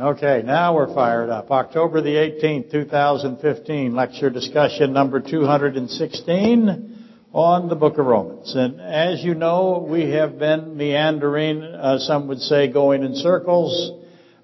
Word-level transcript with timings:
Okay, 0.00 0.40
now 0.42 0.74
we're 0.74 0.94
fired 0.94 1.28
up. 1.28 1.50
October 1.50 2.00
the 2.00 2.14
18th, 2.14 2.70
2015, 2.70 3.94
lecture 3.94 4.30
discussion 4.30 4.94
number 4.94 5.20
216 5.20 7.06
on 7.34 7.68
the 7.68 7.74
book 7.74 7.98
of 7.98 8.06
Romans. 8.06 8.54
And 8.56 8.80
as 8.80 9.22
you 9.22 9.34
know, 9.34 9.86
we 9.86 10.08
have 10.12 10.38
been 10.38 10.78
meandering, 10.78 11.62
uh, 11.62 11.98
some 11.98 12.28
would 12.28 12.40
say 12.40 12.72
going 12.72 13.02
in 13.02 13.14
circles, 13.14 13.90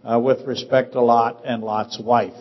uh, 0.05 0.21
with 0.21 0.47
respect 0.47 0.93
to 0.93 1.01
Lot 1.01 1.41
and 1.47 1.65
Lot's 1.65 1.99
wife. 1.99 2.37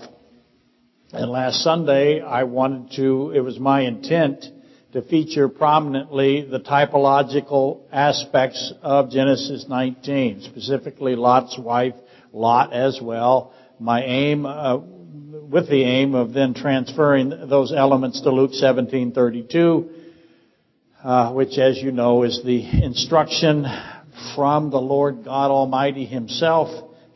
And 1.13 1.31
last 1.31 1.63
Sunday, 1.63 2.19
I 2.19 2.43
wanted 2.43 2.97
to, 2.97 3.31
it 3.33 3.39
was 3.39 3.57
my 3.57 3.83
intent 3.83 4.43
to 4.91 5.01
feature 5.01 5.47
prominently 5.47 6.41
the 6.41 6.59
typological 6.59 7.83
aspects 7.93 8.73
of 8.81 9.09
Genesis 9.09 9.67
19, 9.69 10.41
specifically 10.41 11.15
Lot's 11.15 11.57
wife 11.57 11.95
Lot 12.35 12.73
as 12.73 12.99
well. 13.01 13.53
My 13.79 14.03
aim, 14.03 14.45
uh, 14.45 14.75
with 14.75 15.69
the 15.69 15.83
aim 15.83 16.15
of 16.15 16.33
then 16.33 16.53
transferring 16.53 17.29
those 17.29 17.71
elements 17.71 18.19
to 18.21 18.29
Luke 18.29 18.51
17:32, 18.51 19.89
uh, 21.01 21.31
which, 21.31 21.57
as 21.57 21.81
you 21.81 21.93
know, 21.93 22.23
is 22.23 22.43
the 22.43 22.83
instruction 22.83 23.65
from 24.35 24.69
the 24.69 24.81
Lord 24.81 25.23
God 25.23 25.49
Almighty 25.49 26.03
Himself 26.03 26.69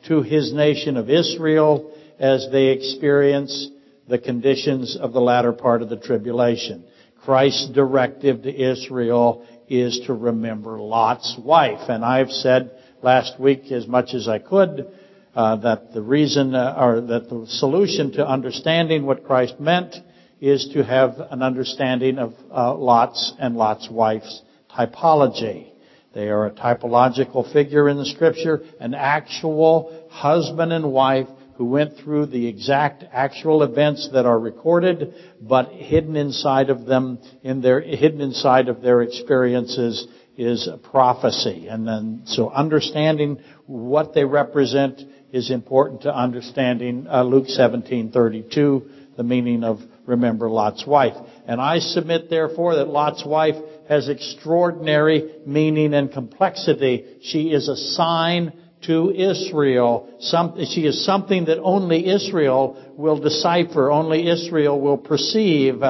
to 0.08 0.22
His 0.22 0.54
nation 0.54 0.96
of 0.96 1.10
Israel 1.10 1.92
as 2.18 2.48
they 2.50 2.68
experience 2.68 3.72
the 4.08 4.20
conditions 4.20 4.96
of 4.96 5.12
the 5.12 5.20
latter 5.20 5.52
part 5.52 5.82
of 5.82 5.90
the 5.90 5.98
tribulation. 5.98 6.86
Christ's 7.26 7.68
directive 7.72 8.44
to 8.44 8.72
Israel 8.72 9.46
is 9.68 10.00
to 10.08 10.14
remember 10.14 10.80
Lot's 10.80 11.38
wife. 11.38 11.90
And 11.90 12.06
I've 12.06 12.32
said 12.32 12.72
last 13.04 13.38
week 13.38 13.70
as 13.74 13.86
much 13.86 14.14
as 14.14 14.30
I 14.30 14.40
could 14.40 14.88
uh, 15.36 15.56
that 15.58 15.94
the 15.94 16.02
reason 16.02 16.56
uh, 16.56 16.76
or 16.78 17.02
that 17.02 17.30
the 17.30 17.46
solution 17.48 18.12
to 18.14 18.28
understanding 18.28 19.06
what 19.06 19.24
Christ 19.26 19.60
meant 19.60 19.96
is 20.42 20.70
to 20.74 20.84
have 20.84 21.16
an 21.32 21.44
understanding 21.44 22.18
of 22.18 22.34
uh, 22.52 22.74
Lot's 22.74 23.34
and 23.40 23.56
Lot's 23.56 23.90
wife's 23.90 24.42
typology. 24.76 25.72
They 26.14 26.30
are 26.30 26.48
a 26.48 26.52
typological 26.52 27.52
figure 27.52 27.88
in 27.88 27.98
the 27.98 28.06
scripture, 28.06 28.62
an 28.80 28.94
actual 28.94 30.08
husband 30.10 30.74
and 30.74 30.92
wife 30.92 31.28
who 31.56 31.66
went 31.66 31.98
through 31.98 32.26
the 32.26 32.48
exact 32.48 33.04
actual 33.12 33.64
events 33.64 34.10
that 34.14 34.26
are 34.26 34.40
recorded, 34.40 35.14
but 35.42 35.68
hidden 35.70 36.16
inside 36.16 36.70
of 36.70 36.86
them, 36.86 37.20
in 37.44 37.62
their, 37.62 37.82
hidden 37.82 38.22
inside 38.22 38.70
of 38.70 38.82
their 38.82 39.02
experiences 39.02 40.08
is 40.38 40.70
a 40.70 40.78
prophecy. 40.78 41.68
And 41.68 41.86
then, 41.86 42.22
so 42.26 42.50
understanding 42.50 43.44
what 43.66 44.14
they 44.14 44.24
represent 44.24 45.02
is 45.32 45.52
important 45.52 46.02
to 46.02 46.16
understanding 46.16 47.08
uh, 47.08 47.24
Luke 47.24 47.48
17:32, 47.48 49.16
the 49.18 49.24
meaning 49.24 49.64
of 49.64 49.80
remember 50.06 50.50
Lot's 50.50 50.86
wife. 50.86 51.16
And 51.46 51.62
I 51.62 51.80
submit 51.80 52.30
therefore 52.30 52.76
that 52.76 52.88
Lot's 52.88 53.24
wife 53.26 53.56
has 53.88 54.10
extraordinary 54.10 55.36
meaning 55.46 55.94
and 55.94 56.12
complexity. 56.12 57.18
She 57.22 57.52
is 57.52 57.68
a 57.68 57.76
sign 57.76 58.54
to 58.88 59.12
Israel. 59.12 60.10
Some, 60.20 60.58
she 60.66 60.86
is 60.86 61.06
something 61.06 61.46
that 61.46 61.60
only 61.60 62.08
Israel 62.08 62.94
will 62.98 63.20
decipher, 63.20 63.92
only 63.92 64.28
Israel 64.28 64.80
will 64.80 64.98
perceive. 64.98 65.82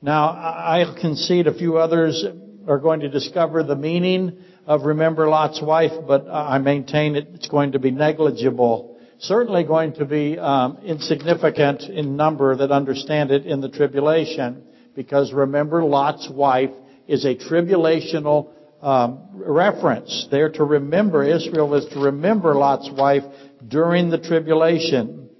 Now, 0.00 0.28
I 0.28 0.94
concede 1.00 1.46
a 1.46 1.54
few 1.54 1.78
others 1.78 2.24
are 2.68 2.78
going 2.78 3.00
to 3.00 3.08
discover 3.08 3.62
the 3.62 3.76
meaning 3.76 4.38
of 4.68 4.82
remember 4.82 5.26
Lot's 5.26 5.62
wife, 5.62 5.92
but 6.06 6.28
I 6.28 6.58
maintain 6.58 7.16
it's 7.16 7.48
going 7.48 7.72
to 7.72 7.78
be 7.78 7.90
negligible. 7.90 8.98
Certainly 9.18 9.64
going 9.64 9.94
to 9.94 10.04
be 10.04 10.38
um, 10.38 10.76
insignificant 10.84 11.84
in 11.84 12.16
number 12.16 12.54
that 12.54 12.70
understand 12.70 13.30
it 13.30 13.46
in 13.46 13.62
the 13.62 13.70
tribulation, 13.70 14.62
because 14.94 15.32
remember 15.32 15.82
Lot's 15.82 16.28
wife 16.30 16.70
is 17.06 17.24
a 17.24 17.34
tribulational 17.34 18.50
um, 18.82 19.30
reference. 19.32 20.28
They're 20.30 20.52
to 20.52 20.64
remember 20.64 21.24
Israel 21.24 21.74
is 21.74 21.86
to 21.94 22.00
remember 22.00 22.54
Lot's 22.54 22.90
wife 22.90 23.24
during 23.66 24.10
the 24.10 24.18
tribulation, 24.18 25.30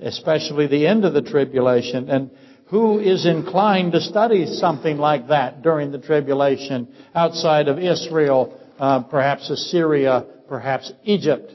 especially 0.00 0.66
the 0.66 0.86
end 0.86 1.04
of 1.04 1.12
the 1.12 1.20
tribulation, 1.20 2.08
and 2.08 2.30
who 2.68 3.00
is 3.00 3.26
inclined 3.26 3.92
to 3.92 4.00
study 4.00 4.46
something 4.46 4.96
like 4.96 5.28
that 5.28 5.60
during 5.60 5.92
the 5.92 5.98
tribulation 5.98 6.88
outside 7.14 7.68
of 7.68 7.78
Israel 7.78 8.57
uh, 8.78 9.02
perhaps 9.02 9.50
Assyria, 9.50 10.24
perhaps 10.48 10.92
Egypt. 11.04 11.52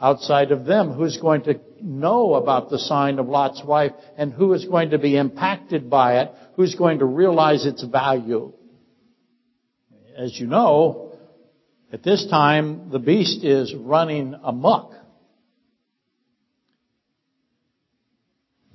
Outside 0.00 0.52
of 0.52 0.64
them, 0.64 0.92
who's 0.92 1.16
going 1.16 1.42
to 1.42 1.60
know 1.82 2.34
about 2.34 2.70
the 2.70 2.78
sign 2.78 3.18
of 3.18 3.28
Lot's 3.28 3.62
wife 3.64 3.92
and 4.16 4.32
who 4.32 4.52
is 4.52 4.64
going 4.64 4.90
to 4.90 4.98
be 4.98 5.16
impacted 5.16 5.90
by 5.90 6.20
it? 6.20 6.30
Who's 6.54 6.74
going 6.74 7.00
to 7.00 7.04
realize 7.04 7.66
its 7.66 7.82
value? 7.82 8.52
As 10.16 10.38
you 10.38 10.46
know, 10.46 11.12
at 11.92 12.02
this 12.02 12.26
time, 12.28 12.90
the 12.90 12.98
beast 12.98 13.44
is 13.44 13.74
running 13.74 14.34
amok. 14.42 14.92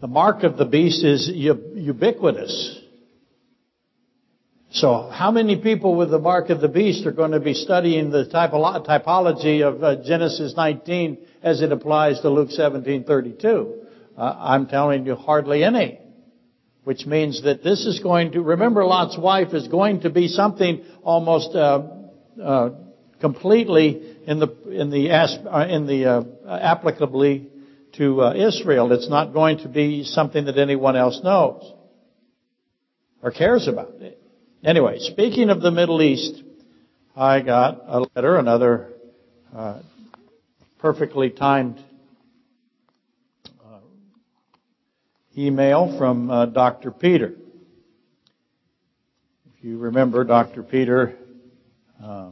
The 0.01 0.07
mark 0.07 0.43
of 0.43 0.57
the 0.57 0.65
beast 0.65 1.03
is 1.05 1.29
ubiquitous. 1.33 2.82
So 4.73 5.07
how 5.13 5.29
many 5.29 5.61
people 5.61 5.95
with 5.95 6.09
the 6.09 6.17
mark 6.17 6.49
of 6.49 6.59
the 6.59 6.67
beast 6.67 7.05
are 7.05 7.11
going 7.11 7.31
to 7.31 7.39
be 7.39 7.53
studying 7.53 8.09
the 8.09 8.25
typology 8.25 9.61
of 9.61 9.83
uh, 9.83 10.03
Genesis 10.03 10.55
19 10.57 11.19
as 11.43 11.61
it 11.61 11.71
applies 11.71 12.21
to 12.21 12.29
Luke 12.31 12.49
17:32? 12.49 13.71
Uh, 14.17 14.21
I'm 14.21 14.65
telling 14.65 15.05
you 15.05 15.13
hardly 15.13 15.63
any. 15.63 15.99
Which 16.85 17.05
means 17.05 17.43
that 17.43 17.63
this 17.63 17.85
is 17.85 17.99
going 17.99 18.31
to, 18.31 18.41
remember 18.41 18.83
Lot's 18.83 19.15
wife 19.15 19.53
is 19.53 19.67
going 19.67 20.01
to 20.01 20.09
be 20.09 20.27
something 20.27 20.83
almost, 21.03 21.55
uh, 21.55 21.83
uh 22.43 22.69
completely 23.21 24.17
in 24.25 24.39
the, 24.39 24.47
in 24.69 24.89
the, 24.89 25.11
uh, 25.11 25.67
in 25.67 25.85
the, 25.85 26.05
uh, 26.05 26.23
applicably 26.47 27.47
to 27.93 28.23
Israel. 28.35 28.91
It's 28.91 29.07
not 29.07 29.33
going 29.33 29.59
to 29.59 29.69
be 29.69 30.03
something 30.03 30.45
that 30.45 30.57
anyone 30.57 30.95
else 30.95 31.21
knows 31.23 31.71
or 33.21 33.29
cares 33.29 33.67
about. 33.67 33.93
Anyway, 34.65 34.97
speaking 34.99 35.49
of 35.49 35.61
the 35.61 35.71
Middle 35.71 36.01
East, 36.01 36.41
I 37.17 37.41
got 37.41 37.81
a 37.85 37.99
letter, 38.15 38.37
another 38.37 38.93
uh, 39.53 39.81
perfectly 40.79 41.31
timed 41.31 41.83
uh, 43.61 43.79
email 45.37 45.97
from 45.97 46.31
uh, 46.31 46.45
Dr. 46.45 46.91
Peter. 46.91 47.35
If 49.57 49.65
you 49.65 49.79
remember, 49.79 50.23
Dr. 50.23 50.63
Peter 50.63 51.17
uh, 52.01 52.29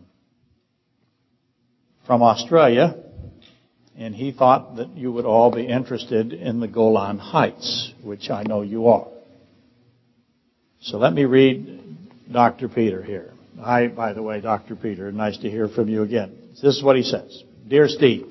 from 2.08 2.24
Australia, 2.24 2.96
and 3.98 4.16
he 4.16 4.31
thought 4.31 4.78
that 4.78 4.96
you 4.96 5.12
would 5.12 5.25
all 5.25 5.53
be 5.53 5.68
interested 5.68 6.31
in 6.31 6.62
the 6.62 6.69
Golan 6.69 7.18
Heights, 7.18 7.92
which 8.02 8.30
I 8.30 8.44
know 8.44 8.62
you 8.62 8.88
are. 8.88 9.09
So 10.80 10.98
let 10.98 11.12
me 11.12 11.25
read 11.25 11.81
Dr. 12.31 12.69
Peter 12.69 13.03
here. 13.03 13.34
Hi, 13.59 13.88
by 13.88 14.14
the 14.14 14.24
way, 14.24 14.40
Dr. 14.42 14.75
Peter. 14.75 15.12
Nice 15.12 15.38
to 15.40 15.50
hear 15.50 15.68
from 15.68 15.90
you 15.90 16.03
again. 16.03 16.36
This 16.62 16.78
is 16.78 16.84
what 16.84 16.96
he 16.96 17.03
says. 17.03 17.44
Dear 17.68 17.88
Steve, 17.88 18.28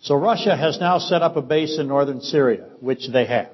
so 0.00 0.14
Russia 0.14 0.56
has 0.56 0.78
now 0.80 0.98
set 0.98 1.22
up 1.22 1.36
a 1.36 1.42
base 1.42 1.78
in 1.78 1.88
northern 1.88 2.20
Syria, 2.20 2.68
which 2.80 3.08
they 3.12 3.26
have, 3.26 3.50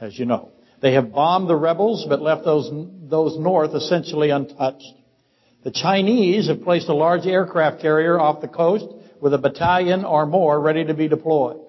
as 0.00 0.18
you 0.18 0.26
know. 0.26 0.50
They 0.82 0.92
have 0.92 1.12
bombed 1.12 1.48
the 1.48 1.56
rebels, 1.56 2.06
but 2.08 2.20
left 2.20 2.44
those, 2.44 2.70
those 3.08 3.38
north 3.38 3.74
essentially 3.74 4.30
untouched. 4.30 4.84
The 5.64 5.70
Chinese 5.70 6.48
have 6.48 6.62
placed 6.62 6.88
a 6.88 6.94
large 6.94 7.26
aircraft 7.26 7.80
carrier 7.80 8.20
off 8.20 8.40
the 8.40 8.48
coast 8.48 8.86
with 9.20 9.32
a 9.32 9.38
battalion 9.38 10.04
or 10.04 10.26
more 10.26 10.60
ready 10.60 10.84
to 10.84 10.94
be 10.94 11.08
deployed. 11.08 11.60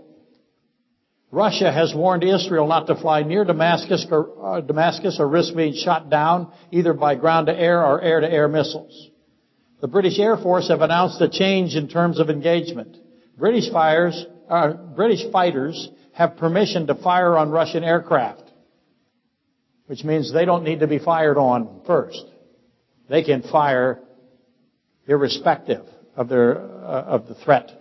Russia 1.32 1.72
has 1.72 1.94
warned 1.94 2.24
Israel 2.24 2.68
not 2.68 2.88
to 2.88 2.96
fly 2.96 3.24
near 3.24 3.44
Damascus 3.44 4.06
or, 4.10 4.30
uh, 4.42 4.62
Damascus 4.62 5.20
or 5.20 5.28
risk 5.28 5.56
being 5.56 5.74
shot 5.74 6.10
down 6.10 6.52
either 6.72 6.94
by 6.94 7.16
ground 7.16 7.48
to 7.48 7.54
air 7.54 7.84
or 7.86 8.02
air 8.02 8.22
to 8.22 8.32
air 8.32 8.48
missiles. 8.48 9.10
The 9.82 9.88
British 9.88 10.18
Air 10.20 10.38
Force 10.38 10.70
have 10.70 10.82
announced 10.82 11.22
a 11.22 11.30
change 11.30 11.76
in 11.76 11.88
terms 11.90 12.20
of 12.20 12.30
engagement. 12.30 12.98
British 13.38 13.70
fires, 13.72 14.26
uh, 14.50 14.74
British 14.74 15.30
fighters 15.32 15.90
have 16.14 16.38
permission 16.38 16.88
to 16.88 16.96
fire 16.96 17.38
on 17.38 17.52
Russian 17.52 17.84
aircraft, 17.84 18.44
which 19.86 20.04
means 20.04 20.34
they 20.34 20.46
don't 20.46 20.64
need 20.64 20.80
to 20.80 20.88
be 20.88 20.98
fired 20.98 21.38
on 21.38 21.82
first. 21.86 22.24
They 23.10 23.24
can 23.24 23.44
fire 23.44 24.00
irrespective 25.08 25.86
of 26.16 26.30
their 26.30 26.58
uh, 26.60 27.04
of 27.04 27.28
the 27.28 27.36
threat. 27.36 27.72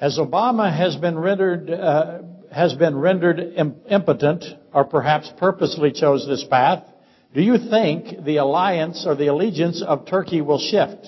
As 0.00 0.16
Obama 0.16 0.72
has 0.74 0.94
been 0.94 1.18
rendered, 1.18 1.68
uh, 1.68 2.18
has 2.52 2.72
been 2.74 2.96
rendered 2.96 3.40
impotent, 3.90 4.44
or 4.72 4.84
perhaps 4.84 5.32
purposely 5.38 5.90
chose 5.90 6.24
this 6.26 6.44
path, 6.44 6.84
do 7.34 7.42
you 7.42 7.58
think 7.58 8.24
the 8.24 8.36
alliance 8.36 9.04
or 9.06 9.16
the 9.16 9.26
allegiance 9.26 9.82
of 9.82 10.06
Turkey 10.06 10.40
will 10.40 10.60
shift? 10.60 11.04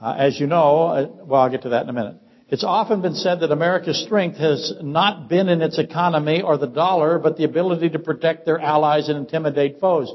Uh, 0.00 0.14
as 0.18 0.38
you 0.38 0.46
know, 0.46 0.82
uh, 0.82 1.06
well, 1.24 1.40
I'll 1.40 1.50
get 1.50 1.62
to 1.62 1.70
that 1.70 1.84
in 1.84 1.88
a 1.88 1.94
minute. 1.94 2.16
It's 2.48 2.62
often 2.62 3.00
been 3.00 3.14
said 3.14 3.40
that 3.40 3.50
America's 3.50 4.04
strength 4.04 4.36
has 4.36 4.74
not 4.82 5.28
been 5.28 5.48
in 5.48 5.62
its 5.62 5.78
economy 5.78 6.42
or 6.42 6.58
the 6.58 6.68
dollar, 6.68 7.18
but 7.18 7.38
the 7.38 7.44
ability 7.44 7.88
to 7.90 7.98
protect 7.98 8.44
their 8.44 8.60
allies 8.60 9.08
and 9.08 9.16
intimidate 9.18 9.80
foes. 9.80 10.12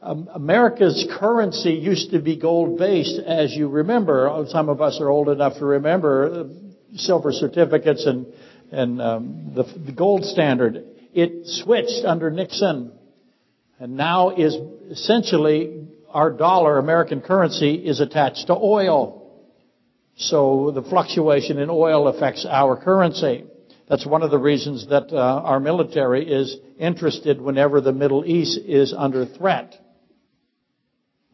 Um, 0.00 0.28
America's 0.32 1.06
currency 1.18 1.72
used 1.72 2.12
to 2.12 2.20
be 2.20 2.36
gold 2.36 2.78
based, 2.78 3.18
as 3.18 3.52
you 3.54 3.68
remember. 3.68 4.46
Some 4.48 4.68
of 4.68 4.80
us 4.80 5.00
are 5.00 5.08
old 5.08 5.28
enough 5.28 5.58
to 5.58 5.64
remember 5.66 6.46
uh, 6.46 6.65
silver 6.94 7.32
certificates 7.32 8.06
and 8.06 8.26
and 8.72 9.00
um, 9.00 9.52
the, 9.54 9.64
the 9.86 9.92
gold 9.92 10.24
standard. 10.24 10.84
It 11.14 11.46
switched 11.46 12.04
under 12.04 12.30
Nixon, 12.30 12.92
and 13.78 13.96
now 13.96 14.30
is 14.30 14.56
essentially 14.90 15.86
our 16.10 16.30
dollar, 16.30 16.78
American 16.78 17.20
currency, 17.20 17.74
is 17.74 18.00
attached 18.00 18.46
to 18.48 18.54
oil. 18.54 19.22
So 20.16 20.70
the 20.70 20.82
fluctuation 20.82 21.58
in 21.58 21.68
oil 21.70 22.08
affects 22.08 22.46
our 22.48 22.76
currency. 22.82 23.44
That's 23.88 24.06
one 24.06 24.22
of 24.22 24.30
the 24.30 24.38
reasons 24.38 24.88
that 24.88 25.12
uh, 25.12 25.16
our 25.16 25.60
military 25.60 26.26
is 26.28 26.56
interested 26.78 27.40
whenever 27.40 27.80
the 27.80 27.92
Middle 27.92 28.24
East 28.24 28.58
is 28.58 28.92
under 28.96 29.26
threat. 29.26 29.74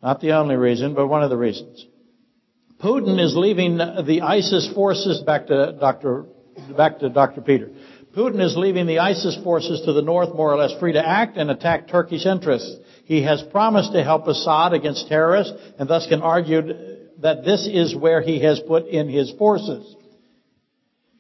Not 0.03 0.21
the 0.21 0.33
only 0.33 0.57
reason, 0.57 0.95
but 0.95 1.07
one 1.07 1.23
of 1.23 1.31
the 1.31 1.37
reasons. 1.37 1.87
Putin 2.83 3.25
is 3.25 3.37
leaving 3.37 3.79
the 3.79 4.23
ISIS 4.23 4.69
forces 4.75 5.21
back 5.21 5.47
to 5.47 5.77
Dr. 5.79 6.27
back 6.77 6.99
to 6.99 7.09
Dr. 7.09 7.41
Peter. 7.41 7.71
Putin 8.13 8.45
is 8.45 8.57
leaving 8.57 8.87
the 8.87 8.99
ISIS 8.99 9.39
forces 9.45 9.83
to 9.83 9.93
the 9.93 10.03
north 10.03 10.35
more 10.35 10.53
or 10.53 10.57
less 10.57 10.79
free 10.81 10.93
to 10.93 11.07
act 11.07 11.37
and 11.37 11.49
attack 11.49 11.87
Turkish 11.87 12.27
interests. 12.27 12.77
He 13.05 13.23
has 13.23 13.41
promised 13.41 13.93
to 13.93 14.03
help 14.03 14.27
Assad 14.27 14.73
against 14.73 15.07
terrorists 15.07 15.55
and 15.79 15.89
thus 15.89 16.09
can 16.09 16.23
argue 16.23 16.63
that 17.21 17.45
this 17.45 17.69
is 17.69 17.95
where 17.95 18.21
he 18.21 18.41
has 18.41 18.59
put 18.59 18.87
in 18.87 19.09
his 19.09 19.31
forces. 19.39 19.95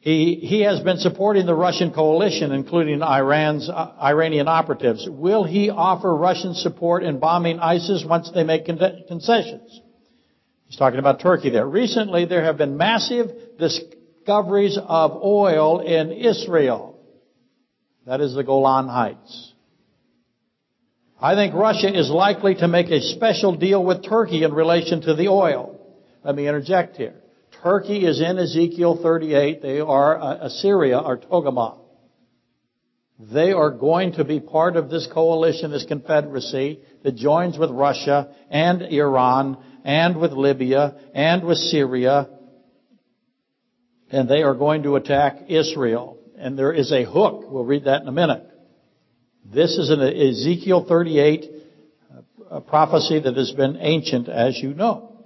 He, 0.00 0.34
he 0.42 0.62
has 0.62 0.80
been 0.80 0.98
supporting 0.98 1.46
the 1.46 1.54
Russian 1.54 1.92
coalition, 1.92 2.50
including 2.50 3.02
Iran's, 3.02 3.70
uh, 3.70 3.92
Iranian 4.02 4.48
operatives. 4.48 5.08
Will 5.08 5.44
he 5.44 5.70
offer 5.70 6.12
Russian 6.12 6.54
support 6.54 7.04
in 7.04 7.20
bombing 7.20 7.60
ISIS 7.60 8.04
once 8.04 8.32
they 8.34 8.42
make 8.42 8.64
concessions? 8.64 9.80
He's 10.72 10.78
talking 10.78 11.00
about 11.00 11.20
Turkey 11.20 11.50
there. 11.50 11.66
Recently, 11.66 12.24
there 12.24 12.44
have 12.44 12.56
been 12.56 12.78
massive 12.78 13.30
discoveries 13.58 14.78
of 14.82 15.22
oil 15.22 15.80
in 15.80 16.10
Israel. 16.12 16.98
That 18.06 18.22
is 18.22 18.34
the 18.34 18.42
Golan 18.42 18.88
Heights. 18.88 19.52
I 21.20 21.34
think 21.34 21.52
Russia 21.54 21.94
is 21.94 22.08
likely 22.08 22.54
to 22.54 22.68
make 22.68 22.88
a 22.88 23.02
special 23.02 23.54
deal 23.54 23.84
with 23.84 24.02
Turkey 24.02 24.44
in 24.44 24.54
relation 24.54 25.02
to 25.02 25.14
the 25.14 25.28
oil. 25.28 25.78
Let 26.24 26.36
me 26.36 26.48
interject 26.48 26.96
here. 26.96 27.20
Turkey 27.62 28.06
is 28.06 28.22
in 28.22 28.38
Ezekiel 28.38 28.98
38. 29.02 29.60
They 29.60 29.80
are 29.80 30.18
uh, 30.18 30.46
Assyria 30.46 30.98
or 30.98 31.18
Togarmah. 31.18 31.80
They 33.30 33.52
are 33.52 33.70
going 33.70 34.14
to 34.14 34.24
be 34.24 34.40
part 34.40 34.76
of 34.76 34.88
this 34.88 35.06
coalition, 35.12 35.70
this 35.70 35.84
confederacy 35.84 36.80
that 37.02 37.14
joins 37.14 37.58
with 37.58 37.70
Russia 37.70 38.34
and 38.50 38.80
Iran 38.80 39.58
and 39.84 40.20
with 40.20 40.32
Libya 40.32 40.94
and 41.14 41.44
with 41.44 41.58
Syria. 41.58 42.28
And 44.10 44.28
they 44.28 44.42
are 44.42 44.54
going 44.54 44.82
to 44.84 44.96
attack 44.96 45.38
Israel. 45.48 46.18
And 46.36 46.58
there 46.58 46.72
is 46.72 46.92
a 46.92 47.04
hook. 47.04 47.44
We'll 47.48 47.64
read 47.64 47.84
that 47.84 48.02
in 48.02 48.08
a 48.08 48.12
minute. 48.12 48.48
This 49.44 49.76
is 49.76 49.90
an 49.90 50.00
Ezekiel 50.00 50.86
38 50.88 51.62
a 52.52 52.60
prophecy 52.60 53.18
that 53.18 53.34
has 53.34 53.50
been 53.52 53.78
ancient, 53.80 54.28
as 54.28 54.58
you 54.58 54.74
know. 54.74 55.24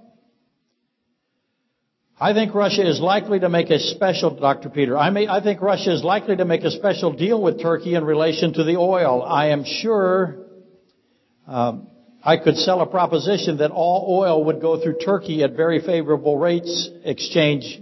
I 2.19 2.33
think 2.33 2.55
Russia 2.55 2.89
is 2.89 3.01
likely 3.01 3.41
to 3.41 3.49
make 3.49 3.69
a 3.69 3.79
special, 3.79 4.39
Dr. 4.39 4.69
Peter, 4.69 4.97
I, 4.97 5.09
may, 5.09 5.27
I 5.27 5.43
think 5.43 5.61
Russia 5.61 5.93
is 5.93 6.03
likely 6.03 6.37
to 6.37 6.45
make 6.45 6.63
a 6.63 6.71
special 6.71 7.11
deal 7.11 7.39
with 7.43 7.61
Turkey 7.61 7.95
in 7.95 8.05
relation 8.05 8.53
to 8.53 8.63
the 8.63 8.77
oil. 8.77 9.21
I 9.21 9.47
am 9.49 9.65
sure 9.65 10.47
um, 11.45 11.89
I 12.27 12.35
could 12.35 12.57
sell 12.57 12.81
a 12.81 12.85
proposition 12.85 13.59
that 13.59 13.71
all 13.71 14.19
oil 14.19 14.43
would 14.43 14.59
go 14.59 14.83
through 14.83 14.97
Turkey 14.97 15.43
at 15.43 15.53
very 15.53 15.79
favorable 15.79 16.37
rates 16.37 16.89
exchange, 17.05 17.79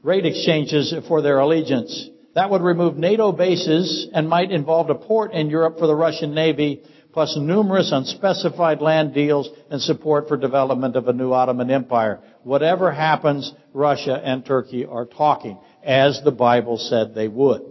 rate 0.00 0.24
exchanges 0.24 0.94
for 1.08 1.22
their 1.22 1.40
allegiance. 1.40 2.08
That 2.36 2.50
would 2.50 2.62
remove 2.62 2.96
NATO 2.96 3.32
bases 3.32 4.06
and 4.14 4.28
might 4.28 4.52
involve 4.52 4.90
a 4.90 4.94
port 4.94 5.32
in 5.32 5.50
Europe 5.50 5.80
for 5.80 5.88
the 5.88 5.94
Russian 5.96 6.34
Navy 6.34 6.84
plus 7.12 7.36
numerous 7.36 7.90
unspecified 7.90 8.80
land 8.80 9.12
deals 9.12 9.50
and 9.72 9.82
support 9.82 10.28
for 10.28 10.36
development 10.36 10.94
of 10.94 11.08
a 11.08 11.12
new 11.12 11.32
Ottoman 11.32 11.68
Empire. 11.68 12.20
Whatever 12.44 12.92
happens, 12.92 13.52
Russia 13.74 14.22
and 14.24 14.46
Turkey 14.46 14.86
are 14.86 15.04
talking, 15.04 15.58
as 15.82 16.22
the 16.22 16.30
Bible 16.30 16.76
said 16.76 17.12
they 17.12 17.26
would. 17.26 17.62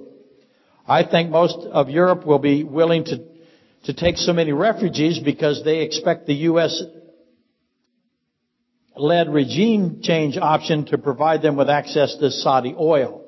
I 0.86 1.06
think 1.10 1.30
most 1.30 1.60
of 1.60 1.90
Europe 1.90 2.26
will 2.26 2.40
be 2.40 2.66
willing 2.66 3.06
to, 3.06 3.24
to 3.88 3.94
take 3.94 4.18
so 4.18 4.34
many 4.34 4.52
refugees 4.52 5.18
because 5.18 5.64
they 5.64 5.80
expect 5.80 6.28
the 6.28 6.34
U.S. 6.52 6.84
led 8.98 9.34
regime 9.34 10.02
change 10.04 10.38
option 10.38 10.86
to 10.88 10.98
provide 10.98 11.42
them 11.42 11.56
with 11.56 11.70
access 11.70 12.14
to 12.18 12.30
Saudi 12.30 12.76
oil. 12.78 13.24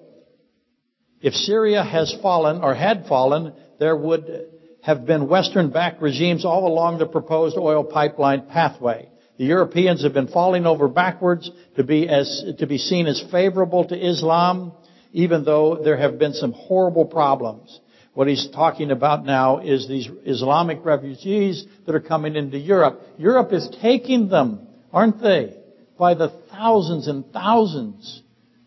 If 1.22 1.34
Syria 1.34 1.82
has 1.82 2.14
fallen 2.22 2.62
or 2.62 2.74
had 2.74 3.06
fallen, 3.08 3.54
there 3.80 3.96
would 3.96 4.48
have 4.84 5.06
been 5.06 5.30
Western-backed 5.30 6.02
regimes 6.02 6.44
all 6.44 6.68
along 6.68 7.00
the 7.00 7.08
proposed 7.08 7.58
oil 7.58 7.86
pipeline 7.86 8.48
pathway. 8.48 9.10
The 9.38 9.46
Europeans 9.46 10.04
have 10.04 10.14
been 10.14 10.28
falling 10.28 10.66
over 10.66 10.90
backwards 10.90 11.50
to 11.78 11.86
be 11.86 12.10
as, 12.10 12.44
to 12.58 12.68
be 12.68 12.78
seen 12.78 13.08
as 13.08 13.24
favorable 13.32 13.86
to 13.86 13.96
Islam, 13.96 14.74
even 15.14 15.46
though 15.46 15.82
there 15.82 15.96
have 15.96 16.20
been 16.20 16.34
some 16.34 16.52
horrible 16.52 17.06
problems. 17.06 17.80
What 18.20 18.28
he's 18.28 18.50
talking 18.50 18.92
about 18.92 19.24
now 19.24 19.60
is 19.60 19.88
these 19.88 20.10
Islamic 20.26 20.84
refugees 20.84 21.66
that 21.86 21.96
are 21.96 22.02
coming 22.02 22.36
into 22.36 22.58
Europe. 22.58 23.02
Europe 23.18 23.54
is 23.54 23.70
taking 23.82 24.28
them, 24.28 24.68
aren't 24.92 25.22
they? 25.22 25.56
By 25.98 26.16
the 26.16 26.28
thousands 26.52 27.08
and 27.08 27.32
thousands, 27.32 28.22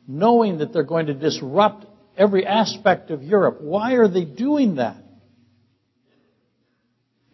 knowing 0.08 0.56
that 0.56 0.72
they're 0.72 0.84
going 0.84 1.08
to 1.08 1.12
disrupt 1.12 1.84
every 2.16 2.46
aspect 2.46 3.10
of 3.10 3.22
Europe. 3.22 3.58
Why 3.60 3.96
are 3.96 4.08
they 4.08 4.24
doing 4.24 4.76
that? 4.76 4.96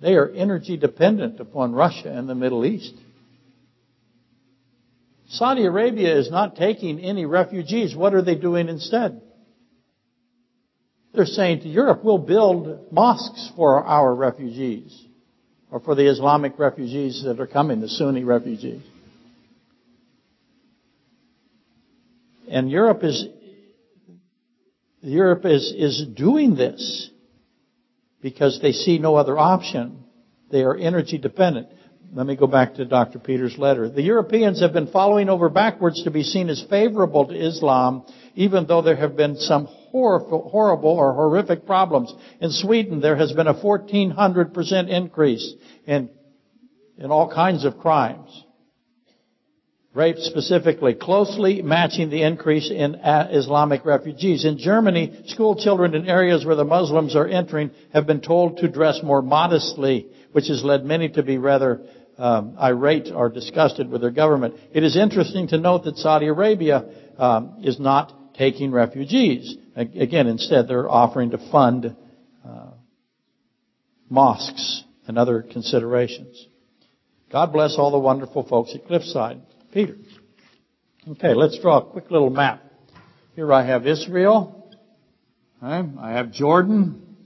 They 0.01 0.15
are 0.15 0.29
energy 0.29 0.77
dependent 0.77 1.39
upon 1.39 1.73
Russia 1.73 2.11
and 2.11 2.29
the 2.29 2.35
Middle 2.35 2.67
East. 2.67 2.95
Saudi 5.29 5.65
Arabia 5.67 6.19
is 6.19 6.33
not 6.33 6.57
taking 6.57 6.99
any 6.99 7.27
refugees. 7.27 7.95
What 7.95 8.13
are 8.13 8.23
they 8.23 8.35
doing 8.35 8.69
instead? 8.69 9.23
They're 11.15 11.27
saying 11.27 11.61
to 11.61 11.69
Europe, 11.69 12.05
we'll 12.05 12.19
build 12.19 12.93
mosques 12.93 13.51
for 13.57 13.85
our 13.85 14.15
refugees, 14.15 15.07
or 15.71 15.81
for 15.81 15.95
the 15.95 16.09
Islamic 16.09 16.59
refugees 16.59 17.23
that 17.25 17.41
are 17.41 17.47
coming, 17.47 17.81
the 17.81 17.89
Sunni 17.89 18.25
refugees. 18.25 18.83
And 22.51 22.71
Europe 22.71 23.05
is, 23.05 23.27
Europe 25.01 25.45
is, 25.45 25.73
is 25.77 26.07
doing 26.15 26.55
this 26.55 27.11
because 28.23 28.61
they 28.61 28.73
see 28.73 28.99
no 28.99 29.17
other 29.17 29.39
option. 29.39 30.05
They 30.51 30.63
are 30.63 30.75
energy 30.75 31.19
dependent. 31.19 31.69
Let 32.13 32.27
me 32.27 32.37
go 32.37 32.47
back 32.47 32.75
to 32.75 32.87
Dr. 32.87 33.19
Peter's 33.19 33.59
letter. 33.59 33.91
The 33.91 34.03
Europeans 34.03 34.63
have 34.63 34.73
been 34.73 34.87
following 34.87 35.29
over 35.29 35.51
backwards 35.51 36.03
to 36.05 36.11
be 36.11 36.23
seen 36.23 36.49
as 36.49 36.65
favorable 36.71 37.27
to 37.27 37.35
Islam, 37.35 38.05
even 38.35 38.67
though 38.67 38.81
there 38.81 38.97
have 38.97 39.15
been 39.15 39.37
some 39.37 39.69
horrible, 39.91 40.49
horrible 40.49 40.91
or 40.91 41.13
horrific 41.15 41.67
problems. 41.67 42.13
In 42.41 42.51
Sweden, 42.51 43.01
there 43.01 43.17
has 43.17 43.33
been 43.33 43.47
a 43.47 43.55
1400% 43.55 44.89
increase 44.89 45.55
in, 45.87 46.11
in 46.99 47.11
all 47.11 47.33
kinds 47.33 47.65
of 47.65 47.79
crimes 47.79 48.45
rape 49.99 50.19
specifically, 50.19 50.95
closely 50.95 51.61
matching 51.61 52.09
the 52.09 52.23
increase 52.23 52.71
in 52.71 52.95
Islamic 52.95 53.85
refugees. 53.85 54.45
In 54.45 54.57
Germany, 54.57 55.25
school 55.27 55.57
children 55.57 55.95
in 55.95 56.09
areas 56.09 56.47
where 56.47 56.55
the 56.55 56.65
Muslims 56.65 57.17
are 57.17 57.27
entering 57.27 57.73
have 57.93 58.07
been 58.07 58.21
told 58.21 58.59
to 58.59 58.69
dress 58.69 59.01
more 59.03 59.23
modestly, 59.23 60.07
which 60.31 60.47
has 60.47 60.63
led 60.63 60.85
many 60.85 61.09
to 61.09 61.25
be 61.25 61.37
rather 61.37 61.83
um, 62.17 62.57
irate 62.61 63.11
or 63.13 63.29
disgusted 63.29 63.91
with 63.91 64.01
their 64.01 64.13
government. 64.13 64.55
It 64.73 64.85
is 64.85 64.97
interesting 64.97 65.49
to 65.49 65.59
note 65.59 65.85
that 65.85 65.97
Saudi 65.97 66.27
Arabia 66.27 66.85
um, 67.19 67.57
is 67.65 67.81
not 67.81 68.35
taking 68.35 68.71
refugees. 68.71 69.57
Again, 69.79 70.27
instead, 70.27 70.67
they're 70.67 70.91
offering 70.91 71.31
to 71.31 71.39
fund 71.53 71.95
uh, 72.45 72.71
mosques 74.11 74.83
and 75.07 75.17
other 75.17 75.43
considerations. 75.43 76.49
God 77.31 77.53
bless 77.53 77.77
all 77.79 77.93
the 77.93 77.99
wonderful 77.99 78.43
folks 78.43 78.75
at 78.75 78.89
Cliffside. 78.89 79.41
Peter. 79.73 79.97
Okay, 81.09 81.33
let's 81.33 81.61
draw 81.61 81.79
a 81.79 81.85
quick 81.85 82.11
little 82.11 82.31
map. 82.31 82.65
Here 83.37 83.53
I 83.53 83.65
have 83.65 83.87
Israel. 83.87 84.69
Okay, 85.63 85.89
I 86.01 86.11
have 86.11 86.33
Jordan. 86.33 87.17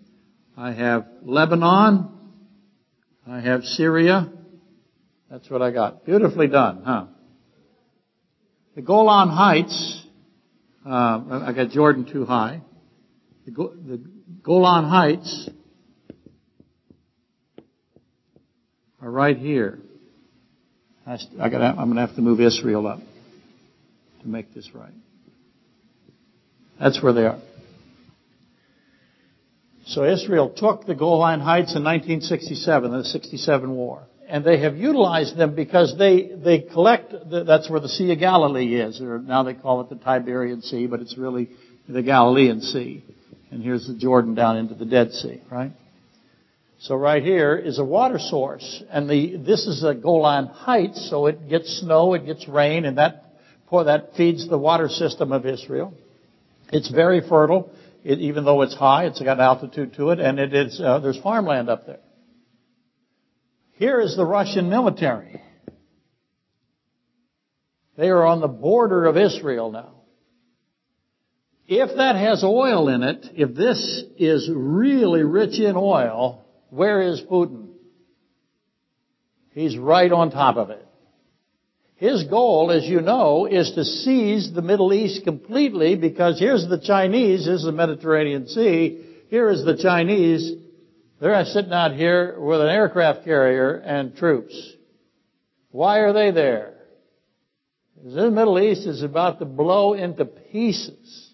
I 0.54 0.72
have 0.72 1.06
Lebanon. 1.22 2.10
I 3.26 3.40
have 3.40 3.64
Syria. 3.64 4.30
That's 5.30 5.48
what 5.48 5.62
I 5.62 5.70
got. 5.70 6.04
Beautifully 6.04 6.48
done, 6.48 6.82
huh? 6.84 7.06
The 8.74 8.82
Golan 8.82 9.30
Heights 9.30 10.01
uh, 10.84 11.44
I 11.46 11.52
got 11.54 11.70
Jordan 11.70 12.10
too 12.10 12.24
high. 12.24 12.60
The, 13.44 13.50
Go- 13.50 13.74
the 13.74 14.00
Golan 14.42 14.84
Heights 14.84 15.48
are 19.00 19.10
right 19.10 19.36
here. 19.36 19.78
I, 21.06 21.18
I 21.40 21.48
got. 21.48 21.60
I'm 21.62 21.76
going 21.76 21.94
to 21.94 22.00
have 22.06 22.16
to 22.16 22.22
move 22.22 22.40
Israel 22.40 22.86
up 22.86 23.00
to 24.22 24.28
make 24.28 24.54
this 24.54 24.70
right. 24.74 24.92
That's 26.78 27.02
where 27.02 27.12
they 27.12 27.26
are. 27.26 27.40
So 29.86 30.04
Israel 30.04 30.52
took 30.56 30.86
the 30.86 30.94
Golan 30.94 31.40
Heights 31.40 31.74
in 31.74 31.82
1967, 31.82 32.90
the 32.92 33.04
67 33.04 33.70
war. 33.70 34.06
And 34.32 34.46
they 34.46 34.60
have 34.60 34.78
utilized 34.78 35.36
them 35.36 35.54
because 35.54 35.94
they, 35.98 36.30
they 36.34 36.60
collect, 36.60 37.12
that's 37.30 37.68
where 37.68 37.80
the 37.80 37.88
Sea 37.90 38.12
of 38.12 38.18
Galilee 38.18 38.76
is, 38.76 38.98
or 38.98 39.18
now 39.18 39.42
they 39.42 39.52
call 39.52 39.82
it 39.82 39.90
the 39.90 39.96
Tiberian 39.96 40.62
Sea, 40.62 40.86
but 40.86 41.00
it's 41.00 41.18
really 41.18 41.50
the 41.86 42.02
Galilean 42.02 42.62
Sea. 42.62 43.04
And 43.50 43.62
here's 43.62 43.86
the 43.86 43.92
Jordan 43.92 44.34
down 44.34 44.56
into 44.56 44.74
the 44.74 44.86
Dead 44.86 45.12
Sea, 45.12 45.42
right? 45.50 45.72
So 46.80 46.94
right 46.94 47.22
here 47.22 47.56
is 47.56 47.78
a 47.78 47.84
water 47.84 48.18
source, 48.18 48.82
and 48.90 49.06
the 49.06 49.36
this 49.36 49.66
is 49.66 49.84
a 49.84 49.92
Golan 49.94 50.46
Heights, 50.46 51.10
so 51.10 51.26
it 51.26 51.50
gets 51.50 51.80
snow, 51.80 52.14
it 52.14 52.24
gets 52.24 52.48
rain, 52.48 52.86
and 52.86 52.96
that 52.96 53.34
that 53.70 54.14
feeds 54.16 54.48
the 54.48 54.56
water 54.56 54.88
system 54.88 55.30
of 55.32 55.44
Israel. 55.44 55.92
It's 56.72 56.90
very 56.90 57.20
fertile, 57.20 57.70
it, 58.02 58.18
even 58.18 58.46
though 58.46 58.62
it's 58.62 58.74
high. 58.74 59.04
It's 59.04 59.20
got 59.20 59.40
altitude 59.40 59.92
to 59.96 60.08
it, 60.10 60.20
and 60.20 60.38
it 60.38 60.54
is 60.54 60.80
uh, 60.80 61.00
there's 61.00 61.20
farmland 61.20 61.68
up 61.68 61.86
there. 61.86 62.00
Here 63.72 64.00
is 64.00 64.16
the 64.16 64.24
Russian 64.24 64.68
military. 64.68 65.40
They 67.96 68.08
are 68.08 68.24
on 68.24 68.40
the 68.40 68.48
border 68.48 69.06
of 69.06 69.16
Israel 69.16 69.70
now. 69.70 70.02
If 71.66 71.96
that 71.96 72.16
has 72.16 72.42
oil 72.44 72.88
in 72.88 73.02
it, 73.02 73.26
if 73.34 73.54
this 73.54 74.04
is 74.18 74.50
really 74.52 75.22
rich 75.22 75.58
in 75.58 75.76
oil, 75.76 76.44
where 76.70 77.00
is 77.00 77.20
Putin? 77.22 77.68
He's 79.52 79.76
right 79.76 80.10
on 80.10 80.30
top 80.30 80.56
of 80.56 80.70
it. 80.70 80.86
His 81.96 82.24
goal, 82.24 82.72
as 82.72 82.84
you 82.84 83.00
know, 83.00 83.46
is 83.46 83.72
to 83.76 83.84
seize 83.84 84.52
the 84.52 84.62
Middle 84.62 84.92
East 84.92 85.24
completely 85.24 85.94
because 85.94 86.38
here's 86.38 86.66
the 86.68 86.80
Chinese, 86.80 87.44
here's 87.44 87.62
the 87.62 87.72
Mediterranean 87.72 88.48
Sea, 88.48 89.04
here 89.28 89.48
is 89.48 89.64
the 89.64 89.76
Chinese, 89.76 90.52
they're 91.22 91.44
sitting 91.44 91.72
out 91.72 91.94
here 91.94 92.34
with 92.36 92.60
an 92.60 92.66
aircraft 92.66 93.24
carrier 93.24 93.74
and 93.76 94.16
troops. 94.16 94.72
Why 95.70 95.98
are 95.98 96.12
they 96.12 96.32
there? 96.32 96.74
The 98.04 98.28
Middle 98.28 98.58
East 98.58 98.88
is 98.88 99.04
about 99.04 99.38
to 99.38 99.44
blow 99.44 99.94
into 99.94 100.24
pieces. 100.24 101.32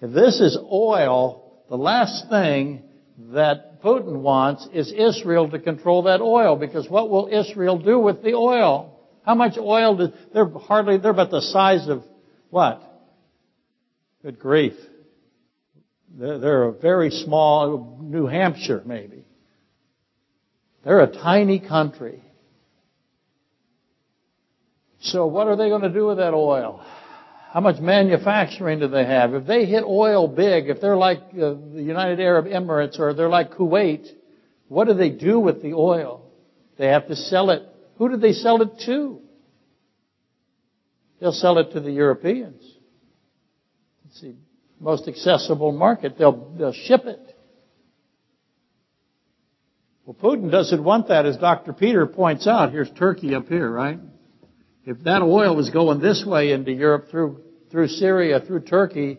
If 0.00 0.10
this 0.12 0.40
is 0.40 0.58
oil, 0.60 1.62
the 1.68 1.76
last 1.76 2.28
thing 2.30 2.82
that 3.32 3.80
Putin 3.80 4.22
wants 4.22 4.66
is 4.72 4.90
Israel 4.90 5.48
to 5.50 5.60
control 5.60 6.02
that 6.02 6.20
oil 6.20 6.56
because 6.56 6.90
what 6.90 7.08
will 7.10 7.28
Israel 7.28 7.78
do 7.78 7.96
with 8.00 8.24
the 8.24 8.34
oil? 8.34 8.98
How 9.22 9.36
much 9.36 9.56
oil 9.56 9.96
do, 9.98 10.08
they're 10.34 10.48
hardly, 10.48 10.98
they're 10.98 11.12
about 11.12 11.30
the 11.30 11.42
size 11.42 11.86
of 11.86 12.02
what? 12.48 12.82
Good 14.24 14.40
grief. 14.40 14.74
They're, 16.18 16.64
a 16.64 16.72
very 16.72 17.10
small, 17.10 17.98
New 18.02 18.26
Hampshire 18.26 18.82
maybe. 18.84 19.24
They're 20.84 21.00
a 21.00 21.12
tiny 21.12 21.60
country. 21.60 22.22
So 25.02 25.26
what 25.26 25.46
are 25.46 25.56
they 25.56 25.68
going 25.68 25.82
to 25.82 25.92
do 25.92 26.06
with 26.06 26.18
that 26.18 26.34
oil? 26.34 26.84
How 27.52 27.60
much 27.60 27.80
manufacturing 27.80 28.80
do 28.80 28.88
they 28.88 29.04
have? 29.04 29.34
If 29.34 29.46
they 29.46 29.66
hit 29.66 29.82
oil 29.84 30.28
big, 30.28 30.68
if 30.68 30.80
they're 30.80 30.96
like 30.96 31.18
uh, 31.32 31.54
the 31.74 31.82
United 31.82 32.20
Arab 32.20 32.46
Emirates 32.46 32.98
or 32.98 33.14
they're 33.14 33.28
like 33.28 33.52
Kuwait, 33.52 34.06
what 34.68 34.86
do 34.86 34.94
they 34.94 35.10
do 35.10 35.40
with 35.40 35.62
the 35.62 35.74
oil? 35.74 36.30
They 36.78 36.86
have 36.86 37.08
to 37.08 37.16
sell 37.16 37.50
it. 37.50 37.62
Who 37.96 38.08
do 38.08 38.16
they 38.16 38.32
sell 38.32 38.62
it 38.62 38.70
to? 38.86 39.20
They'll 41.20 41.32
sell 41.32 41.58
it 41.58 41.72
to 41.72 41.80
the 41.80 41.90
Europeans. 41.90 42.62
It's 44.06 44.20
the 44.20 44.34
most 44.80 45.06
accessible 45.06 45.72
market. 45.72 46.16
They'll, 46.18 46.52
they'll 46.58 46.72
ship 46.72 47.02
it. 47.04 47.20
Well, 50.04 50.16
Putin 50.20 50.50
doesn't 50.50 50.82
want 50.82 51.08
that, 51.08 51.26
as 51.26 51.36
Dr. 51.36 51.72
Peter 51.72 52.06
points 52.06 52.46
out. 52.46 52.72
Here's 52.72 52.90
Turkey 52.98 53.34
up 53.34 53.46
here, 53.46 53.70
right? 53.70 54.00
If 54.84 55.04
that 55.04 55.22
oil 55.22 55.54
was 55.54 55.70
going 55.70 56.00
this 56.00 56.24
way 56.26 56.52
into 56.52 56.72
Europe 56.72 57.10
through, 57.10 57.42
through 57.70 57.88
Syria, 57.88 58.40
through 58.40 58.62
Turkey, 58.62 59.18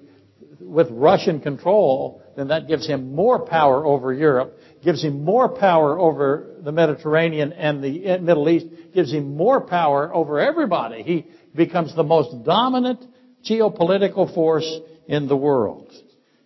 with 0.62 0.88
Russian 0.92 1.40
control, 1.40 2.22
then 2.36 2.50
that 2.50 2.68
gives 2.68 2.88
him 2.88 3.14
more 3.14 3.46
power 3.46 3.86
over 3.86 4.14
Europe, 4.14 4.58
gives 4.84 5.04
him 5.04 5.24
more 5.24 5.50
power 5.50 6.00
over 6.00 6.58
the 6.64 6.72
Mediterranean 6.72 7.52
and 7.54 7.84
the 7.84 8.06
eh, 8.06 8.18
Middle 8.18 8.50
East, 8.50 8.68
gives 8.94 9.12
him 9.12 9.36
more 9.36 9.62
power 9.62 10.14
over 10.14 10.40
everybody. 10.40 11.04
He 11.04 11.28
becomes 11.56 11.96
the 11.96 12.04
most 12.04 12.46
dominant 12.46 13.04
geopolitical 13.50 14.34
force 14.34 14.80
in 15.08 15.28
the 15.28 15.36
world. 15.36 15.92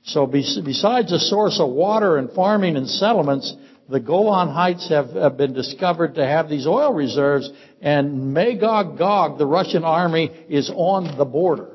So 0.03 0.27
besides 0.27 1.11
a 1.11 1.19
source 1.19 1.59
of 1.59 1.69
water 1.69 2.17
and 2.17 2.31
farming 2.31 2.77
and 2.77 2.87
settlements, 2.87 3.55
the 3.89 3.99
Golan 3.99 4.49
Heights 4.49 4.89
have, 4.89 5.11
have 5.11 5.37
been 5.37 5.53
discovered 5.53 6.15
to 6.15 6.25
have 6.25 6.49
these 6.49 6.65
oil 6.67 6.93
reserves, 6.93 7.49
and 7.81 8.33
Magog 8.33 8.97
Gog, 8.97 9.37
the 9.37 9.45
Russian 9.45 9.83
army, 9.83 10.31
is 10.49 10.71
on 10.73 11.17
the 11.17 11.25
border. 11.25 11.71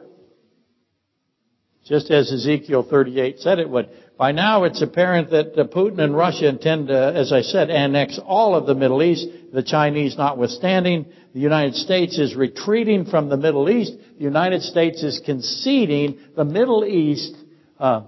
Just 1.87 2.11
as 2.11 2.33
Ezekiel 2.33 2.87
38 2.89 3.41
said 3.41 3.59
it 3.59 3.69
would. 3.69 3.89
By 4.21 4.33
now 4.33 4.65
it's 4.65 4.83
apparent 4.83 5.31
that 5.31 5.57
Putin 5.73 5.99
and 5.99 6.15
Russia 6.15 6.47
intend 6.47 6.89
to, 6.89 7.15
as 7.17 7.33
I 7.33 7.41
said, 7.41 7.71
annex 7.71 8.21
all 8.23 8.55
of 8.55 8.67
the 8.67 8.75
Middle 8.75 9.03
East, 9.03 9.27
the 9.51 9.63
Chinese 9.63 10.19
notwithstanding. 10.19 11.07
The 11.33 11.41
United 11.41 11.75
States 11.75 12.19
is 12.19 12.37
retreating 12.37 13.07
from 13.07 13.31
the 13.31 13.39
Middle 13.39 13.71
East. 13.71 13.95
The 14.19 14.25
United 14.25 14.61
States 14.61 15.03
is 15.03 15.23
conceding 15.25 16.19
the 16.37 16.45
Middle 16.45 16.85
East 16.85 17.35
uh, 17.79 18.03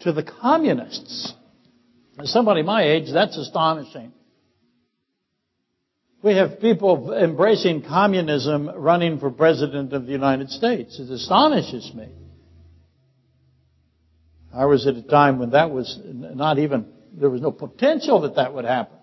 to 0.00 0.12
the 0.12 0.22
communists. 0.22 1.32
As 2.18 2.30
Somebody 2.30 2.62
my 2.62 2.82
age, 2.82 3.10
that's 3.10 3.38
astonishing. 3.38 4.12
We 6.22 6.34
have 6.34 6.60
people 6.60 7.10
embracing 7.14 7.84
communism 7.84 8.68
running 8.68 9.18
for 9.18 9.30
president 9.30 9.94
of 9.94 10.04
the 10.04 10.12
United 10.12 10.50
States. 10.50 11.00
It 11.00 11.10
astonishes 11.10 11.90
me. 11.94 12.10
I 14.54 14.66
was 14.66 14.86
at 14.86 14.94
a 14.94 15.02
time 15.02 15.38
when 15.40 15.50
that 15.50 15.70
was 15.70 15.98
not 16.04 16.58
even, 16.58 16.86
there 17.12 17.30
was 17.30 17.40
no 17.40 17.50
potential 17.50 18.20
that 18.20 18.36
that 18.36 18.54
would 18.54 18.64
happen. 18.64 18.96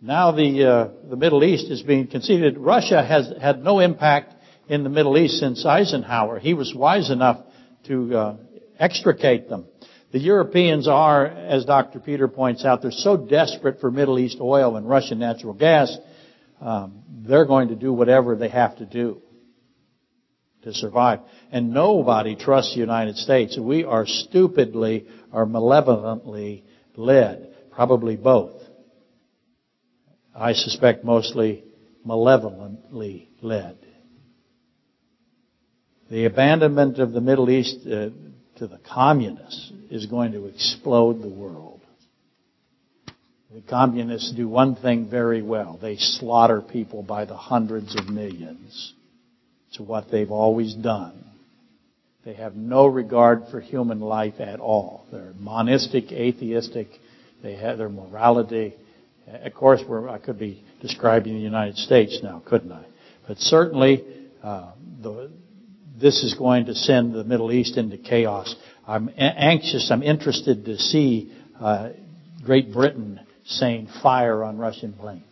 Now 0.00 0.30
the, 0.32 0.68
uh, 0.68 1.08
the 1.08 1.16
Middle 1.16 1.42
East 1.42 1.70
is 1.70 1.82
being 1.82 2.06
conceded. 2.06 2.58
Russia 2.58 3.04
has 3.04 3.32
had 3.40 3.62
no 3.64 3.80
impact 3.80 4.34
in 4.68 4.84
the 4.84 4.88
Middle 4.88 5.18
East 5.18 5.38
since 5.38 5.66
Eisenhower. 5.66 6.38
He 6.38 6.54
was 6.54 6.72
wise 6.74 7.10
enough 7.10 7.44
to 7.86 8.16
uh, 8.16 8.36
extricate 8.78 9.48
them. 9.48 9.66
The 10.12 10.20
Europeans 10.20 10.86
are, 10.86 11.26
as 11.26 11.64
Dr. 11.64 11.98
Peter 11.98 12.28
points 12.28 12.64
out, 12.64 12.82
they're 12.82 12.90
so 12.92 13.16
desperate 13.16 13.80
for 13.80 13.90
Middle 13.90 14.18
East 14.18 14.38
oil 14.40 14.76
and 14.76 14.88
Russian 14.88 15.18
natural 15.18 15.54
gas, 15.54 15.96
um, 16.60 17.02
they're 17.26 17.46
going 17.46 17.68
to 17.68 17.76
do 17.76 17.92
whatever 17.92 18.36
they 18.36 18.48
have 18.48 18.76
to 18.78 18.86
do 18.86 19.22
to 20.62 20.72
survive. 20.72 21.20
And 21.50 21.72
nobody 21.72 22.36
trusts 22.36 22.74
the 22.74 22.80
United 22.80 23.16
States. 23.16 23.58
We 23.58 23.84
are 23.84 24.06
stupidly 24.06 25.06
or 25.32 25.46
malevolently 25.46 26.64
led. 26.96 27.54
Probably 27.72 28.16
both. 28.16 28.62
I 30.34 30.52
suspect 30.52 31.04
mostly 31.04 31.64
malevolently 32.04 33.28
led. 33.40 33.76
The 36.10 36.26
abandonment 36.26 36.98
of 36.98 37.12
the 37.12 37.20
Middle 37.20 37.48
East 37.48 37.86
uh, 37.86 38.10
to 38.56 38.66
the 38.66 38.78
communists 38.92 39.72
is 39.90 40.06
going 40.06 40.32
to 40.32 40.46
explode 40.46 41.22
the 41.22 41.28
world. 41.28 41.80
The 43.52 43.62
communists 43.62 44.32
do 44.32 44.48
one 44.48 44.76
thing 44.76 45.08
very 45.10 45.42
well. 45.42 45.78
They 45.80 45.96
slaughter 45.96 46.62
people 46.62 47.02
by 47.02 47.26
the 47.26 47.36
hundreds 47.36 47.94
of 47.94 48.08
millions. 48.08 48.94
It's 49.72 49.80
what 49.80 50.10
they've 50.10 50.30
always 50.30 50.74
done. 50.74 51.24
They 52.26 52.34
have 52.34 52.54
no 52.54 52.84
regard 52.86 53.44
for 53.50 53.58
human 53.58 54.00
life 54.00 54.34
at 54.38 54.60
all. 54.60 55.06
They're 55.10 55.32
monistic, 55.38 56.12
atheistic. 56.12 56.88
They 57.42 57.56
have 57.56 57.78
their 57.78 57.88
morality. 57.88 58.74
Of 59.26 59.54
course, 59.54 59.82
I 60.10 60.18
could 60.18 60.38
be 60.38 60.62
describing 60.82 61.36
the 61.36 61.40
United 61.40 61.78
States 61.78 62.20
now, 62.22 62.42
couldn't 62.44 62.70
I? 62.70 62.84
But 63.26 63.38
certainly, 63.38 64.04
uh, 64.42 64.72
the, 65.00 65.30
this 65.98 66.22
is 66.22 66.34
going 66.34 66.66
to 66.66 66.74
send 66.74 67.14
the 67.14 67.24
Middle 67.24 67.50
East 67.50 67.78
into 67.78 67.96
chaos. 67.96 68.54
I'm 68.86 69.08
anxious, 69.16 69.90
I'm 69.90 70.02
interested 70.02 70.66
to 70.66 70.76
see 70.76 71.32
uh, 71.58 71.92
Great 72.44 72.74
Britain 72.74 73.20
saying 73.46 73.88
fire 74.02 74.44
on 74.44 74.58
Russian 74.58 74.92
planes, 74.92 75.24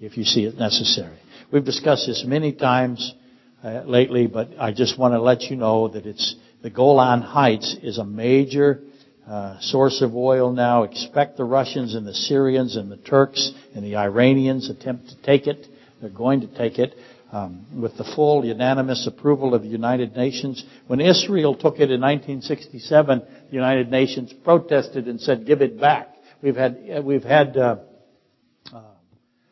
if 0.00 0.16
you 0.16 0.24
see 0.24 0.44
it 0.44 0.54
necessary. 0.54 1.18
We've 1.54 1.64
discussed 1.64 2.08
this 2.08 2.24
many 2.26 2.52
times. 2.52 3.14
uh, 3.62 3.84
lately, 3.86 4.26
but 4.26 4.48
I 4.58 4.72
just 4.72 4.98
want 4.98 5.14
to 5.14 5.20
let 5.22 5.42
you 5.42 5.54
know 5.54 5.86
that 5.86 6.04
it's 6.04 6.34
the 6.62 6.68
Golan 6.68 7.22
Heights 7.22 7.76
is 7.80 7.98
a 7.98 8.04
major 8.04 8.80
uh, 9.24 9.60
source 9.60 10.02
of 10.02 10.16
oil 10.16 10.50
now. 10.52 10.82
Expect 10.82 11.36
the 11.36 11.44
Russians 11.44 11.94
and 11.94 12.04
the 12.04 12.12
Syrians 12.12 12.74
and 12.74 12.90
the 12.90 12.96
Turks 12.96 13.52
and 13.72 13.84
the 13.84 13.94
Iranians 13.94 14.68
attempt 14.68 15.10
to 15.10 15.22
take 15.22 15.46
it. 15.46 15.68
They're 16.00 16.10
going 16.10 16.40
to 16.40 16.48
take 16.48 16.80
it 16.80 16.96
um, 17.30 17.64
with 17.80 17.96
the 17.98 18.04
full 18.16 18.44
unanimous 18.44 19.06
approval 19.06 19.54
of 19.54 19.62
the 19.62 19.68
United 19.68 20.16
Nations. 20.16 20.64
When 20.88 21.00
Israel 21.00 21.54
took 21.54 21.76
it 21.76 21.92
in 21.92 22.00
1967, 22.00 23.20
the 23.20 23.54
United 23.54 23.92
Nations 23.92 24.34
protested 24.42 25.06
and 25.06 25.20
said, 25.20 25.46
"Give 25.46 25.62
it 25.62 25.80
back." 25.80 26.08
We've 26.42 26.56
had 26.56 26.78
uh, 26.98 27.00
we've 27.00 27.22
had 27.22 27.56
uh, 27.56 27.60
uh, 27.60 27.76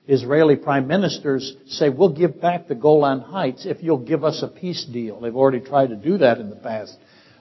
Israeli 0.08 0.56
prime 0.56 0.88
ministers 0.88 1.56
say, 1.66 1.88
"We'll 1.88 2.08
give 2.08 2.40
back 2.40 2.66
the 2.66 2.74
Golan 2.74 3.20
Heights 3.20 3.66
if 3.66 3.82
you'll 3.82 3.98
give 3.98 4.24
us 4.24 4.42
a 4.42 4.48
peace 4.48 4.84
deal." 4.84 5.20
They've 5.20 5.36
already 5.36 5.60
tried 5.60 5.90
to 5.90 5.96
do 5.96 6.18
that 6.18 6.38
in 6.38 6.50
the 6.50 6.56
past. 6.56 6.96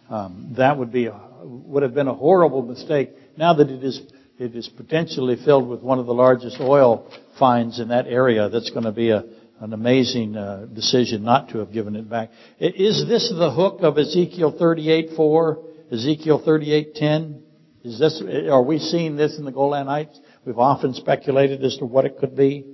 Um, 0.09 0.53
that 0.57 0.77
would 0.77 0.91
be 0.91 1.07
a, 1.07 1.19
would 1.43 1.83
have 1.83 1.95
been 1.95 2.07
a 2.07 2.13
horrible 2.13 2.61
mistake. 2.61 3.09
Now 3.35 3.53
that 3.53 3.69
it 3.69 3.83
is 3.83 4.01
it 4.37 4.55
is 4.55 4.67
potentially 4.69 5.37
filled 5.43 5.67
with 5.67 5.81
one 5.81 5.99
of 5.99 6.05
the 6.05 6.13
largest 6.13 6.59
oil 6.59 7.07
finds 7.39 7.79
in 7.79 7.89
that 7.89 8.07
area, 8.07 8.49
that's 8.49 8.69
going 8.69 8.85
to 8.85 8.91
be 8.91 9.09
a 9.09 9.23
an 9.61 9.73
amazing 9.73 10.35
uh, 10.35 10.65
decision 10.73 11.23
not 11.23 11.49
to 11.49 11.59
have 11.59 11.71
given 11.71 11.95
it 11.95 12.09
back. 12.09 12.31
Is 12.59 13.07
this 13.07 13.29
the 13.29 13.51
hook 13.51 13.81
of 13.81 13.97
Ezekiel 13.97 14.53
38:4, 14.53 15.57
Ezekiel 15.91 16.41
38:10? 16.43 17.41
Is 17.83 17.99
this 17.99 18.21
are 18.49 18.63
we 18.63 18.79
seeing 18.79 19.15
this 19.15 19.37
in 19.37 19.45
the 19.45 19.51
Golan 19.51 19.87
Heights? 19.87 20.19
We've 20.45 20.57
often 20.57 20.93
speculated 20.93 21.63
as 21.63 21.77
to 21.77 21.85
what 21.85 22.05
it 22.05 22.17
could 22.19 22.35
be. 22.35 22.65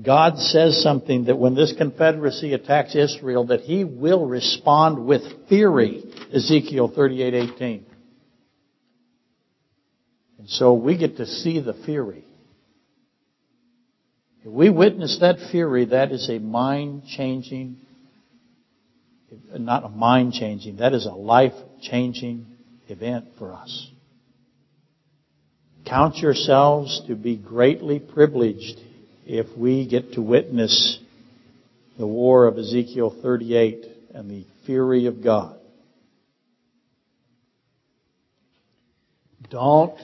God 0.00 0.38
says 0.38 0.80
something 0.82 1.24
that 1.24 1.38
when 1.38 1.54
this 1.54 1.74
confederacy 1.76 2.52
attacks 2.52 2.94
Israel 2.94 3.46
that 3.46 3.62
he 3.62 3.84
will 3.84 4.26
respond 4.26 5.06
with 5.06 5.22
fury. 5.48 6.04
Ezekiel 6.32 6.88
38:18. 6.90 7.84
And 10.38 10.48
so 10.48 10.74
we 10.74 10.96
get 10.96 11.16
to 11.16 11.26
see 11.26 11.60
the 11.60 11.74
fury. 11.74 12.24
If 14.44 14.52
we 14.52 14.70
witness 14.70 15.18
that 15.20 15.50
fury, 15.50 15.86
that 15.86 16.12
is 16.12 16.30
a 16.30 16.38
mind 16.38 17.02
changing, 17.08 17.78
not 19.58 19.84
a 19.84 19.88
mind 19.88 20.32
changing, 20.34 20.76
that 20.76 20.94
is 20.94 21.06
a 21.06 21.12
life 21.12 21.54
changing 21.82 22.46
event 22.86 23.26
for 23.36 23.52
us. 23.52 23.90
Count 25.88 26.18
yourselves 26.18 27.02
to 27.06 27.14
be 27.14 27.36
greatly 27.36 27.98
privileged 27.98 28.78
if 29.26 29.46
we 29.56 29.88
get 29.88 30.12
to 30.12 30.22
witness 30.22 30.98
the 31.98 32.06
war 32.06 32.46
of 32.46 32.58
Ezekiel 32.58 33.16
38 33.22 33.86
and 34.14 34.30
the 34.30 34.44
fury 34.66 35.06
of 35.06 35.22
God. 35.24 35.58
Don't 39.50 39.98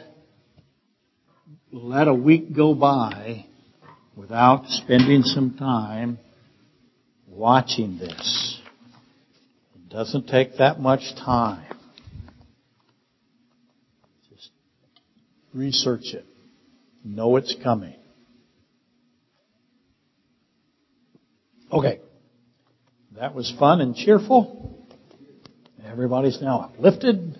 let 1.70 2.08
a 2.08 2.14
week 2.14 2.56
go 2.56 2.74
by 2.74 3.44
without 4.16 4.64
spending 4.68 5.22
some 5.22 5.54
time 5.58 6.18
watching 7.28 7.98
this. 7.98 8.60
It 9.74 9.90
doesn't 9.90 10.28
take 10.28 10.56
that 10.58 10.80
much 10.80 11.14
time. 11.16 11.66
Just 14.30 14.50
research 15.54 16.12
it. 16.12 16.25
Know 17.04 17.37
it's 17.37 17.54
coming. 17.62 17.94
Okay. 21.73 22.00
That 23.16 23.34
was 23.34 23.52
fun 23.58 23.80
and 23.80 23.94
cheerful. 23.94 24.87
Everybody's 25.87 26.40
now 26.40 26.61
uplifted. 26.61 27.38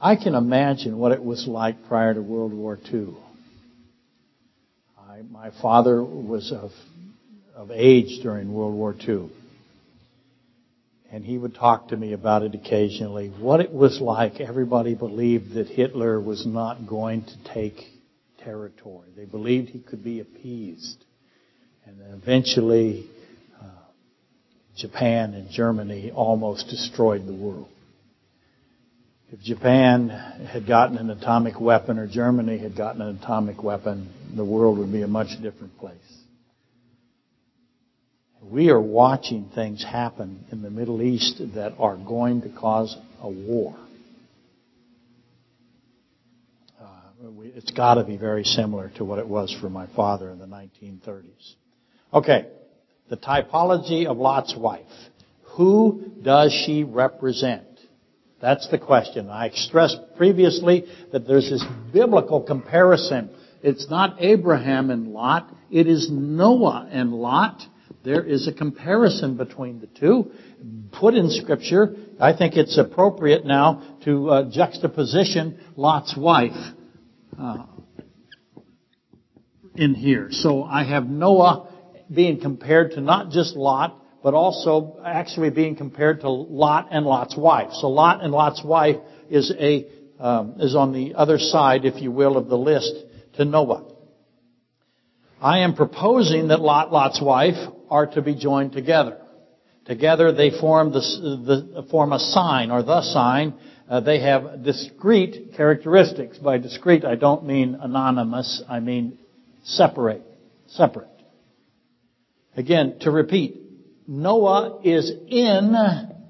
I 0.00 0.16
can 0.16 0.34
imagine 0.34 0.98
what 0.98 1.12
it 1.12 1.22
was 1.22 1.46
like 1.46 1.86
prior 1.88 2.14
to 2.14 2.20
World 2.20 2.52
War 2.52 2.78
II 2.92 3.14
I, 5.12 5.22
my 5.30 5.50
father 5.60 6.02
was 6.02 6.52
of, 6.52 6.70
of 7.54 7.70
age 7.70 8.22
during 8.22 8.52
World 8.52 8.74
War 8.74 8.94
II. 9.06 9.30
And 11.12 11.22
he 11.22 11.36
would 11.36 11.54
talk 11.54 11.88
to 11.88 11.96
me 11.96 12.14
about 12.14 12.42
it 12.42 12.54
occasionally. 12.54 13.28
What 13.28 13.60
it 13.60 13.70
was 13.70 14.00
like, 14.00 14.40
everybody 14.40 14.94
believed 14.94 15.52
that 15.54 15.68
Hitler 15.68 16.18
was 16.18 16.46
not 16.46 16.86
going 16.86 17.24
to 17.24 17.52
take 17.52 17.84
territory. 18.42 19.10
They 19.14 19.26
believed 19.26 19.68
he 19.68 19.80
could 19.80 20.02
be 20.02 20.20
appeased. 20.20 21.04
And 21.84 21.98
eventually, 22.14 23.10
uh, 23.60 23.66
Japan 24.74 25.34
and 25.34 25.50
Germany 25.50 26.10
almost 26.12 26.68
destroyed 26.68 27.26
the 27.26 27.34
world. 27.34 27.68
If 29.30 29.40
Japan 29.40 30.08
had 30.08 30.66
gotten 30.66 30.96
an 30.96 31.10
atomic 31.10 31.60
weapon 31.60 31.98
or 31.98 32.06
Germany 32.06 32.56
had 32.56 32.74
gotten 32.74 33.02
an 33.02 33.18
atomic 33.22 33.62
weapon, 33.62 34.08
the 34.34 34.44
world 34.44 34.78
would 34.78 34.92
be 34.92 35.02
a 35.02 35.08
much 35.08 35.40
different 35.42 35.78
place. 35.78 36.11
We 38.50 38.70
are 38.70 38.80
watching 38.80 39.50
things 39.54 39.84
happen 39.84 40.44
in 40.50 40.62
the 40.62 40.70
Middle 40.70 41.00
East 41.00 41.40
that 41.54 41.74
are 41.78 41.96
going 41.96 42.42
to 42.42 42.48
cause 42.48 42.96
a 43.20 43.28
war. 43.28 43.76
Uh, 46.80 46.84
it's 47.38 47.70
got 47.70 47.94
to 47.94 48.04
be 48.04 48.16
very 48.16 48.42
similar 48.42 48.90
to 48.96 49.04
what 49.04 49.20
it 49.20 49.28
was 49.28 49.56
for 49.60 49.70
my 49.70 49.86
father 49.94 50.28
in 50.30 50.40
the 50.40 50.46
1930s. 50.46 51.54
Okay, 52.12 52.48
the 53.08 53.16
typology 53.16 54.06
of 54.06 54.16
Lot's 54.16 54.56
wife. 54.56 54.86
Who 55.56 56.10
does 56.22 56.52
she 56.66 56.82
represent? 56.82 57.66
That's 58.40 58.68
the 58.70 58.78
question. 58.78 59.30
I 59.30 59.50
stressed 59.50 59.98
previously 60.16 60.86
that 61.12 61.28
there's 61.28 61.48
this 61.48 61.64
biblical 61.92 62.42
comparison. 62.42 63.30
It's 63.62 63.88
not 63.88 64.16
Abraham 64.20 64.90
and 64.90 65.12
Lot, 65.12 65.48
it 65.70 65.86
is 65.86 66.08
Noah 66.10 66.88
and 66.90 67.12
Lot. 67.12 67.62
There 68.04 68.24
is 68.24 68.48
a 68.48 68.52
comparison 68.52 69.36
between 69.36 69.80
the 69.80 69.86
two 69.86 70.32
put 70.92 71.14
in 71.14 71.30
scripture. 71.30 71.94
I 72.20 72.36
think 72.36 72.56
it's 72.56 72.78
appropriate 72.78 73.44
now 73.44 73.98
to 74.04 74.30
uh, 74.30 74.50
juxtaposition 74.50 75.58
Lot's 75.76 76.16
wife 76.16 76.56
uh, 77.38 77.66
in 79.74 79.94
here. 79.94 80.28
So 80.30 80.64
I 80.64 80.84
have 80.84 81.06
Noah 81.06 81.68
being 82.12 82.40
compared 82.40 82.92
to 82.92 83.00
not 83.00 83.30
just 83.30 83.56
Lot, 83.56 83.98
but 84.22 84.34
also 84.34 85.00
actually 85.04 85.50
being 85.50 85.76
compared 85.76 86.20
to 86.20 86.28
Lot 86.28 86.88
and 86.90 87.06
Lot's 87.06 87.36
wife. 87.36 87.72
So 87.72 87.88
Lot 87.88 88.22
and 88.22 88.32
Lot's 88.32 88.62
wife 88.64 88.96
is 89.30 89.52
a 89.58 89.86
um, 90.20 90.54
is 90.60 90.76
on 90.76 90.92
the 90.92 91.14
other 91.16 91.38
side, 91.38 91.84
if 91.84 92.00
you 92.00 92.12
will, 92.12 92.36
of 92.36 92.48
the 92.48 92.56
list 92.56 92.94
to 93.34 93.44
Noah. 93.44 93.92
I 95.40 95.60
am 95.60 95.74
proposing 95.74 96.48
that 96.48 96.60
Lot, 96.60 96.92
Lot's 96.92 97.20
wife, 97.20 97.56
are 97.92 98.06
to 98.06 98.22
be 98.22 98.34
joined 98.34 98.72
together. 98.72 99.18
Together 99.84 100.32
they 100.32 100.50
form 100.50 100.92
the, 100.92 101.00
the 101.00 101.86
form 101.90 102.12
a 102.12 102.18
sign 102.18 102.70
or 102.70 102.82
the 102.82 103.02
sign. 103.02 103.54
Uh, 103.88 104.00
they 104.00 104.20
have 104.20 104.64
discrete 104.64 105.54
characteristics. 105.56 106.38
By 106.38 106.56
discrete, 106.56 107.04
I 107.04 107.16
don't 107.16 107.44
mean 107.44 107.76
anonymous. 107.78 108.62
I 108.66 108.80
mean 108.80 109.18
separate, 109.64 110.22
separate. 110.68 111.08
Again, 112.56 112.96
to 113.00 113.10
repeat, 113.10 113.60
Noah 114.08 114.80
is 114.82 115.10
in 115.28 115.72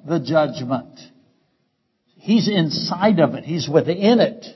the 0.05 0.19
judgment. 0.19 0.99
He's 2.17 2.49
inside 2.49 3.21
of 3.21 3.35
it. 3.35 3.45
He's 3.45 3.69
within 3.69 4.19
it. 4.21 4.47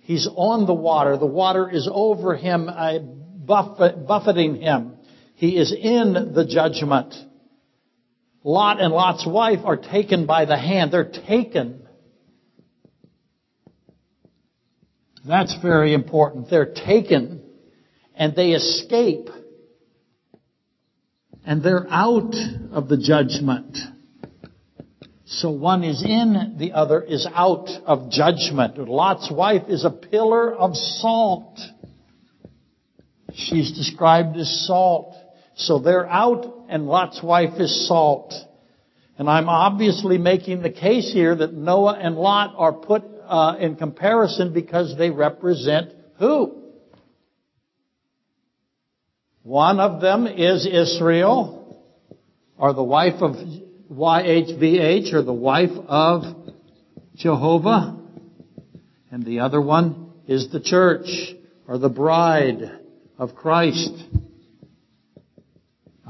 He's 0.00 0.28
on 0.36 0.66
the 0.66 0.74
water. 0.74 1.16
The 1.16 1.26
water 1.26 1.70
is 1.70 1.88
over 1.90 2.36
him, 2.36 2.68
uh, 2.68 2.98
buffet, 2.98 4.06
buffeting 4.06 4.56
him. 4.56 4.96
He 5.34 5.56
is 5.56 5.72
in 5.72 6.32
the 6.34 6.46
judgment. 6.46 7.14
Lot 8.42 8.80
and 8.80 8.92
Lot's 8.92 9.26
wife 9.26 9.60
are 9.64 9.76
taken 9.76 10.26
by 10.26 10.44
the 10.44 10.56
hand. 10.56 10.92
They're 10.92 11.10
taken. 11.26 11.86
That's 15.26 15.56
very 15.62 15.94
important. 15.94 16.50
They're 16.50 16.72
taken 16.72 17.42
and 18.14 18.36
they 18.36 18.50
escape 18.50 19.28
and 21.46 21.62
they're 21.62 21.86
out 21.90 22.34
of 22.72 22.88
the 22.88 22.96
judgment. 22.96 23.76
So 25.26 25.50
one 25.50 25.82
is 25.82 26.02
in, 26.02 26.56
the 26.58 26.72
other 26.72 27.02
is 27.02 27.26
out 27.34 27.68
of 27.86 28.10
judgment. 28.10 28.78
Lot's 28.78 29.30
wife 29.30 29.64
is 29.68 29.84
a 29.84 29.90
pillar 29.90 30.54
of 30.54 30.76
salt. 30.76 31.58
She's 33.32 33.72
described 33.72 34.36
as 34.36 34.66
salt. 34.66 35.16
So 35.56 35.78
they're 35.78 36.08
out 36.08 36.66
and 36.68 36.86
Lot's 36.86 37.22
wife 37.22 37.60
is 37.60 37.86
salt. 37.88 38.34
And 39.16 39.28
I'm 39.30 39.48
obviously 39.48 40.18
making 40.18 40.62
the 40.62 40.70
case 40.70 41.12
here 41.12 41.34
that 41.34 41.52
Noah 41.52 41.98
and 42.00 42.16
Lot 42.16 42.54
are 42.56 42.72
put 42.72 43.04
uh, 43.26 43.56
in 43.60 43.76
comparison 43.76 44.52
because 44.52 44.96
they 44.98 45.10
represent 45.10 45.92
who? 46.18 46.62
One 49.42 49.78
of 49.78 50.00
them 50.00 50.26
is 50.26 50.66
Israel. 50.66 51.60
or 52.56 52.72
the 52.72 52.82
wife 52.82 53.20
of 53.20 53.36
YHVH, 53.92 55.12
or 55.12 55.22
the 55.22 55.32
wife 55.32 55.76
of 55.86 56.22
Jehovah. 57.16 57.98
And 59.10 59.24
the 59.24 59.40
other 59.40 59.60
one 59.60 60.12
is 60.26 60.50
the 60.50 60.60
church, 60.60 61.06
or 61.68 61.78
the 61.78 61.88
bride 61.88 62.62
of 63.18 63.34
Christ. 63.34 63.92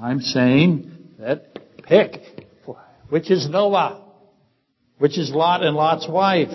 I'm 0.04 0.20
saying 0.20 0.92
that 1.18 1.58
pick 1.82 2.20
which 3.08 3.30
is 3.30 3.48
Noah, 3.48 4.02
which 4.98 5.16
is 5.16 5.30
Lot 5.30 5.62
and 5.62 5.74
Lot's 5.74 6.06
wife. 6.06 6.50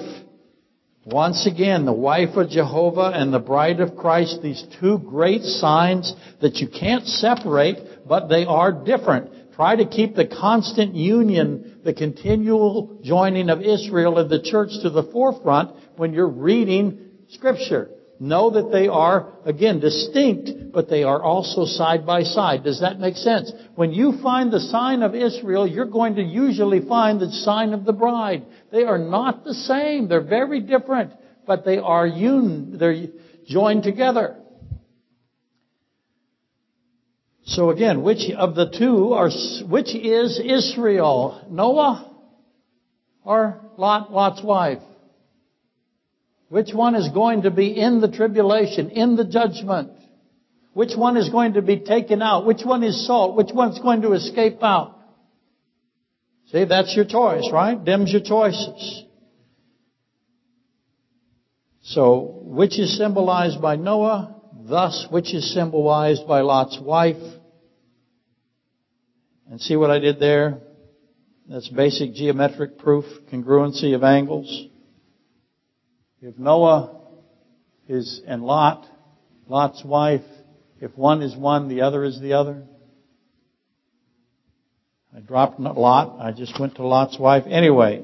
Once 1.04 1.48
again, 1.48 1.86
the 1.86 1.92
wife 1.92 2.36
of 2.36 2.52
Jehovah 2.52 3.12
and 3.12 3.34
the 3.34 3.40
bride 3.40 3.80
of 3.80 3.96
Christ, 3.96 4.44
these 4.44 4.64
two 4.80 5.00
great 5.00 5.42
signs 5.42 6.14
that 6.42 6.58
you 6.58 6.68
can't 6.68 7.08
separate, 7.08 8.08
but 8.08 8.28
they 8.28 8.46
are 8.46 8.72
different. 8.72 9.32
Try 9.56 9.78
to 9.78 9.88
keep 9.88 10.14
the 10.14 10.28
constant 10.28 10.94
union, 10.94 11.80
the 11.84 11.96
continual 11.96 13.00
joining 13.02 13.50
of 13.50 13.64
Israel 13.64 14.20
and 14.20 14.30
the 14.30 14.44
church 14.44 14.70
to 14.84 14.92
the 14.92 15.10
forefront 15.12 15.76
when 15.98 16.14
you're 16.14 16.28
reading 16.28 17.00
Scripture. 17.30 17.90
Know 18.22 18.50
that 18.50 18.70
they 18.70 18.90
are, 18.90 19.32
again, 19.46 19.80
distinct, 19.80 20.74
but 20.74 20.90
they 20.90 21.04
are 21.04 21.24
also 21.24 21.64
side 21.64 22.06
by 22.06 22.24
side. 22.24 22.66
Does 22.66 22.82
that 22.82 23.00
make 23.00 23.16
sense? 23.16 23.50
When 23.76 23.94
you 23.94 24.22
find 24.22 24.52
the 24.52 24.60
sign 24.60 25.04
of 25.04 25.16
Israel, 25.16 25.66
you're 25.66 25.86
going 25.86 26.16
to 26.16 26.22
usually 26.22 26.82
find 26.82 27.22
the 27.22 27.32
sign 27.32 27.74
of 27.74 27.86
the 27.86 27.94
bride. 27.94 28.46
They 28.74 28.84
are 28.84 28.98
not 28.98 29.46
the 29.46 29.54
same. 29.54 30.10
They're 30.10 30.20
very 30.20 30.60
different, 30.60 31.14
but 31.48 31.64
they 31.64 31.78
are 31.78 32.06
un- 32.06 32.76
they're 32.78 33.08
joined 33.48 33.84
together. 33.84 34.36
So 37.46 37.70
again, 37.70 38.04
which 38.04 38.30
of 38.38 38.54
the 38.54 38.70
two 38.70 39.14
are, 39.14 39.30
which 39.66 39.96
is 39.96 40.40
Israel? 40.44 41.48
Noah 41.50 42.16
or 43.24 43.62
Lot, 43.78 44.12
Lot's 44.12 44.44
wife? 44.44 44.80
Which 46.50 46.74
one 46.74 46.96
is 46.96 47.10
going 47.10 47.44
to 47.44 47.52
be 47.52 47.80
in 47.80 48.02
the 48.02 48.10
tribulation, 48.10 48.90
in 48.90 49.16
the 49.16 49.24
judgment? 49.24 49.92
Which 50.74 50.96
one 50.96 51.16
is 51.16 51.30
going 51.30 51.54
to 51.54 51.62
be 51.62 51.80
taken 51.80 52.22
out? 52.22 52.46
Which 52.46 52.64
one 52.64 52.84
is 52.84 53.06
salt? 53.06 53.36
Which 53.36 53.52
one's 53.54 53.80
going 53.80 54.02
to 54.02 54.14
escape 54.14 54.64
out? 54.64 55.00
See, 56.52 56.66
that's 56.66 56.96
your 56.96 57.06
choice, 57.06 57.48
right? 57.54 57.84
Them's 57.84 58.12
your 58.12 58.22
choices. 58.22 59.04
So, 61.84 62.42
which 62.44 62.80
is 62.80 62.98
symbolized 62.98 63.62
by 63.62 63.76
Noah? 63.76 64.36
Thus, 64.68 65.08
which 65.12 65.34
is 65.34 65.54
symbolized 65.54 66.28
by 66.28 66.42
Lot's 66.42 66.80
wife? 66.80 67.22
And 69.50 69.62
see 69.62 69.76
what 69.76 69.92
I 69.92 70.00
did 70.00 70.20
there? 70.20 70.62
That's 71.48 71.68
basic 71.70 72.14
geometric 72.14 72.80
proof, 72.80 73.06
congruency 73.32 73.96
of 73.96 74.04
angles. 74.04 74.68
If 76.22 76.38
Noah 76.38 76.98
is 77.88 78.22
and 78.28 78.44
Lot, 78.44 78.86
Lot's 79.48 79.84
wife, 79.86 80.24
if 80.82 80.96
one 80.98 81.22
is 81.22 81.36
one, 81.36 81.70
the 81.70 81.82
other 81.82 82.04
is 82.04 82.20
the 82.20 82.34
other. 82.34 82.64
I 85.16 85.22
dropped 85.22 85.60
Lot. 85.60 86.18
I 86.20 86.32
just 86.32 86.60
went 86.60 86.76
to 86.76 86.86
Lot's 86.86 87.18
wife. 87.18 87.44
Anyway, 87.48 88.04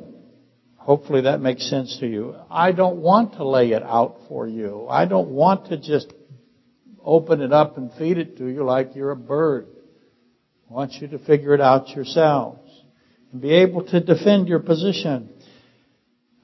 hopefully 0.78 1.21
that 1.21 1.41
makes 1.41 1.69
sense 1.69 1.97
to 1.99 2.08
you. 2.08 2.36
I 2.49 2.71
don't 2.71 2.97
want 2.97 3.34
to 3.34 3.47
lay 3.47 3.71
it 3.71 3.84
out 3.84 4.17
for 4.28 4.47
you. 4.47 4.88
I 4.89 5.06
don't 5.06 5.30
want 5.30 5.67
to 5.67 5.78
just 5.78 6.12
open 7.04 7.41
it 7.41 7.51
up 7.51 7.78
and 7.78 7.91
feed 7.93 8.17
it 8.17 8.38
to 8.38 8.47
you 8.47 8.63
like 8.63 8.95
you're 8.95 9.12
a 9.12 9.15
bird. 9.15 9.67
I 10.69 10.73
want 10.73 10.93
you 10.93 11.08
to 11.10 11.19
figure 11.19 11.54
it 11.54 11.62
out 11.62 11.89
yourselves 11.89 12.71
and 13.32 13.41
be 13.41 13.54
able 13.54 13.86
to 13.88 13.99
defend 13.99 14.47
your 14.47 14.60
position. 14.60 15.30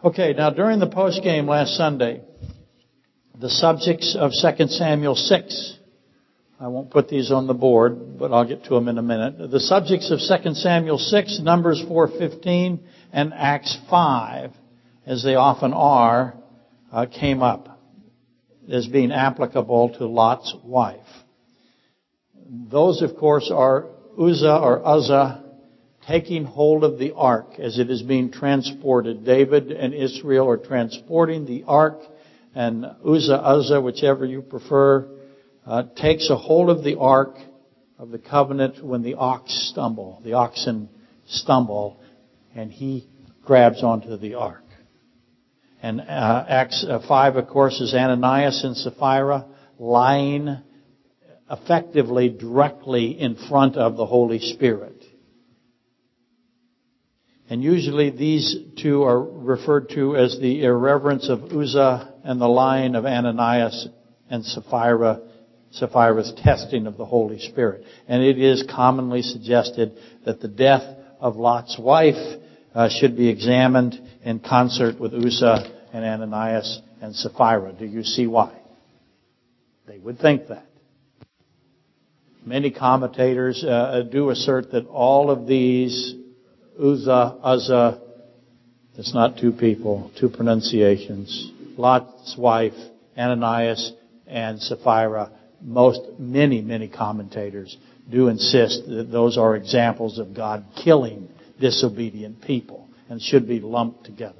Okay, 0.04 0.34
now 0.34 0.50
during 0.50 0.80
the 0.80 0.88
post 0.88 1.22
game 1.22 1.48
last 1.48 1.76
Sunday, 1.76 2.22
the 3.40 3.50
subjects 3.50 4.18
of 4.20 4.32
2 4.32 4.66
Samuel 4.70 5.14
6, 5.14 5.78
I 6.60 6.70
won't 6.70 6.90
put 6.90 7.08
these 7.08 7.32
on 7.32 7.46
the 7.46 7.54
board, 7.54 8.18
but 8.18 8.34
I'll 8.34 8.48
get 8.48 8.64
to 8.64 8.70
them 8.72 8.88
in 8.88 8.98
a 8.98 9.04
minute. 9.04 9.52
The 9.52 9.60
subjects 9.60 10.10
of 10.10 10.18
2 10.18 10.56
Samuel 10.56 10.98
6, 10.98 11.42
Numbers 11.42 11.84
4:15, 11.88 12.80
and 13.14 13.32
Acts 13.36 13.78
5, 13.92 14.52
as 15.06 15.22
they 15.22 15.36
often 15.36 15.72
are, 15.72 16.34
uh, 16.92 17.06
came 17.06 17.44
up 17.44 17.80
as 18.72 18.88
being 18.88 19.12
applicable 19.12 19.90
to 20.00 20.08
Lot's 20.08 20.56
wife. 20.64 20.98
Those, 22.50 23.04
of 23.04 23.18
course, 23.18 23.52
are 23.54 23.86
Uzzah 24.18 24.58
or 24.58 24.82
Uzzah 24.84 25.44
taking 26.08 26.46
hold 26.46 26.84
of 26.84 26.98
the 26.98 27.14
ark 27.14 27.60
as 27.60 27.78
it 27.80 27.90
is 27.90 28.02
being 28.02 28.32
transported. 28.32 29.24
David 29.24 29.72
and 29.72 29.94
Israel 29.94 30.50
are 30.50 30.58
transporting 30.58 31.46
the 31.46 31.64
ark, 31.68 32.00
and 32.56 32.86
Uzzah, 32.86 33.42
Uzzah, 33.42 33.82
whichever 33.82 34.26
you 34.26 34.42
prefer, 34.42 35.08
uh, 35.66 35.84
takes 35.96 36.30
a 36.30 36.36
hold 36.36 36.70
of 36.70 36.84
the 36.84 36.98
ark 36.98 37.36
of 38.00 38.10
the 38.10 38.18
covenant 38.18 38.84
when 38.84 39.04
the 39.04 39.14
ox 39.14 39.70
stumble, 39.72 40.22
the 40.24 40.34
oxen 40.34 40.90
stumble, 41.28 42.00
and 42.56 42.72
he 42.72 43.08
grabs 43.46 43.84
onto 43.84 44.18
the 44.18 44.36
ark. 44.36 44.64
And 45.84 46.02
uh, 46.02 46.46
Acts 46.48 46.86
uh, 46.88 47.00
5, 47.08 47.36
of 47.38 47.48
course, 47.48 47.80
is 47.80 47.94
Ananias 47.94 48.64
and 48.64 48.76
Sapphira 48.76 49.46
lying 49.80 50.58
effectively 51.50 52.30
directly 52.30 53.20
in 53.20 53.36
front 53.36 53.78
of 53.78 53.98
the 53.98 54.06
Holy 54.06 54.40
Spirit. 54.40 55.01
And 57.52 57.62
usually 57.62 58.12
these 58.12 58.56
two 58.82 59.04
are 59.04 59.22
referred 59.22 59.90
to 59.90 60.16
as 60.16 60.40
the 60.40 60.64
irreverence 60.64 61.28
of 61.28 61.52
Uzzah 61.52 62.14
and 62.24 62.40
the 62.40 62.48
lying 62.48 62.96
of 62.96 63.06
Ananias 63.06 63.90
and 64.30 64.46
Sapphira, 64.46 65.20
Sapphira's 65.72 66.32
testing 66.38 66.88
of 66.88 66.96
the 66.96 67.04
Holy 67.04 67.40
Spirit. 67.40 67.84
And 68.08 68.24
it 68.24 68.40
is 68.40 68.64
commonly 68.74 69.22
suggested 69.22 69.98
that 70.24 70.40
the 70.40 70.48
death 70.48 70.98
of 71.20 71.36
Lot's 71.36 71.78
wife 71.78 72.40
uh, 72.74 72.88
should 72.88 73.18
be 73.18 73.28
examined 73.28 74.00
in 74.24 74.40
concert 74.40 74.98
with 74.98 75.14
Uzzah 75.14 75.90
and 75.92 76.06
Ananias 76.06 76.82
and 77.02 77.14
Sapphira. 77.14 77.74
Do 77.74 77.86
you 77.86 78.06
see 78.06 78.28
why? 78.28 78.58
They 79.88 79.98
would 79.98 80.20
think 80.20 80.48
that. 80.48 80.68
Many 82.46 82.72
commentators 82.72 83.62
uh, 83.62 84.04
do 84.10 84.30
assert 84.30 84.72
that 84.72 84.88
all 84.88 85.30
of 85.30 85.48
these 85.48 86.16
Uzzah, 86.80 87.40
Uzzah. 87.44 88.02
It's 88.98 89.14
not 89.14 89.38
two 89.38 89.52
people, 89.52 90.12
two 90.20 90.30
pronunciations. 90.30 91.52
Lot's 91.78 92.36
wife, 92.38 92.74
Ananias, 93.18 93.94
and 94.28 94.62
Sapphira. 94.62 95.32
Most, 95.62 96.02
many, 96.18 96.62
many 96.62 96.88
commentators 96.88 97.78
do 98.10 98.28
insist 98.28 98.88
that 98.88 99.10
those 99.12 99.38
are 99.38 99.56
examples 99.56 100.18
of 100.18 100.34
God 100.36 100.66
killing 100.84 101.30
disobedient 101.60 102.42
people 102.42 102.90
and 103.10 103.22
should 103.22 103.48
be 103.48 103.60
lumped 103.60 104.06
together. 104.06 104.36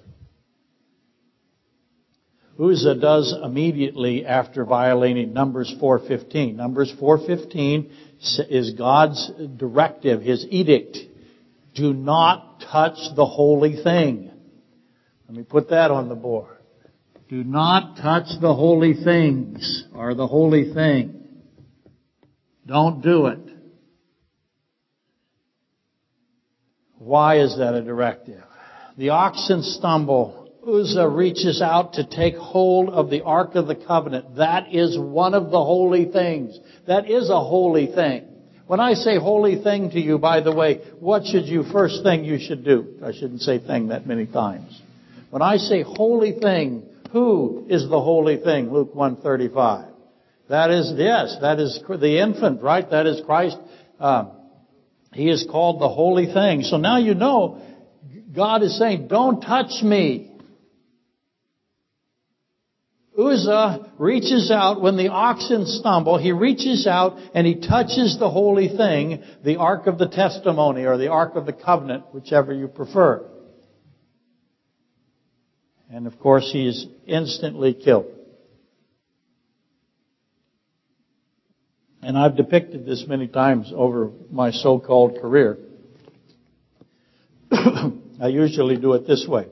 Uzzah 2.60 2.96
does 2.96 3.34
immediately 3.44 4.26
after 4.26 4.66
violating 4.66 5.34
Numbers 5.34 5.74
4.15. 5.82 6.56
Numbers 6.56 6.94
4.15 7.00 7.90
is 8.50 8.72
God's 8.72 9.32
directive, 9.58 10.22
His 10.22 10.46
edict 10.50 10.98
do 11.82 11.96
not 11.96 12.62
touch 12.72 12.98
the 13.16 13.26
holy 13.26 13.82
thing. 13.82 14.30
Let 15.28 15.36
me 15.36 15.44
put 15.44 15.72
that 15.72 15.90
on 15.90 16.10
the 16.10 16.16
board. 16.16 16.58
Do 17.28 17.44
not 17.44 17.98
touch 17.98 18.28
the 18.40 18.54
holy 18.54 18.94
things 18.94 19.86
or 19.96 20.14
the 20.14 20.28
holy 20.28 20.74
thing. 20.76 21.24
Don't 22.68 23.02
do 23.02 23.28
it. 23.28 23.40
Why 27.00 27.40
is 27.40 27.58
that 27.58 27.74
a 27.74 27.82
directive? 27.82 28.44
The 28.98 29.10
oxen 29.10 29.64
stumble. 29.64 30.52
Uzzah 30.68 31.10
reaches 31.10 31.64
out 31.64 31.94
to 31.94 32.06
take 32.06 32.36
hold 32.36 32.90
of 32.90 33.10
the 33.10 33.24
Ark 33.24 33.56
of 33.56 33.66
the 33.66 33.76
Covenant. 33.76 34.36
That 34.36 34.72
is 34.72 35.00
one 35.00 35.34
of 35.34 35.46
the 35.46 35.64
holy 35.64 36.06
things. 36.12 36.56
That 36.86 37.10
is 37.10 37.32
a 37.32 37.44
holy 37.44 37.88
thing. 37.88 38.31
When 38.72 38.80
I 38.80 38.94
say 38.94 39.18
holy 39.18 39.62
thing 39.62 39.90
to 39.90 40.00
you, 40.00 40.18
by 40.18 40.40
the 40.40 40.56
way, 40.56 40.78
what 41.02 41.26
should 41.26 41.44
you 41.44 41.64
first 41.64 42.04
thing 42.04 42.24
you 42.24 42.40
should 42.40 42.64
do? 42.64 43.00
I 43.04 43.12
shouldn't 43.12 43.42
say 43.42 43.60
thing 43.60 43.90
that 43.90 44.08
many 44.08 44.26
times. 44.26 44.82
When 45.30 45.42
I 45.42 45.58
say 45.58 45.82
holy 45.82 46.40
thing, 46.40 46.84
who 47.12 47.66
is 47.68 47.90
the 47.90 48.00
holy 48.00 48.38
thing? 48.38 48.72
Luke 48.72 48.96
135. 48.96 49.90
That 50.48 50.72
is, 50.72 50.94
yes, 50.96 51.36
that 51.42 51.60
is 51.60 51.84
the 51.86 52.22
infant, 52.22 52.62
right? 52.62 52.90
That 52.90 53.08
is 53.08 53.22
Christ. 53.26 53.58
Um, 54.00 54.32
he 55.12 55.30
is 55.30 55.46
called 55.52 55.82
the 55.82 55.90
holy 55.90 56.32
thing. 56.32 56.62
So 56.62 56.78
now 56.78 56.98
you 56.98 57.14
know 57.14 57.62
God 58.34 58.64
is 58.64 58.80
saying, 58.80 59.10
don't 59.10 59.42
touch 59.42 59.84
me. 59.84 60.31
Uzzah 63.18 63.92
reaches 63.98 64.52
out 64.52 64.82
when 64.82 64.96
the 64.96 65.10
oxen 65.10 65.66
stumble. 65.66 66.18
He 66.18 66.32
reaches 66.32 66.88
out 66.88 67.18
and 67.34 67.46
he 67.46 67.56
touches 67.56 68.18
the 68.18 68.30
holy 68.30 68.70
thing, 68.70 69.22
the 69.44 69.58
Ark 69.58 69.88
of 69.88 69.98
the 69.98 70.08
Testimony 70.08 70.86
or 70.86 70.98
the 70.98 71.10
Ark 71.10 71.36
of 71.36 71.46
the 71.46 71.54
Covenant, 71.54 72.06
whichever 72.14 72.54
you 72.54 72.68
prefer. 72.70 73.26
And 75.90 76.08
of 76.08 76.18
course, 76.20 76.50
he 76.54 76.68
is 76.68 76.88
instantly 77.06 77.74
killed. 77.74 78.06
And 82.02 82.18
I've 82.18 82.38
depicted 82.38 82.86
this 82.86 83.06
many 83.08 83.28
times 83.28 83.74
over 83.76 84.12
my 84.32 84.52
so-called 84.52 85.20
career. 85.22 85.58
I 87.52 88.28
usually 88.28 88.78
do 88.78 88.94
it 88.94 89.06
this 89.06 89.28
way. 89.28 89.48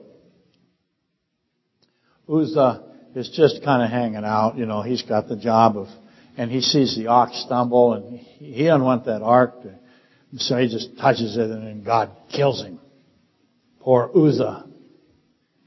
Uzzah 2.26 2.89
is 3.14 3.30
just 3.30 3.62
kind 3.64 3.82
of 3.82 3.90
hanging 3.90 4.24
out, 4.24 4.56
you 4.56 4.66
know, 4.66 4.82
he's 4.82 5.02
got 5.02 5.28
the 5.28 5.36
job 5.36 5.76
of, 5.76 5.88
and 6.36 6.50
he 6.50 6.60
sees 6.60 6.96
the 6.96 7.08
ox 7.08 7.42
stumble 7.44 7.94
and 7.94 8.18
he 8.18 8.64
doesn't 8.64 8.84
want 8.84 9.06
that 9.06 9.22
ark 9.22 9.62
to, 9.62 9.74
so 10.38 10.56
he 10.56 10.68
just 10.68 10.96
touches 10.98 11.36
it 11.36 11.50
and 11.50 11.66
then 11.66 11.84
God 11.84 12.10
kills 12.34 12.62
him. 12.62 12.78
Poor 13.80 14.10
Uzzah. 14.14 14.66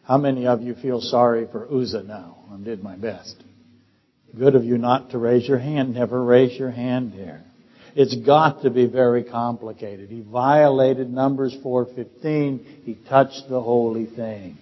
How 0.03 0.17
many 0.17 0.47
of 0.47 0.61
you 0.61 0.75
feel 0.75 1.01
sorry 1.01 1.47
for 1.51 1.67
Uzzah 1.71 2.03
now? 2.03 2.37
I 2.51 2.57
did 2.63 2.83
my 2.83 2.95
best. 2.95 3.35
Good 4.37 4.55
of 4.55 4.63
you 4.63 4.77
not 4.77 5.11
to 5.11 5.17
raise 5.17 5.47
your 5.47 5.59
hand. 5.59 5.93
Never 5.93 6.23
raise 6.23 6.57
your 6.57 6.71
hand 6.71 7.13
there. 7.15 7.43
It's 7.95 8.15
got 8.15 8.63
to 8.63 8.71
be 8.71 8.87
very 8.87 9.23
complicated. 9.23 10.09
He 10.09 10.21
violated 10.21 11.11
Numbers 11.11 11.55
4.15. 11.63 12.83
He 12.83 12.97
touched 13.07 13.43
the 13.49 13.61
holy 13.61 14.07
thing. 14.07 14.57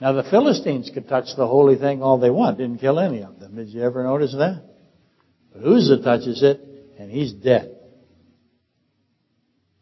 Now 0.00 0.12
the 0.12 0.22
Philistines 0.22 0.90
could 0.92 1.08
touch 1.08 1.26
the 1.36 1.46
holy 1.46 1.76
thing 1.76 2.02
all 2.02 2.18
they 2.18 2.30
want. 2.30 2.58
Didn't 2.58 2.78
kill 2.78 2.98
any 2.98 3.22
of 3.22 3.40
them. 3.40 3.56
Did 3.56 3.68
you 3.68 3.82
ever 3.82 4.04
notice 4.04 4.32
that? 4.32 4.62
But 5.52 5.64
Uzzah 5.64 6.02
touches 6.02 6.42
it 6.42 6.60
and 6.98 7.10
he's 7.10 7.32
dead. 7.32 7.74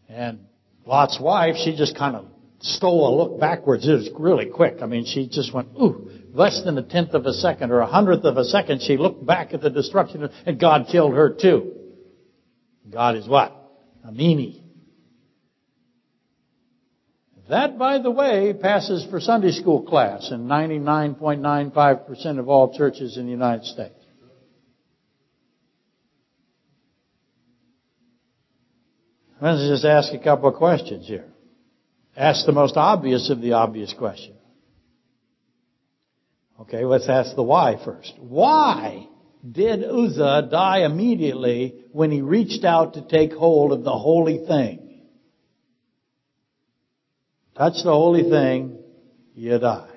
And 0.09 0.41
Lot's 0.87 1.19
wife, 1.21 1.57
she 1.57 1.77
just 1.77 1.97
kind 1.97 2.17
of 2.17 2.27
stole 2.61 3.09
a 3.09 3.13
look 3.15 3.39
backwards. 3.39 3.87
It 3.87 3.93
was 3.93 4.11
really 4.19 4.47
quick. 4.47 4.79
I 4.81 4.87
mean, 4.87 5.05
she 5.05 5.29
just 5.29 5.53
went, 5.53 5.69
ooh, 5.81 6.11
less 6.33 6.63
than 6.65 6.79
a 6.79 6.83
tenth 6.83 7.13
of 7.13 7.27
a 7.27 7.33
second 7.33 7.71
or 7.71 7.81
a 7.81 7.87
hundredth 7.87 8.25
of 8.25 8.39
a 8.39 8.45
second. 8.45 8.81
She 8.83 8.97
looked 8.97 9.27
back 9.27 9.53
at 9.53 9.61
the 9.61 9.71
destruction 9.71 10.29
and 10.47 10.59
God 10.59 10.87
killed 10.91 11.13
her 11.13 11.31
too. 11.31 11.73
God 12.91 13.17
is 13.17 13.29
what? 13.29 13.53
A 14.05 14.13
meanie. 14.13 14.63
That, 17.49 17.79
by 17.79 17.99
the 17.99 18.11
way, 18.11 18.53
passes 18.55 19.07
for 19.09 19.21
Sunday 19.21 19.53
school 19.53 19.83
class 19.83 20.31
in 20.33 20.47
99.95% 20.49 22.39
of 22.41 22.49
all 22.49 22.77
churches 22.77 23.17
in 23.17 23.27
the 23.27 23.31
United 23.31 23.65
States. 23.65 23.95
Let's 29.41 29.69
just 29.69 29.85
ask 29.85 30.13
a 30.13 30.19
couple 30.19 30.49
of 30.49 30.57
questions 30.57 31.07
here. 31.07 31.27
Ask 32.17 32.47
the 32.47 32.53
most 32.53 32.77
obvious 32.77 33.31
of 33.31 33.41
the 33.43 33.53
obvious 33.53 33.93
question. 33.93 34.35
Okay, 36.63 36.85
let's 36.85 37.09
ask 37.09 37.37
the 37.37 37.43
why 37.43 37.79
first. 37.85 38.15
Why 38.19 39.07
did 39.49 39.85
Uzzah 39.85 40.49
die 40.51 40.85
immediately 40.85 41.85
when 41.93 42.11
he 42.11 42.23
reached 42.23 42.65
out 42.65 42.95
to 42.95 43.03
take 43.03 43.35
hold 43.35 43.73
of 43.73 43.85
the 43.85 43.93
holy 43.93 44.47
thing? 44.47 44.86
Touch 47.57 47.83
the 47.83 47.93
holy 47.93 48.29
thing, 48.29 48.79
you 49.35 49.59
die. 49.59 49.89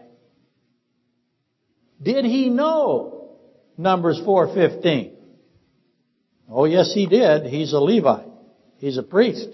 Did 2.01 2.23
he 2.23 2.49
know 2.49 3.37
Numbers 3.77 4.21
4:15? 4.25 5.11
Oh 6.49 6.63
yes, 6.63 6.93
he 6.93 7.05
did. 7.05 7.45
He's 7.47 7.73
a 7.73 7.79
Levite. 7.79 8.31
He's 8.77 8.97
a 8.97 9.03
priest. 9.03 9.49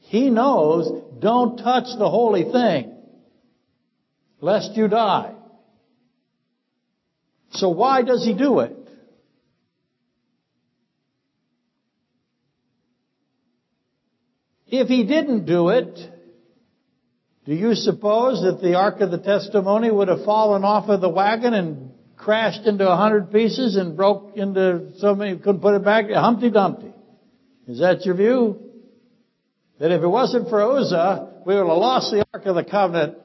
He 0.00 0.28
knows 0.28 1.02
don't 1.18 1.56
touch 1.56 1.86
the 1.98 2.10
holy 2.10 2.44
thing 2.52 2.94
lest 4.42 4.76
you 4.76 4.88
die. 4.88 5.34
So 7.52 7.70
why 7.70 8.02
does 8.02 8.22
he 8.22 8.34
do 8.34 8.60
it? 8.60 8.76
If 14.66 14.88
he 14.88 15.04
didn't 15.04 15.46
do 15.46 15.68
it, 15.68 16.21
do 17.44 17.54
you 17.54 17.74
suppose 17.74 18.42
that 18.42 18.60
the 18.62 18.74
Ark 18.76 19.00
of 19.00 19.10
the 19.10 19.18
Testimony 19.18 19.90
would 19.90 20.08
have 20.08 20.24
fallen 20.24 20.62
off 20.64 20.88
of 20.88 21.00
the 21.00 21.08
wagon 21.08 21.54
and 21.54 21.90
crashed 22.16 22.66
into 22.66 22.88
a 22.88 22.96
hundred 22.96 23.32
pieces 23.32 23.76
and 23.76 23.96
broke 23.96 24.36
into 24.36 24.92
so 24.98 25.14
many 25.14 25.36
couldn't 25.36 25.60
put 25.60 25.74
it 25.74 25.84
back? 25.84 26.08
Humpty 26.10 26.50
Dumpty. 26.50 26.92
Is 27.66 27.80
that 27.80 28.04
your 28.06 28.14
view? 28.14 28.70
That 29.80 29.90
if 29.90 30.02
it 30.02 30.06
wasn't 30.06 30.48
for 30.48 30.62
Uzzah, 30.62 31.42
we 31.44 31.54
would 31.54 31.66
have 31.66 31.76
lost 31.76 32.12
the 32.12 32.24
Ark 32.32 32.46
of 32.46 32.54
the 32.54 32.64
Covenant. 32.64 33.18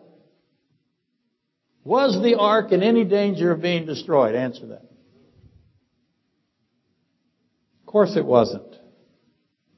Was 1.84 2.20
the 2.22 2.40
Ark 2.40 2.72
in 2.72 2.82
any 2.82 3.06
danger 3.06 3.52
of 3.52 3.62
being 3.62 3.86
destroyed? 3.86 4.34
Answer 4.34 4.68
that. 4.68 4.84
Of 7.82 7.86
course 7.86 8.18
it 8.18 8.26
wasn't. 8.26 8.76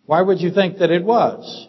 Why 0.06 0.22
would 0.22 0.40
you 0.40 0.52
think 0.52 0.80
that 0.80 0.90
it 0.92 1.04
was? 1.04 1.69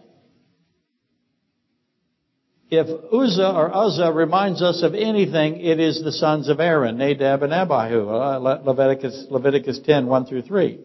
If 2.71 2.87
Uzzah 3.13 3.53
or 3.53 3.75
Uzzah 3.75 4.13
reminds 4.13 4.63
us 4.63 4.85
of 4.85 4.95
anything, 4.95 5.61
it 5.61 5.81
is 5.81 6.05
the 6.05 6.13
sons 6.13 6.49
of 6.49 6.61
Aaron, 6.61 6.99
Nadab 6.99 7.43
and 7.43 7.53
Abihu, 7.53 8.09
uh, 8.09 8.61
Leviticus, 8.65 9.27
Leviticus 9.29 9.81
10, 9.85 10.07
1 10.07 10.27
through 10.27 10.43
3. 10.43 10.79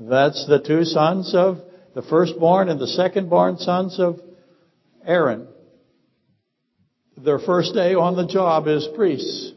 That's 0.00 0.46
the 0.48 0.58
two 0.58 0.84
sons 0.84 1.32
of 1.36 1.58
the 1.94 2.02
firstborn 2.02 2.68
and 2.68 2.80
the 2.80 2.86
secondborn 2.86 3.58
sons 3.58 4.00
of 4.00 4.20
Aaron. 5.06 5.46
Their 7.16 7.38
first 7.38 7.72
day 7.72 7.94
on 7.94 8.16
the 8.16 8.26
job 8.26 8.66
is 8.66 8.88
priests. 8.96 9.52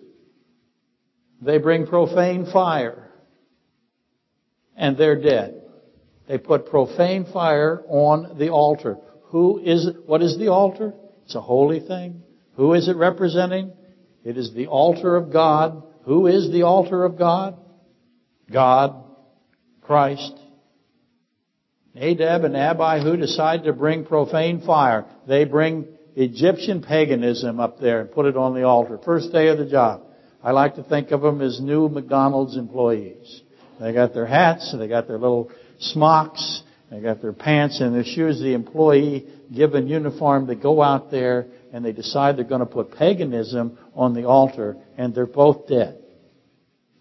They 1.42 1.58
bring 1.58 1.88
profane 1.88 2.46
fire. 2.52 3.12
And 4.76 4.98
they're 4.98 5.20
dead. 5.20 5.64
They 6.28 6.38
put 6.38 6.68
profane 6.68 7.26
fire 7.26 7.82
on 7.88 8.38
the 8.38 8.50
altar. 8.50 8.98
Who 9.26 9.60
is, 9.60 9.90
what 10.06 10.22
is 10.22 10.38
the 10.38 10.50
altar? 10.50 10.94
It's 11.32 11.38
a 11.38 11.40
holy 11.40 11.80
thing. 11.80 12.24
Who 12.58 12.74
is 12.74 12.90
it 12.90 12.98
representing? 12.98 13.72
It 14.26 14.38
is 14.38 14.54
the 14.54 14.68
altar 14.68 15.16
of 15.16 15.32
God. 15.32 15.82
Who 16.04 16.28
is 16.28 16.52
the 16.52 16.64
altar 16.64 17.06
of 17.06 17.18
God? 17.18 17.58
God, 18.52 19.02
Christ. 19.80 20.34
Nadab 21.96 22.44
and 22.44 22.58
Abihu 22.58 23.16
decide 23.16 23.64
to 23.64 23.72
bring 23.72 24.04
profane 24.04 24.60
fire. 24.60 25.06
They 25.26 25.46
bring 25.46 25.88
Egyptian 26.18 26.82
paganism 26.82 27.62
up 27.62 27.80
there 27.80 28.02
and 28.02 28.12
put 28.12 28.26
it 28.26 28.36
on 28.36 28.54
the 28.54 28.64
altar. 28.64 28.98
First 28.98 29.32
day 29.32 29.48
of 29.48 29.58
the 29.58 29.70
job. 29.70 30.02
I 30.44 30.52
like 30.52 30.76
to 30.76 30.84
think 30.84 31.12
of 31.12 31.22
them 31.22 31.40
as 31.40 31.62
new 31.62 31.88
McDonald's 31.88 32.58
employees. 32.58 33.42
They 33.80 33.94
got 33.94 34.14
their 34.14 34.26
hats, 34.26 34.76
they 34.78 34.90
got 34.90 35.08
their 35.08 35.18
little 35.18 35.50
smocks, 35.80 36.62
they 36.92 37.00
got 37.00 37.22
their 37.22 37.32
pants 37.32 37.80
and 37.80 37.96
their 37.96 38.04
shoes. 38.04 38.42
The 38.42 38.54
employee 38.54 39.26
given 39.56 39.88
uniform, 39.88 40.46
they 40.46 40.56
go 40.56 40.82
out 40.82 41.10
there 41.10 41.48
and 41.72 41.86
they 41.86 41.94
decide 41.94 42.36
they're 42.36 42.44
going 42.44 42.60
to 42.60 42.66
put 42.66 42.92
paganism 42.98 43.78
on 43.96 44.14
the 44.14 44.26
altar 44.26 44.76
and 44.98 45.16
they're 45.16 45.26
both 45.26 45.68
dead. 45.70 46.04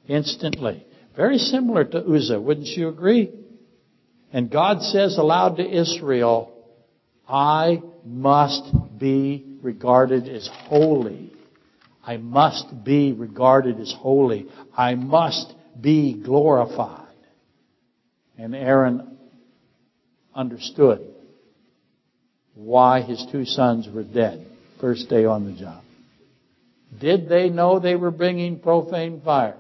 Instantly. 0.07 0.87
Very 1.17 1.39
similar 1.39 1.85
to 1.85 2.05
Uzzah, 2.07 2.41
wouldn't 2.41 2.69
you 2.69 2.89
agree? 2.89 3.33
And 4.33 4.49
God 4.49 4.81
says 4.81 5.19
aloud 5.19 5.57
to 5.57 5.69
Israel, 5.69 6.53
I 7.29 7.83
must 8.05 8.73
be 8.97 9.45
regarded 9.61 10.29
as 10.29 10.49
holy. 10.69 11.33
I 12.05 12.17
must 12.17 12.85
be 12.85 13.13
regarded 13.13 13.81
as 13.81 13.93
holy. 13.93 14.47
I 14.77 14.95
must 14.95 15.53
be 15.81 16.15
glorified. 16.15 17.09
And 18.39 18.55
Aaron 18.55 19.10
understood 20.35 21.01
why 22.55 23.01
his 23.03 23.25
two 23.31 23.45
sons 23.45 23.89
were 23.93 24.05
dead 24.05 24.47
first 24.81 25.09
day 25.09 25.25
on 25.25 25.45
the 25.45 25.53
job. 25.53 25.83
Did 26.99 27.29
they 27.29 27.49
know 27.49 27.79
they 27.79 27.97
were 27.97 28.11
bringing 28.11 28.59
profane 28.59 29.21
fire? 29.21 29.57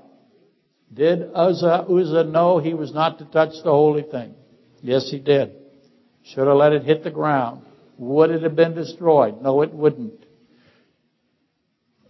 Did 0.92 1.30
Uzzah, 1.35 1.87
Uzzah 1.88 2.24
know 2.24 2.59
he 2.59 2.74
was 2.74 2.92
not 2.92 3.18
to 3.18 3.24
touch 3.26 3.52
the 3.62 3.70
holy 3.70 4.02
thing? 4.02 4.35
Yes, 4.83 5.09
he 5.11 5.18
did. 5.18 5.52
Should 6.24 6.48
have 6.48 6.56
let 6.56 6.72
it 6.72 6.83
hit 6.83 7.04
the 7.04 7.11
ground. 7.11 7.62
Would 7.98 8.30
it 8.30 8.42
have 8.42 8.56
been 8.56 8.74
destroyed? 8.74 9.40
No, 9.42 9.62
it 9.62 9.72
wouldn't. 9.72 10.24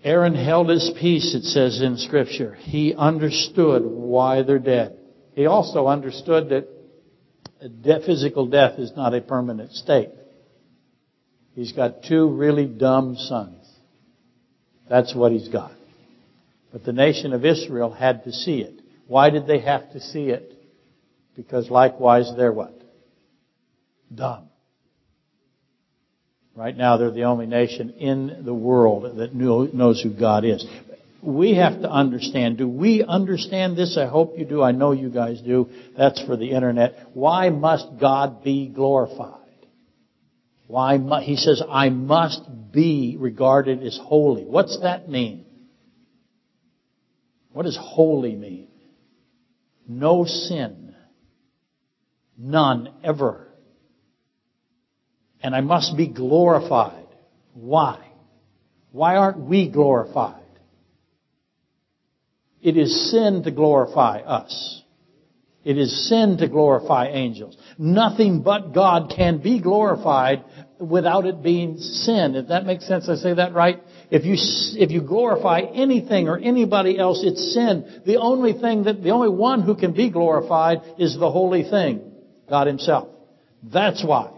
Aaron 0.03 0.35
held 0.35 0.71
his 0.71 0.91
peace, 0.99 1.35
it 1.35 1.43
says 1.43 1.83
in 1.83 1.99
scripture. 1.99 2.55
He 2.55 2.95
understood 2.95 3.85
why 3.85 4.43
they're 4.43 4.59
dead. 4.59 4.97
He 5.35 5.45
also 5.47 5.87
understood 5.87 6.49
that 6.51 6.69
physical 8.07 8.47
death 8.47 8.79
is 8.79 8.93
not 8.97 9.15
a 9.15 9.21
permanent 9.21 9.73
state. 9.73 10.11
He's 11.55 11.73
got 11.73 12.05
two 12.09 12.29
really 12.29 12.67
dumb 12.67 13.17
sons. 13.17 13.67
That's 14.89 15.15
what 15.15 15.33
he's 15.33 15.49
got. 15.49 15.73
But 16.73 16.85
the 16.85 16.93
nation 16.93 17.33
of 17.33 17.45
Israel 17.45 17.91
had 17.91 18.25
to 18.25 18.33
see 18.33 18.61
it. 18.61 18.81
Why 19.07 19.31
did 19.31 19.47
they 19.47 19.61
have 19.61 19.93
to 19.93 20.01
see 20.01 20.31
it? 20.31 20.53
Because 21.37 21.71
likewise 21.71 22.31
they're 22.37 22.53
what? 22.53 22.75
Dumb. 24.15 24.49
Right 26.55 26.77
now 26.77 26.97
they're 26.97 27.11
the 27.11 27.25
only 27.25 27.47
nation 27.47 27.91
in 27.91 28.43
the 28.45 28.55
world 28.55 29.17
that 29.19 29.35
knows 29.35 30.03
who 30.03 30.11
God 30.11 30.45
is. 30.45 30.67
We 31.23 31.57
have 31.57 31.83
to 31.83 31.91
understand. 31.91 32.59
Do 32.59 32.69
we 32.69 33.05
understand 33.07 33.77
this? 33.77 33.99
I 33.99 34.07
hope 34.07 34.39
you 34.39 34.45
do. 34.45 34.63
I 34.63 34.73
know 34.73 34.93
you 34.93 35.11
guys 35.11 35.41
do. 35.41 35.69
That's 35.97 36.23
for 36.25 36.37
the 36.37 36.53
internet. 36.53 37.11
Why 37.13 37.51
must 37.51 37.87
God 38.01 38.43
be 38.43 38.69
glorified? 38.69 39.37
Why 40.67 40.99
mu- 40.99 41.21
he 41.21 41.37
says, 41.37 41.63
I 41.69 41.91
must 41.91 42.43
be 42.73 43.17
regarded 43.19 43.83
as 43.83 43.99
holy. 44.03 44.45
What's 44.45 44.81
that 44.81 45.09
mean? 45.09 45.45
What 47.53 47.65
does 47.65 47.79
holy 47.81 48.37
mean? 48.37 48.69
No 49.89 50.25
sin. 50.25 50.95
None 52.39 52.91
ever. 53.03 53.49
And 55.43 55.55
I 55.55 55.61
must 55.61 55.97
be 55.97 56.07
glorified. 56.07 57.07
Why? 57.55 58.07
Why 58.93 59.17
aren't 59.17 59.41
we 59.41 59.69
glorified? 59.69 60.40
It 62.63 62.77
is 62.77 63.11
sin 63.11 63.43
to 63.45 63.51
glorify 63.51 64.19
us. 64.19 64.83
It 65.63 65.77
is 65.77 66.09
sin 66.09 66.39
to 66.39 66.49
glorify 66.49 67.09
angels. 67.09 67.57
Nothing 67.79 68.41
but 68.43 68.73
God 68.73 69.13
can 69.15 69.39
be 69.39 69.61
glorified 69.61 70.43
without 70.79 71.27
it 71.27 71.43
being 71.43 71.77
sin. 71.77 72.35
If 72.35 72.49
that 72.49 72.65
makes 72.65 72.89
sense, 72.89 73.11
I 73.11 73.17
say 73.17 73.35
that 73.35 73.53
right? 73.53 73.79
If 74.11 74.25
you, 74.25 74.37
if 74.83 74.91
you 74.91 75.03
glorify 75.03 75.61
anything 75.61 76.29
or 76.29 76.39
anybody 76.39 76.99
else, 76.99 77.23
it's 77.23 77.53
sin. 77.53 78.03
The 78.07 78.17
only 78.17 78.55
thing 78.55 78.85
that, 78.85 79.03
the 79.03 79.11
only 79.11 79.29
one 79.29 79.61
who 79.63 79.75
can 79.75 79.93
be 79.93 80.09
glorified 80.09 80.79
is 80.99 81.19
the 81.19 81.31
holy 81.31 81.63
thing, 81.63 82.11
God 82.49 82.67
himself. 82.67 83.09
That's 83.63 84.03
why. 84.03 84.31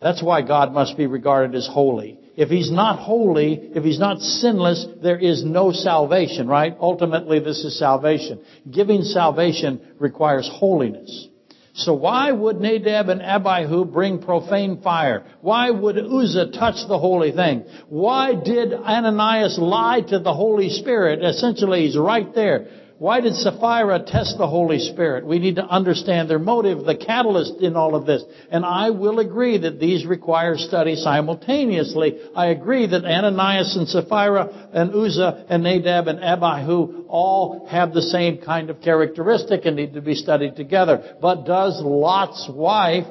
That's 0.00 0.22
why 0.22 0.42
God 0.42 0.72
must 0.72 0.96
be 0.96 1.08
regarded 1.08 1.56
as 1.56 1.66
holy. 1.66 2.19
If 2.36 2.48
he's 2.48 2.70
not 2.70 2.98
holy, 2.98 3.54
if 3.74 3.84
he's 3.84 3.98
not 3.98 4.20
sinless, 4.20 4.86
there 5.02 5.18
is 5.18 5.44
no 5.44 5.72
salvation, 5.72 6.48
right? 6.48 6.76
Ultimately, 6.80 7.40
this 7.40 7.64
is 7.64 7.78
salvation. 7.78 8.40
Giving 8.70 9.02
salvation 9.02 9.80
requires 9.98 10.48
holiness. 10.52 11.28
So 11.74 11.94
why 11.94 12.32
would 12.32 12.60
Nadab 12.60 13.08
and 13.08 13.22
Abihu 13.22 13.84
bring 13.84 14.20
profane 14.20 14.82
fire? 14.82 15.24
Why 15.40 15.70
would 15.70 15.98
Uzzah 15.98 16.52
touch 16.52 16.86
the 16.88 16.98
holy 16.98 17.32
thing? 17.32 17.64
Why 17.88 18.34
did 18.34 18.72
Ananias 18.74 19.58
lie 19.58 20.00
to 20.08 20.18
the 20.18 20.34
Holy 20.34 20.68
Spirit? 20.68 21.24
Essentially, 21.24 21.86
he's 21.86 21.96
right 21.96 22.34
there. 22.34 22.66
Why 23.00 23.22
did 23.22 23.34
Sapphira 23.34 24.00
test 24.00 24.36
the 24.36 24.46
Holy 24.46 24.78
Spirit? 24.78 25.24
We 25.24 25.38
need 25.38 25.56
to 25.56 25.64
understand 25.64 26.28
their 26.28 26.38
motive, 26.38 26.84
the 26.84 26.94
catalyst 26.94 27.62
in 27.62 27.74
all 27.74 27.94
of 27.94 28.04
this. 28.04 28.22
And 28.50 28.62
I 28.62 28.90
will 28.90 29.20
agree 29.20 29.56
that 29.56 29.80
these 29.80 30.04
require 30.04 30.58
study 30.58 30.96
simultaneously. 30.96 32.20
I 32.36 32.48
agree 32.48 32.86
that 32.86 33.06
Ananias 33.06 33.74
and 33.74 33.88
Sapphira 33.88 34.68
and 34.74 34.94
Uzzah 34.94 35.46
and 35.48 35.62
Nadab 35.62 36.08
and 36.08 36.22
Abihu 36.22 37.06
all 37.08 37.66
have 37.70 37.94
the 37.94 38.02
same 38.02 38.36
kind 38.36 38.68
of 38.68 38.82
characteristic 38.82 39.64
and 39.64 39.76
need 39.76 39.94
to 39.94 40.02
be 40.02 40.14
studied 40.14 40.56
together. 40.56 41.16
But 41.22 41.46
does 41.46 41.80
Lot's 41.82 42.50
wife, 42.52 43.06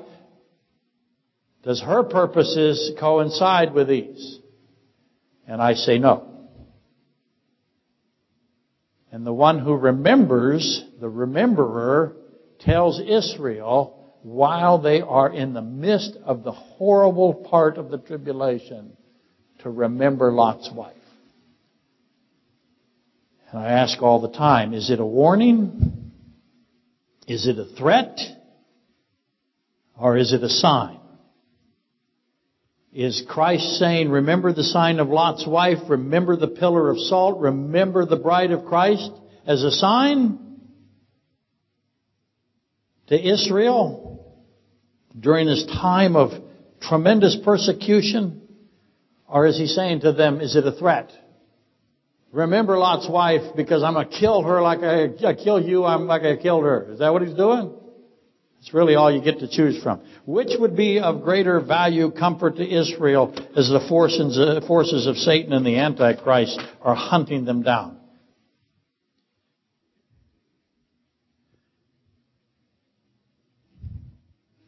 does 1.63 1.81
her 1.81 2.03
purposes 2.03 2.91
coincide 2.99 3.73
with 3.73 3.87
these? 3.87 4.37
And 5.47 5.59
I 5.59 5.73
say 5.73 5.97
no. 5.97 6.38
And 9.11 9.25
the 9.25 9.33
one 9.33 9.59
who 9.59 9.73
remembers, 9.75 10.83
the 10.99 11.09
rememberer, 11.09 12.13
tells 12.59 12.99
Israel 12.99 13.95
while 14.21 14.79
they 14.79 15.01
are 15.01 15.31
in 15.31 15.53
the 15.53 15.61
midst 15.61 16.17
of 16.25 16.43
the 16.43 16.51
horrible 16.51 17.33
part 17.33 17.77
of 17.77 17.89
the 17.89 17.97
tribulation 17.97 18.95
to 19.59 19.69
remember 19.69 20.31
Lot's 20.31 20.69
wife. 20.73 20.95
And 23.51 23.59
I 23.59 23.69
ask 23.69 24.01
all 24.01 24.21
the 24.21 24.37
time, 24.37 24.73
is 24.73 24.91
it 24.91 24.99
a 24.99 25.05
warning? 25.05 26.11
Is 27.27 27.47
it 27.47 27.57
a 27.57 27.65
threat? 27.77 28.19
Or 29.97 30.17
is 30.17 30.33
it 30.33 30.43
a 30.43 30.49
sign? 30.49 30.98
Is 32.91 33.23
Christ 33.27 33.77
saying, 33.77 34.09
remember 34.09 34.51
the 34.51 34.63
sign 34.63 34.99
of 34.99 35.09
Lot's 35.09 35.45
wife, 35.45 35.77
remember 35.89 36.35
the 36.35 36.47
pillar 36.47 36.89
of 36.89 36.97
salt, 36.99 37.39
remember 37.39 38.05
the 38.05 38.15
bride 38.15 38.51
of 38.51 38.65
Christ 38.65 39.11
as 39.45 39.63
a 39.63 39.69
sign 39.69 40.39
to 43.07 43.29
Israel 43.29 44.35
during 45.19 45.45
this 45.45 45.65
time 45.67 46.15
of 46.15 46.31
tremendous 46.81 47.37
persecution? 47.45 48.41
Or 49.27 49.45
is 49.45 49.57
he 49.57 49.67
saying 49.67 50.01
to 50.01 50.11
them, 50.11 50.41
is 50.41 50.55
it 50.55 50.65
a 50.65 50.71
threat? 50.71 51.11
Remember 52.31 52.75
Lot's 52.77 53.07
wife 53.07 53.55
because 53.55 53.83
I'm 53.83 53.93
going 53.93 54.09
to 54.09 54.19
kill 54.19 54.41
her 54.41 54.61
like 54.61 54.79
I, 54.79 55.09
I 55.27 55.35
kill 55.35 55.61
you, 55.61 55.85
I'm 55.85 56.07
like 56.07 56.23
I 56.23 56.37
killed 56.37 56.63
her. 56.63 56.91
Is 56.93 56.99
that 56.99 57.13
what 57.13 57.21
he's 57.21 57.35
doing? 57.35 57.71
It's 58.59 58.73
really 58.73 58.95
all 58.95 59.09
you 59.11 59.21
get 59.21 59.39
to 59.39 59.47
choose 59.47 59.81
from. 59.81 60.01
Which 60.25 60.49
would 60.59 60.75
be 60.75 60.99
of 60.99 61.23
greater 61.23 61.61
value, 61.61 62.11
comfort 62.11 62.57
to 62.57 62.67
Israel 62.67 63.33
as 63.55 63.69
the 63.69 63.85
forces, 63.87 65.07
of 65.07 65.17
Satan 65.17 65.53
and 65.53 65.65
the 65.65 65.77
Antichrist 65.77 66.59
are 66.81 66.95
hunting 66.95 67.45
them 67.45 67.63
down? 67.63 67.97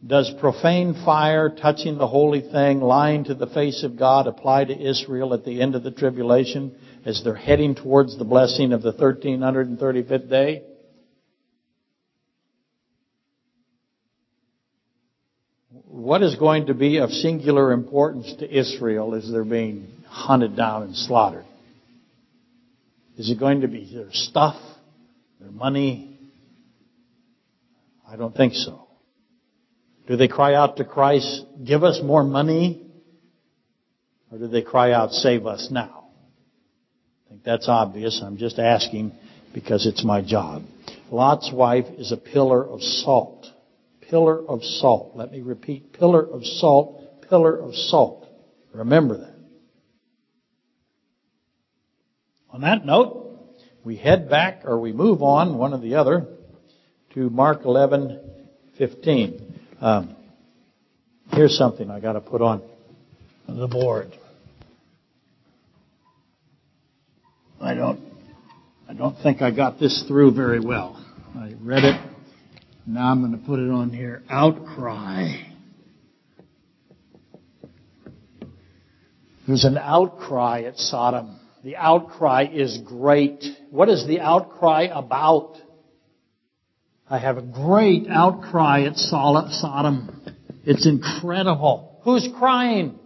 Does 0.05 0.33
profane 0.39 0.93
fire, 1.05 1.49
touching 1.49 1.97
the 1.97 2.07
holy 2.07 2.41
thing, 2.41 2.81
lying 2.81 3.25
to 3.25 3.35
the 3.35 3.47
face 3.47 3.83
of 3.83 3.97
God 3.97 4.25
apply 4.25 4.65
to 4.65 4.89
Israel 4.89 5.33
at 5.33 5.45
the 5.45 5.61
end 5.61 5.75
of 5.75 5.83
the 5.83 5.91
tribulation 5.91 6.75
as 7.05 7.21
they're 7.23 7.35
heading 7.35 7.75
towards 7.75 8.17
the 8.17 8.25
blessing 8.25 8.73
of 8.73 8.81
the 8.81 8.93
1335th 8.93 10.29
day? 10.29 10.63
What 15.91 16.23
is 16.23 16.35
going 16.35 16.67
to 16.67 16.73
be 16.73 16.97
of 16.97 17.09
singular 17.09 17.73
importance 17.73 18.33
to 18.39 18.49
Israel 18.49 19.13
as 19.13 19.29
they're 19.29 19.43
being 19.43 19.87
hunted 20.07 20.55
down 20.55 20.83
and 20.83 20.95
slaughtered? 20.95 21.45
Is 23.17 23.29
it 23.29 23.37
going 23.37 23.61
to 23.61 23.67
be 23.67 23.93
their 23.93 24.07
stuff, 24.11 24.55
their 25.39 25.51
money? 25.51 26.17
I 28.07 28.15
don't 28.15 28.33
think 28.33 28.53
so. 28.53 28.87
Do 30.07 30.15
they 30.15 30.29
cry 30.29 30.55
out 30.55 30.77
to 30.77 30.85
Christ, 30.85 31.43
give 31.63 31.83
us 31.83 31.99
more 32.01 32.23
money? 32.23 32.87
Or 34.31 34.37
do 34.37 34.47
they 34.47 34.61
cry 34.61 34.93
out, 34.93 35.11
save 35.11 35.45
us 35.45 35.67
now? 35.71 36.05
I 37.25 37.29
think 37.29 37.43
that's 37.43 37.67
obvious. 37.67 38.21
I'm 38.23 38.37
just 38.37 38.59
asking 38.59 39.11
because 39.53 39.85
it's 39.85 40.05
my 40.05 40.21
job. 40.21 40.63
Lot's 41.11 41.51
wife 41.51 41.85
is 41.97 42.13
a 42.13 42.17
pillar 42.17 42.65
of 42.65 42.81
salt 42.81 43.40
pillar 44.11 44.45
of 44.45 44.61
salt. 44.61 45.13
Let 45.15 45.31
me 45.31 45.39
repeat, 45.39 45.93
pillar 45.93 46.21
of 46.21 46.45
salt, 46.45 47.21
pillar 47.29 47.57
of 47.57 47.73
salt. 47.73 48.27
Remember 48.73 49.17
that. 49.17 49.35
On 52.49 52.61
that 52.61 52.85
note, 52.85 53.39
we 53.85 53.95
head 53.95 54.29
back 54.29 54.63
or 54.65 54.79
we 54.79 54.91
move 54.91 55.23
on, 55.23 55.57
one 55.57 55.73
or 55.73 55.79
the 55.79 55.95
other, 55.95 56.27
to 57.13 57.29
Mark 57.29 57.63
11, 57.63 58.19
15. 58.77 59.59
Um, 59.79 60.15
here's 61.31 61.57
something 61.57 61.89
I 61.89 62.01
got 62.01 62.13
to 62.13 62.21
put 62.21 62.41
on 62.41 62.61
the 63.47 63.67
board. 63.67 64.11
I 67.61 67.75
don't, 67.75 68.01
I 68.89 68.93
don't 68.93 69.15
think 69.23 69.41
I 69.41 69.51
got 69.51 69.79
this 69.79 70.03
through 70.07 70.33
very 70.33 70.59
well. 70.59 71.01
I 71.33 71.53
read 71.61 71.85
it 71.85 72.11
now 72.85 73.11
I'm 73.11 73.21
going 73.21 73.39
to 73.39 73.45
put 73.45 73.59
it 73.59 73.69
on 73.69 73.91
here. 73.91 74.23
Outcry. 74.29 75.33
There's 79.47 79.65
an 79.65 79.77
outcry 79.77 80.61
at 80.61 80.77
Sodom. 80.77 81.39
The 81.63 81.75
outcry 81.75 82.47
is 82.51 82.79
great. 82.85 83.43
What 83.69 83.89
is 83.89 84.07
the 84.07 84.19
outcry 84.19 84.87
about? 84.91 85.57
I 87.09 87.19
have 87.19 87.37
a 87.37 87.41
great 87.41 88.07
outcry 88.09 88.83
at 88.83 88.95
Sodom. 88.95 90.21
It's 90.65 90.87
incredible. 90.87 91.99
Who's 92.03 92.27
crying? 92.37 92.97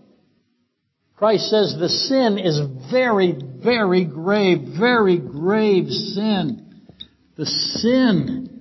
Christ 1.17 1.49
says 1.49 1.75
the 1.79 1.89
sin 1.89 2.37
is 2.37 2.59
very, 2.91 3.33
very 3.63 4.05
grave, 4.05 4.75
very 4.77 5.17
grave 5.17 5.89
sin. 5.89 6.83
The 7.37 7.45
sin 7.45 8.54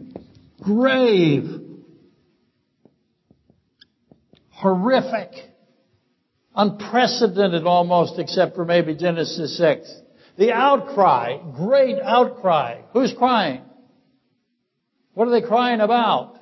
grave, 0.65 1.61
horrific, 4.51 5.31
unprecedented 6.55 7.67
almost, 7.67 8.19
except 8.19 8.55
for 8.55 8.65
maybe 8.65 8.95
Genesis 8.95 9.57
6. 9.59 9.93
The 10.37 10.53
outcry, 10.53 11.37
great 11.55 12.01
outcry. 12.01 12.81
Who's 12.93 13.15
crying? 13.17 13.63
What 15.13 15.29
are 15.29 15.31
they 15.31 15.47
crying 15.47 15.81
about? 15.81 16.39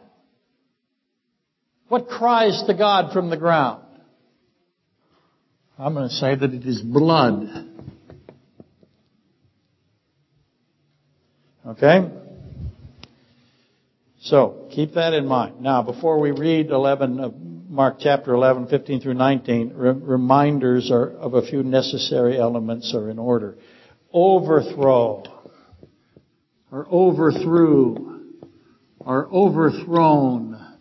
What 1.89 2.09
cries 2.09 2.62
to 2.66 2.75
God 2.75 3.12
from 3.12 3.29
the 3.29 3.37
ground? 3.37 3.85
I'm 5.79 5.95
going 5.95 6.09
to 6.09 6.14
say 6.14 6.35
that 6.35 6.55
it 6.55 6.64
is 6.64 6.81
blood. 6.81 7.49
Okay? 11.66 12.09
So, 14.25 14.68
keep 14.70 14.95
that 14.95 15.14
in 15.14 15.27
mind. 15.27 15.61
Now, 15.61 15.83
before 15.83 16.20
we 16.20 16.31
read 16.31 16.70
11 16.70 17.18
of 17.18 17.35
Mark 17.68 17.97
chapter 17.99 18.33
11, 18.33 18.68
15 18.68 19.01
through 19.01 19.14
19, 19.14 19.73
re- 19.75 19.91
reminders 19.91 20.93
are 20.93 21.11
of 21.11 21.35
a 21.35 21.43
few 21.43 21.64
necessary 21.64 22.39
elements 22.39 22.95
are 22.95 23.11
in 23.11 23.18
order. 23.18 23.57
Overthrow, 24.12 25.25
or 26.70 26.87
overthrew, 26.89 28.20
or 29.01 29.29
overthrown. 29.29 30.79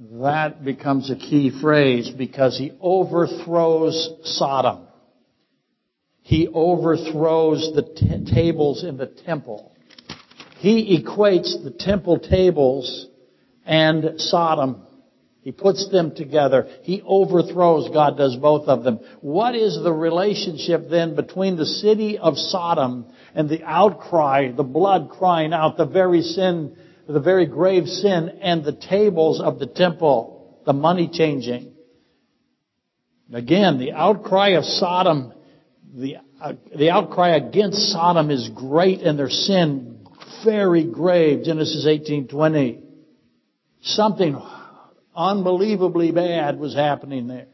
That 0.00 0.64
becomes 0.64 1.10
a 1.10 1.16
key 1.16 1.52
phrase 1.60 2.08
because 2.08 2.56
he 2.56 2.72
overthrows 2.80 4.10
Sodom. 4.22 4.86
He 6.22 6.48
overthrows 6.48 7.72
the 7.74 7.82
t- 7.82 8.24
tables 8.32 8.84
in 8.84 8.96
the 8.96 9.06
temple. 9.06 9.74
He 10.58 11.00
equates 11.00 11.62
the 11.62 11.70
temple 11.70 12.18
tables 12.18 13.06
and 13.64 14.20
Sodom. 14.20 14.82
He 15.42 15.52
puts 15.52 15.88
them 15.88 16.16
together. 16.16 16.66
He 16.82 17.00
overthrows. 17.06 17.90
God 17.90 18.18
does 18.18 18.34
both 18.34 18.66
of 18.66 18.82
them. 18.82 18.98
What 19.20 19.54
is 19.54 19.78
the 19.80 19.92
relationship 19.92 20.90
then 20.90 21.14
between 21.14 21.56
the 21.56 21.64
city 21.64 22.18
of 22.18 22.36
Sodom 22.36 23.06
and 23.36 23.48
the 23.48 23.62
outcry, 23.62 24.50
the 24.50 24.64
blood 24.64 25.10
crying 25.10 25.52
out, 25.52 25.76
the 25.76 25.86
very 25.86 26.22
sin, 26.22 26.76
the 27.06 27.20
very 27.20 27.46
grave 27.46 27.86
sin, 27.86 28.40
and 28.42 28.64
the 28.64 28.72
tables 28.72 29.40
of 29.40 29.60
the 29.60 29.66
temple, 29.66 30.60
the 30.66 30.72
money 30.72 31.08
changing? 31.12 31.72
Again, 33.32 33.78
the 33.78 33.92
outcry 33.92 34.50
of 34.50 34.64
Sodom, 34.64 35.32
the, 35.94 36.16
uh, 36.40 36.54
the 36.76 36.90
outcry 36.90 37.36
against 37.36 37.92
Sodom 37.92 38.32
is 38.32 38.50
great 38.56 39.02
and 39.02 39.16
their 39.16 39.30
sin 39.30 39.97
very 40.44 40.84
grave. 40.84 41.44
Genesis 41.44 41.86
18:20. 41.86 42.80
Something 43.82 44.40
unbelievably 45.14 46.12
bad 46.12 46.58
was 46.58 46.74
happening 46.74 47.28
there. 47.28 47.48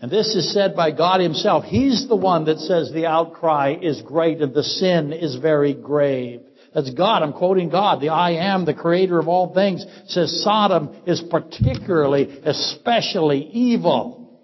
And 0.00 0.10
this 0.10 0.34
is 0.36 0.52
said 0.52 0.76
by 0.76 0.92
God 0.92 1.20
himself. 1.20 1.64
He's 1.64 2.06
the 2.06 2.16
one 2.16 2.44
that 2.44 2.60
says 2.60 2.92
the 2.92 3.06
outcry 3.06 3.76
is 3.80 4.00
great 4.02 4.40
and 4.40 4.54
the 4.54 4.62
sin 4.62 5.12
is 5.12 5.34
very 5.36 5.74
grave. 5.74 6.42
That's 6.72 6.90
God. 6.90 7.22
I'm 7.22 7.32
quoting 7.32 7.70
God. 7.70 8.00
The 8.00 8.10
I 8.10 8.32
am, 8.52 8.64
the 8.64 8.74
creator 8.74 9.18
of 9.18 9.26
all 9.26 9.52
things, 9.52 9.84
says 10.06 10.42
Sodom 10.44 10.90
is 11.06 11.20
particularly, 11.20 12.40
especially 12.44 13.40
evil. 13.40 14.40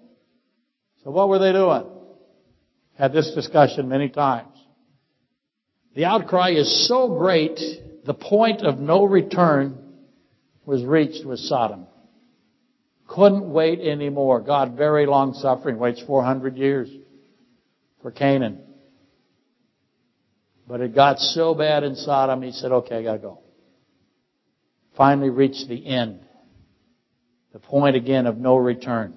So 1.03 1.11
what 1.11 1.29
were 1.29 1.39
they 1.39 1.53
doing? 1.53 1.85
Had 2.97 3.13
this 3.13 3.31
discussion 3.33 3.87
many 3.87 4.09
times. 4.09 4.54
The 5.95 6.03
outcry 6.03 6.51
is 6.51 6.87
so 6.87 7.17
great, 7.17 7.57
the 8.05 8.13
point 8.13 8.61
of 8.61 8.79
no 8.79 9.05
return 9.05 9.77
was 10.65 10.83
reached 10.83 11.25
with 11.25 11.39
Sodom. 11.39 11.87
Couldn't 13.07 13.49
wait 13.49 13.79
anymore. 13.79 14.41
God, 14.41 14.75
very 14.75 15.05
long 15.05 15.33
suffering, 15.33 15.77
waits 15.79 16.01
400 16.05 16.57
years 16.57 16.89
for 18.01 18.11
Canaan. 18.11 18.59
But 20.67 20.81
it 20.81 20.93
got 20.93 21.19
so 21.19 21.55
bad 21.55 21.83
in 21.83 21.95
Sodom, 21.95 22.41
he 22.41 22.51
said, 22.51 22.71
okay, 22.71 22.97
I 22.97 23.03
gotta 23.03 23.19
go. 23.19 23.39
Finally 24.97 25.29
reached 25.29 25.69
the 25.69 25.85
end. 25.85 26.19
The 27.53 27.59
point 27.59 27.95
again 27.95 28.25
of 28.25 28.37
no 28.37 28.57
return. 28.57 29.13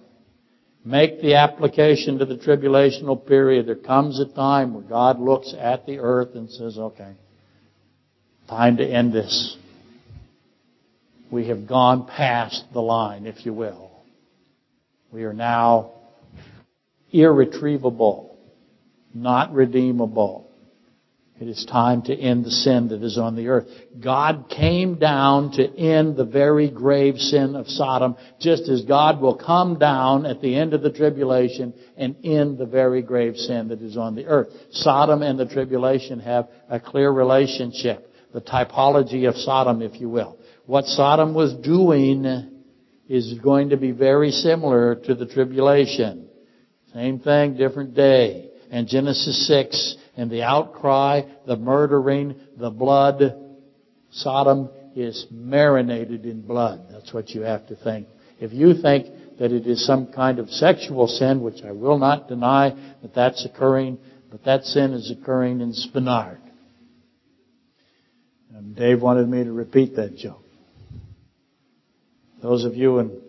Make 0.85 1.21
the 1.21 1.35
application 1.35 2.19
to 2.19 2.25
the 2.25 2.37
tribulational 2.37 3.27
period. 3.27 3.67
There 3.67 3.75
comes 3.75 4.21
a 4.21 4.27
time 4.27 4.75
where 4.75 4.85
God 4.85 5.21
looks 5.21 5.55
at 5.59 5.87
the 5.87 5.99
earth 5.99 6.35
and 6.35 6.51
says, 6.51 6.79
okay, 6.79 7.13
time 8.49 8.77
to 8.79 8.85
end 8.85 9.13
this. 9.13 9.57
We 11.31 11.49
have 11.49 11.67
gone 11.67 12.07
past 12.07 12.65
the 12.73 12.81
line, 12.81 13.27
if 13.27 13.45
you 13.45 13.53
will. 13.53 13.91
We 15.13 15.25
are 15.25 15.35
now 15.35 15.93
irretrievable, 17.13 18.39
not 19.13 19.53
redeemable. 19.53 20.48
It 21.41 21.47
is 21.47 21.65
time 21.67 22.03
to 22.03 22.15
end 22.15 22.45
the 22.45 22.51
sin 22.51 22.89
that 22.89 23.01
is 23.03 23.17
on 23.17 23.37
the 23.37 23.47
earth. 23.47 23.69
God 24.01 24.47
came 24.51 24.97
down 24.97 25.53
to 25.53 25.79
end 25.79 26.17
the 26.17 26.25
very 26.25 26.69
grave 26.69 27.17
sin 27.17 27.55
of 27.55 27.69
Sodom, 27.69 28.17
just 28.41 28.69
as 28.69 28.83
God 28.83 29.21
will 29.21 29.37
come 29.37 29.79
down 29.79 30.27
at 30.27 30.41
the 30.41 30.57
end 30.57 30.75
of 30.75 30.83
the 30.83 30.91
tribulation 30.91 31.75
and 31.97 32.17
end 32.25 32.59
the 32.59 32.67
very 32.67 33.03
grave 33.03 33.37
sin 33.37 33.69
that 33.69 33.81
is 33.81 33.97
on 33.97 34.17
the 34.17 34.27
earth. 34.27 34.49
Sodom 34.73 35.23
and 35.23 35.39
the 35.39 35.47
tribulation 35.47 36.19
have 36.19 36.49
a 36.69 36.81
clear 36.81 37.11
relationship. 37.11 38.13
The 38.33 38.41
typology 38.41 39.29
of 39.29 39.37
Sodom, 39.37 39.81
if 39.81 40.01
you 40.01 40.09
will. 40.09 40.39
What 40.67 40.87
Sodom 40.87 41.35
was 41.35 41.55
doing 41.55 42.51
is 43.09 43.35
going 43.39 43.71
to 43.71 43.77
be 43.77 43.93
very 43.93 44.33
similar 44.33 44.97
to 44.97 45.15
the 45.15 45.27
tribulation. 45.27 46.29
Same 46.93 47.21
thing, 47.21 47.57
different 47.57 47.95
day. 47.95 48.51
And 48.71 48.87
Genesis 48.87 49.47
6 49.47 49.97
and 50.19 50.29
the 50.29 50.43
outcry, 50.43 51.23
the 51.47 51.57
murdering, 51.57 52.35
the 52.57 52.71
blood. 52.71 53.37
Sodom 54.11 54.69
is 54.97 55.27
marinated 55.31 56.27
in 56.27 56.43
blood. 56.43 56.89
That's 56.91 57.15
what 57.15 57.31
you 57.31 57.43
have 57.43 57.69
to 57.69 57.77
think. 57.77 58.09
If 58.41 58.53
you 58.53 58.75
think 58.83 59.07
that 59.39 59.53
it 59.53 59.65
is 59.67 59.87
some 59.87 60.13
kind 60.13 60.41
of 60.41 60.51
sexual 60.51 61.07
sin, 61.07 61.41
which 61.41 61.63
I 61.65 61.71
will 61.71 61.99
not 61.99 62.29
deny 62.29 62.71
that 63.01 63.15
that's 63.15 63.45
occurring, 63.45 63.99
but 64.29 64.45
that 64.45 64.65
sin 64.65 64.93
is 64.93 65.11
occurring 65.11 65.61
in 65.61 65.73
Spenard. 65.73 66.39
And 68.53 68.75
Dave 68.75 69.01
wanted 69.01 69.29
me 69.29 69.45
to 69.45 69.53
repeat 69.53 69.95
that 69.97 70.17
joke. 70.17 70.43
Those 72.43 72.65
of 72.65 72.75
you 72.75 72.99
in 72.99 73.21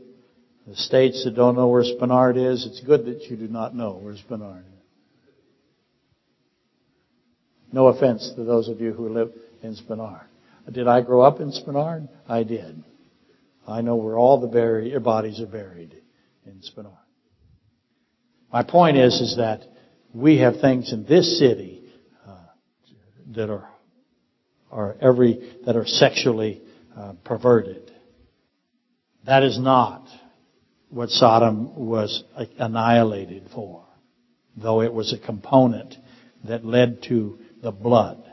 the 0.66 0.76
States 0.76 1.24
that 1.24 1.36
don't 1.36 1.56
know 1.56 1.68
where 1.68 1.84
Spenard 1.84 2.36
is, 2.36 2.66
it's 2.66 2.82
good 2.82 3.06
that 3.06 3.30
you 3.30 3.38
do 3.38 3.48
not 3.48 3.76
know 3.76 4.00
where 4.02 4.16
Spenard 4.16 4.62
is. 4.62 4.79
No 7.72 7.88
offense 7.88 8.32
to 8.36 8.44
those 8.44 8.68
of 8.68 8.82
you 8.82 8.94
who 8.94 9.10
live 9.10 9.32
in 9.62 9.76
Spenard. 9.76 10.24
Did 10.72 10.88
I 10.88 11.02
grow 11.02 11.22
up 11.22 11.40
in 11.40 11.52
Spenard? 11.52 12.10
I 12.28 12.44
did. 12.44 12.84
I 13.68 13.82
know 13.82 13.96
where 13.96 14.18
all 14.18 14.40
the 14.40 15.00
bodies 15.00 15.40
are 15.40 15.48
buried 15.48 15.96
in 16.46 16.62
Spenard. 16.62 16.98
My 18.52 18.64
point 18.64 18.98
is, 18.98 19.14
is 19.22 19.38
that 19.38 19.62
we 20.14 20.40
have 20.40 20.60
things 20.60 20.92
in 20.92 21.06
this 21.06 21.38
city 21.38 21.84
uh, 22.28 22.38
that 23.36 23.50
are 23.50 23.70
are 24.72 24.96
every 25.02 25.58
that 25.66 25.76
are 25.76 25.86
sexually 25.86 26.62
uh, 26.96 27.14
perverted. 27.24 27.92
That 29.26 29.44
is 29.44 29.60
not 29.60 30.08
what 30.90 31.10
Sodom 31.10 31.88
was 31.88 32.24
annihilated 32.58 33.50
for, 33.54 33.86
though 34.56 34.82
it 34.82 34.94
was 34.94 35.14
a 35.14 35.20
component 35.24 35.96
that 36.46 36.66
led 36.66 37.04
to 37.04 37.38
the 37.62 37.72
blood. 37.72 38.24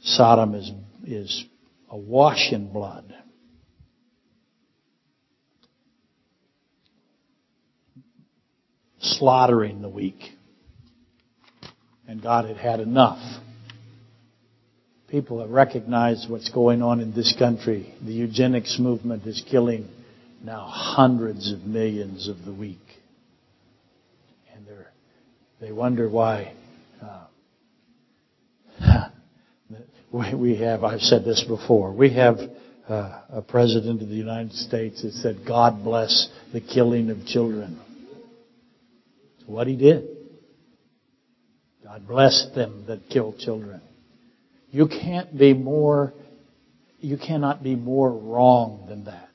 Sodom 0.00 0.54
is, 0.54 0.70
is 1.04 1.44
awash 1.90 2.52
in 2.52 2.72
blood. 2.72 3.14
Slaughtering 9.00 9.82
the 9.82 9.88
weak. 9.88 10.20
And 12.06 12.22
God 12.22 12.46
had 12.46 12.56
had 12.56 12.80
enough. 12.80 13.18
People 15.08 15.40
have 15.40 15.50
recognized 15.50 16.28
what's 16.30 16.50
going 16.50 16.82
on 16.82 17.00
in 17.00 17.14
this 17.14 17.34
country. 17.38 17.94
The 18.04 18.12
eugenics 18.12 18.78
movement 18.78 19.26
is 19.26 19.42
killing 19.50 19.88
now 20.42 20.66
hundreds 20.70 21.52
of 21.52 21.62
millions 21.62 22.28
of 22.28 22.44
the 22.44 22.52
weak. 22.52 22.78
And 24.54 24.66
they 25.60 25.72
wonder 25.72 26.08
why 26.08 26.54
uh, 27.02 27.27
we 30.12 30.56
have, 30.58 30.84
I've 30.84 31.00
said 31.00 31.24
this 31.24 31.44
before, 31.46 31.92
we 31.92 32.14
have 32.14 32.38
uh, 32.88 33.22
a 33.30 33.42
president 33.42 34.02
of 34.02 34.08
the 34.08 34.14
United 34.14 34.52
States 34.52 35.02
that 35.02 35.12
said, 35.12 35.40
God 35.46 35.84
bless 35.84 36.28
the 36.52 36.60
killing 36.60 37.10
of 37.10 37.24
children. 37.26 37.80
What 39.46 39.66
he 39.66 39.76
did. 39.76 40.06
God 41.84 42.06
bless 42.06 42.46
them 42.54 42.84
that 42.86 43.08
kill 43.10 43.34
children. 43.38 43.80
You 44.70 44.88
can't 44.88 45.36
be 45.38 45.54
more, 45.54 46.12
you 47.00 47.16
cannot 47.16 47.62
be 47.62 47.74
more 47.74 48.10
wrong 48.10 48.86
than 48.88 49.04
that. 49.04 49.28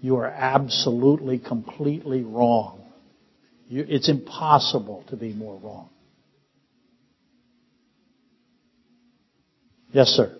You 0.00 0.16
are 0.16 0.26
absolutely, 0.26 1.38
completely 1.38 2.22
wrong 2.22 2.78
You, 3.68 3.84
it's 3.86 4.08
impossible 4.08 5.04
to 5.10 5.16
be 5.16 5.32
more 5.32 5.58
wrong. 5.62 5.90
Yes, 9.98 10.10
sir. 10.10 10.32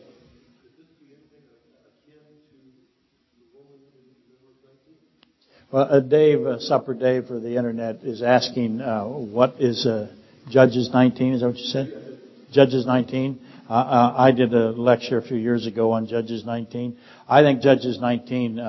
Well, 5.73 5.89
uh, 5.91 5.99
Dave, 5.99 6.47
uh, 6.47 6.61
Supper 6.61 6.95
Dave 6.95 7.27
for 7.27 7.41
the 7.41 7.57
internet 7.57 8.05
is 8.05 8.23
asking, 8.23 8.81
uh, 8.81 9.03
what 9.03 9.57
is 9.59 9.85
uh, 9.85 10.15
Judges 10.49 10.91
19? 10.93 11.33
Is 11.35 11.41
that 11.41 11.49
what 11.49 11.57
you 11.57 11.65
said? 11.65 12.21
Judges 12.53 12.87
19. 12.87 13.41
Uh, 13.69 13.73
uh, 13.73 14.15
I 14.17 14.31
did 14.31 14.55
a 14.55 14.71
lecture 14.71 15.19
a 15.19 15.23
few 15.23 15.37
years 15.37 15.67
ago 15.67 15.91
on 15.91 16.07
Judges 16.07 16.45
19. 16.45 16.97
I 17.29 17.43
think 17.43 17.61
Judges 17.61 17.99
19, 18.01 18.61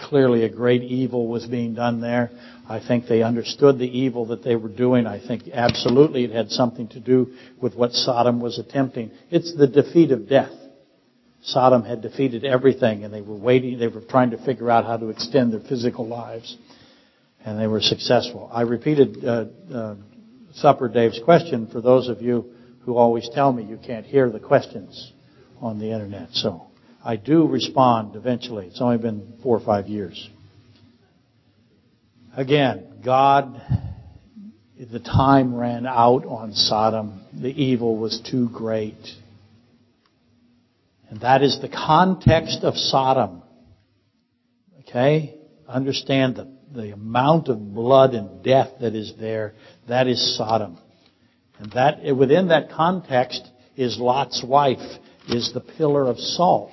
clearly 0.00 0.42
a 0.42 0.48
great 0.48 0.82
evil 0.82 1.28
was 1.28 1.46
being 1.46 1.74
done 1.74 2.00
there. 2.00 2.32
I 2.72 2.80
think 2.80 3.06
they 3.06 3.22
understood 3.22 3.78
the 3.78 3.98
evil 3.98 4.24
that 4.28 4.42
they 4.42 4.56
were 4.56 4.70
doing. 4.70 5.06
I 5.06 5.20
think 5.20 5.42
absolutely 5.52 6.24
it 6.24 6.30
had 6.30 6.48
something 6.48 6.88
to 6.88 7.00
do 7.00 7.34
with 7.60 7.74
what 7.74 7.92
Sodom 7.92 8.40
was 8.40 8.58
attempting. 8.58 9.10
It's 9.30 9.54
the 9.54 9.66
defeat 9.66 10.10
of 10.10 10.26
death. 10.26 10.52
Sodom 11.42 11.84
had 11.84 12.00
defeated 12.00 12.46
everything 12.46 13.04
and 13.04 13.12
they 13.12 13.20
were 13.20 13.36
waiting, 13.36 13.78
they 13.78 13.88
were 13.88 14.00
trying 14.00 14.30
to 14.30 14.42
figure 14.42 14.70
out 14.70 14.86
how 14.86 14.96
to 14.96 15.10
extend 15.10 15.52
their 15.52 15.60
physical 15.60 16.08
lives. 16.08 16.56
And 17.44 17.60
they 17.60 17.66
were 17.66 17.82
successful. 17.82 18.48
I 18.50 18.62
repeated 18.62 19.22
uh, 19.22 19.44
uh, 19.70 19.96
Supper 20.54 20.88
Dave's 20.88 21.20
question 21.22 21.68
for 21.70 21.82
those 21.82 22.08
of 22.08 22.22
you 22.22 22.54
who 22.86 22.96
always 22.96 23.28
tell 23.34 23.52
me 23.52 23.64
you 23.64 23.78
can't 23.84 24.06
hear 24.06 24.30
the 24.30 24.40
questions 24.40 25.12
on 25.60 25.78
the 25.78 25.92
internet. 25.92 26.28
So 26.32 26.68
I 27.04 27.16
do 27.16 27.46
respond 27.46 28.16
eventually. 28.16 28.68
It's 28.68 28.80
only 28.80 28.96
been 28.96 29.34
four 29.42 29.58
or 29.58 29.64
five 29.64 29.88
years. 29.88 30.30
Again, 32.34 33.02
God, 33.04 33.60
the 34.78 35.00
time 35.00 35.54
ran 35.54 35.86
out 35.86 36.24
on 36.24 36.54
Sodom. 36.54 37.26
The 37.34 37.50
evil 37.50 37.98
was 37.98 38.22
too 38.30 38.48
great. 38.48 38.96
And 41.10 41.20
that 41.20 41.42
is 41.42 41.60
the 41.60 41.68
context 41.68 42.60
of 42.62 42.74
Sodom. 42.74 43.42
Okay? 44.80 45.34
Understand 45.68 46.36
the, 46.36 46.50
the 46.74 46.92
amount 46.92 47.48
of 47.48 47.74
blood 47.74 48.14
and 48.14 48.42
death 48.42 48.70
that 48.80 48.94
is 48.94 49.12
there. 49.20 49.52
That 49.88 50.06
is 50.06 50.36
Sodom. 50.38 50.78
And 51.58 51.70
that, 51.72 52.16
within 52.16 52.48
that 52.48 52.70
context 52.70 53.46
is 53.76 53.98
Lot's 53.98 54.42
wife, 54.42 54.78
is 55.28 55.52
the 55.52 55.60
pillar 55.60 56.08
of 56.08 56.18
salt, 56.18 56.72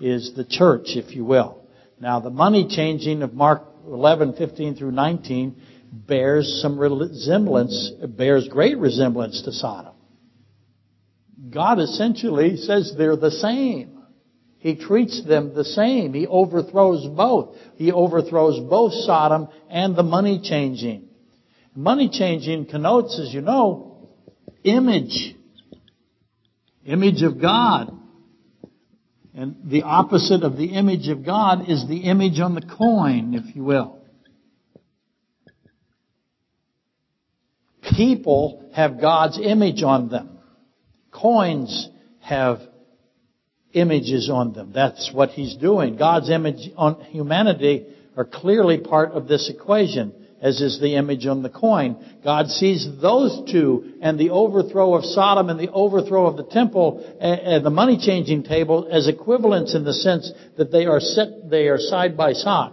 is 0.00 0.34
the 0.34 0.44
church, 0.44 0.88
if 0.96 1.14
you 1.14 1.24
will. 1.24 1.62
Now 2.00 2.18
the 2.18 2.30
money 2.30 2.66
changing 2.68 3.22
of 3.22 3.32
Mark 3.32 3.62
11, 3.86 4.34
15 4.34 4.76
through 4.76 4.92
19 4.92 5.60
bears 5.92 6.60
some 6.60 6.78
resemblance, 6.78 7.92
bears 8.08 8.48
great 8.48 8.78
resemblance 8.78 9.42
to 9.42 9.52
Sodom. 9.52 9.94
God 11.50 11.78
essentially 11.78 12.56
says 12.56 12.94
they're 12.96 13.16
the 13.16 13.30
same. 13.30 14.02
He 14.58 14.74
treats 14.74 15.24
them 15.24 15.54
the 15.54 15.64
same. 15.64 16.12
He 16.12 16.26
overthrows 16.26 17.06
both. 17.06 17.56
He 17.76 17.92
overthrows 17.92 18.58
both 18.68 18.92
Sodom 18.92 19.48
and 19.70 19.94
the 19.94 20.02
money 20.02 20.40
changing. 20.42 21.08
Money 21.74 22.08
changing 22.10 22.66
connotes, 22.66 23.20
as 23.20 23.32
you 23.32 23.42
know, 23.42 24.08
image. 24.64 25.36
Image 26.84 27.22
of 27.22 27.40
God. 27.40 27.96
And 29.36 29.56
the 29.64 29.82
opposite 29.82 30.42
of 30.44 30.56
the 30.56 30.68
image 30.74 31.08
of 31.08 31.24
God 31.24 31.68
is 31.68 31.86
the 31.86 31.98
image 31.98 32.40
on 32.40 32.54
the 32.54 32.62
coin, 32.62 33.34
if 33.34 33.54
you 33.54 33.64
will. 33.64 33.98
People 37.94 38.70
have 38.72 38.98
God's 38.98 39.38
image 39.38 39.82
on 39.82 40.08
them. 40.08 40.38
Coins 41.12 41.88
have 42.20 42.60
images 43.74 44.30
on 44.32 44.54
them. 44.54 44.72
That's 44.74 45.10
what 45.12 45.30
he's 45.30 45.54
doing. 45.56 45.96
God's 45.96 46.30
image 46.30 46.70
on 46.74 47.02
humanity 47.02 47.86
are 48.16 48.24
clearly 48.24 48.78
part 48.78 49.12
of 49.12 49.28
this 49.28 49.50
equation, 49.50 50.14
as 50.40 50.60
is 50.60 50.80
the 50.80 50.96
image 50.96 51.26
on 51.26 51.42
the 51.42 51.48
coin. 51.48 51.96
God 52.22 52.48
sees 52.48 52.86
those 53.00 53.50
two 53.50 53.94
and 54.00 54.18
the 54.18 54.30
overthrow 54.30 54.94
of 54.94 55.04
Sodom 55.04 55.48
and 55.48 55.58
the 55.58 55.70
overthrow 55.70 56.26
of 56.26 56.36
the 56.36 56.44
temple 56.44 57.16
and 57.20 57.64
the 57.64 57.70
money 57.70 57.98
changing 57.98 58.42
table 58.42 58.88
as 58.90 59.08
equivalents 59.08 59.74
in 59.74 59.84
the 59.84 59.94
sense 59.94 60.30
that 60.56 60.70
they 60.70 60.86
are 60.86 61.00
set, 61.00 61.48
they 61.48 61.68
are 61.68 61.78
side 61.78 62.16
by 62.16 62.32
side. 62.32 62.72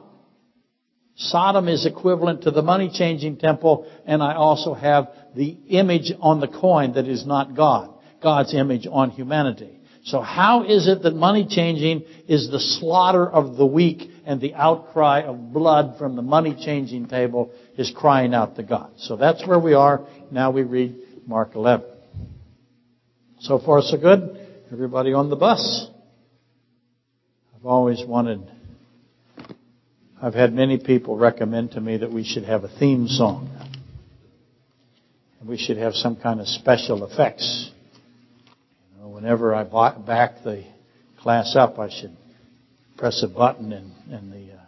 Sodom 1.16 1.68
is 1.68 1.86
equivalent 1.86 2.41
to 2.43 2.51
the 2.51 2.64
money 2.64 2.89
changing 2.93 3.38
temple 3.38 3.88
and 4.05 4.22
I 4.22 4.36
also 4.36 4.74
have 4.74 5.09
the 5.36 5.57
image 5.70 6.11
on 6.20 6.39
the 6.39 6.47
coin 6.47 6.93
that 6.93 7.07
is 7.07 7.26
not 7.26 7.55
God. 7.55 7.93
God's 8.22 8.53
image 8.53 8.88
on 8.89 9.11
humanity. 9.11 9.80
So 10.06 10.20
how 10.20 10.64
is 10.64 10.88
it 10.88 11.04
that 11.04 11.16
money 11.16 11.47
changing 11.49 12.04
is 12.28 12.49
the 12.51 12.60
slaughter 12.60 13.26
of 13.26 13.56
the 13.56 13.66
weak 13.66 14.10
and 14.26 14.41
the 14.41 14.54
outcry 14.54 15.22
of 15.22 15.54
blood 15.54 15.97
from 15.97 16.18
the 16.18 16.22
money 16.22 16.58
changing 16.62 17.08
table 17.08 17.54
is 17.78 17.91
crying 17.95 18.34
out 18.34 18.58
to 18.58 18.64
God? 18.64 18.91
So 18.97 19.16
that's 19.16 19.47
where 19.47 19.60
we 19.60 19.74
are. 19.74 20.06
Now 20.30 20.51
we 20.51 20.64
read 20.64 20.95
Mark 21.26 21.56
11. 21.56 21.86
So 23.39 23.60
far 23.60 23.82
so 23.82 23.97
good. 23.97 24.39
Everybody 24.74 25.14
on 25.14 25.30
the 25.30 25.38
bus? 25.38 25.88
I've 27.56 27.66
always 27.66 28.04
wanted, 28.06 28.41
I've 30.22 30.34
had 30.34 30.51
many 30.51 30.80
people 30.80 31.16
recommend 31.16 31.72
to 31.72 31.82
me 31.82 31.97
that 31.97 32.12
we 32.12 32.26
should 32.26 32.43
have 32.43 32.66
a 32.66 32.80
theme 32.80 33.08
song. 33.08 33.49
And 35.39 35.47
we 35.47 35.58
should 35.58 35.78
have 35.78 35.93
some 35.93 36.18
kind 36.18 36.41
of 36.41 36.47
special 36.47 37.06
effects 37.06 37.72
whenever 39.24 39.56
I 39.56 39.64
back 39.64 40.44
the 40.44 40.66
class 41.22 41.56
up, 41.56 41.80
I 41.80 41.88
should 41.90 42.18
press 42.98 43.24
a 43.24 43.30
button 43.30 43.72
and, 43.72 43.94
and 44.12 44.34
the, 44.34 44.54
uh, 44.54 44.62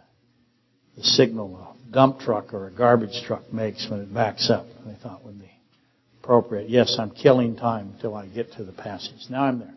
the 0.96 1.02
signal 1.02 1.58
a 1.58 1.92
dump 1.92 2.20
truck 2.20 2.54
or 2.54 2.68
a 2.68 2.70
garbage 2.70 3.22
truck 3.26 3.52
makes 3.52 3.86
when 3.90 4.00
it 4.00 4.14
backs 4.14 4.48
up. 4.48 4.64
I 4.88 4.94
thought 5.02 5.22
would 5.26 5.38
be 5.38 5.50
appropriate. 6.22 6.70
Yes, 6.70 6.96
I'm 6.98 7.10
killing 7.10 7.56
time 7.56 7.92
until 7.96 8.14
I 8.14 8.28
get 8.28 8.52
to 8.52 8.64
the 8.64 8.72
passage. 8.72 9.26
Now 9.28 9.44
I'm 9.44 9.58
there. 9.58 9.74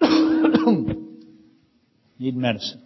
Need 2.20 2.36
medicine. 2.36 2.82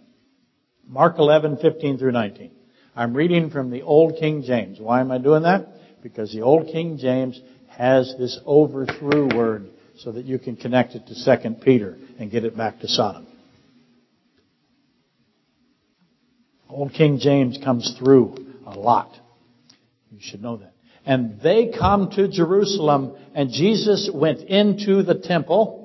Mark 0.87 1.19
11, 1.19 1.57
15 1.57 1.99
through 1.99 2.11
19. 2.11 2.49
I'm 2.95 3.13
reading 3.13 3.51
from 3.51 3.69
the 3.69 3.83
Old 3.83 4.15
King 4.19 4.41
James. 4.41 4.79
Why 4.79 4.99
am 4.99 5.11
I 5.11 5.19
doing 5.19 5.43
that? 5.43 5.67
Because 6.01 6.33
the 6.33 6.41
Old 6.41 6.65
King 6.71 6.97
James 6.97 7.39
has 7.67 8.15
this 8.17 8.39
overthrew 8.47 9.27
word 9.35 9.69
so 9.97 10.11
that 10.11 10.25
you 10.25 10.39
can 10.39 10.55
connect 10.55 10.95
it 10.95 11.03
to 11.07 11.39
2 11.39 11.55
Peter 11.61 11.97
and 12.19 12.31
get 12.31 12.43
it 12.43 12.57
back 12.57 12.79
to 12.79 12.87
Sodom. 12.87 13.27
Old 16.69 16.93
King 16.93 17.19
James 17.19 17.59
comes 17.63 17.95
through 17.99 18.35
a 18.65 18.77
lot. 18.77 19.11
You 20.11 20.19
should 20.21 20.41
know 20.41 20.57
that. 20.57 20.73
And 21.05 21.39
they 21.41 21.71
come 21.77 22.09
to 22.11 22.27
Jerusalem 22.27 23.15
and 23.35 23.51
Jesus 23.51 24.09
went 24.11 24.41
into 24.41 25.03
the 25.03 25.15
temple 25.15 25.81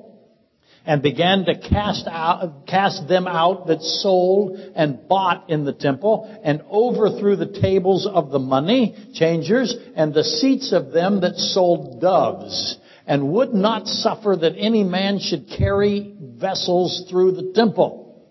and 0.85 1.03
began 1.03 1.45
to 1.45 1.59
cast 1.59 2.07
out, 2.07 2.65
cast 2.65 3.07
them 3.07 3.27
out 3.27 3.67
that 3.67 3.81
sold 3.81 4.57
and 4.75 5.07
bought 5.07 5.49
in 5.49 5.65
the 5.65 5.73
temple 5.73 6.39
and 6.43 6.63
overthrew 6.71 7.35
the 7.35 7.59
tables 7.61 8.07
of 8.11 8.31
the 8.31 8.39
money 8.39 8.95
changers 9.13 9.75
and 9.95 10.13
the 10.13 10.23
seats 10.23 10.73
of 10.73 10.91
them 10.91 11.21
that 11.21 11.35
sold 11.35 12.01
doves 12.01 12.77
and 13.09 13.31
would 13.31 13.55
not 13.55 13.87
suffer 13.87 14.35
that 14.39 14.53
any 14.55 14.83
man 14.83 15.17
should 15.17 15.49
carry 15.57 16.13
vessels 16.21 17.07
through 17.09 17.31
the 17.31 17.51
temple. 17.55 18.23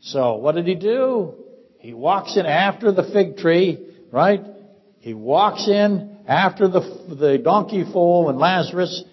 So 0.00 0.34
what 0.34 0.56
did 0.56 0.66
he 0.66 0.74
do? 0.74 1.34
He 1.78 1.94
walks 1.94 2.36
in 2.36 2.44
after 2.44 2.90
the 2.90 3.04
fig 3.04 3.36
tree, 3.36 3.78
right? 4.10 4.40
He 4.98 5.14
walks 5.14 5.68
in 5.68 6.18
after 6.26 6.66
the, 6.66 6.80
the 7.08 7.38
donkey 7.38 7.84
foal 7.84 8.28
and 8.28 8.40
Lazarus. 8.40 9.04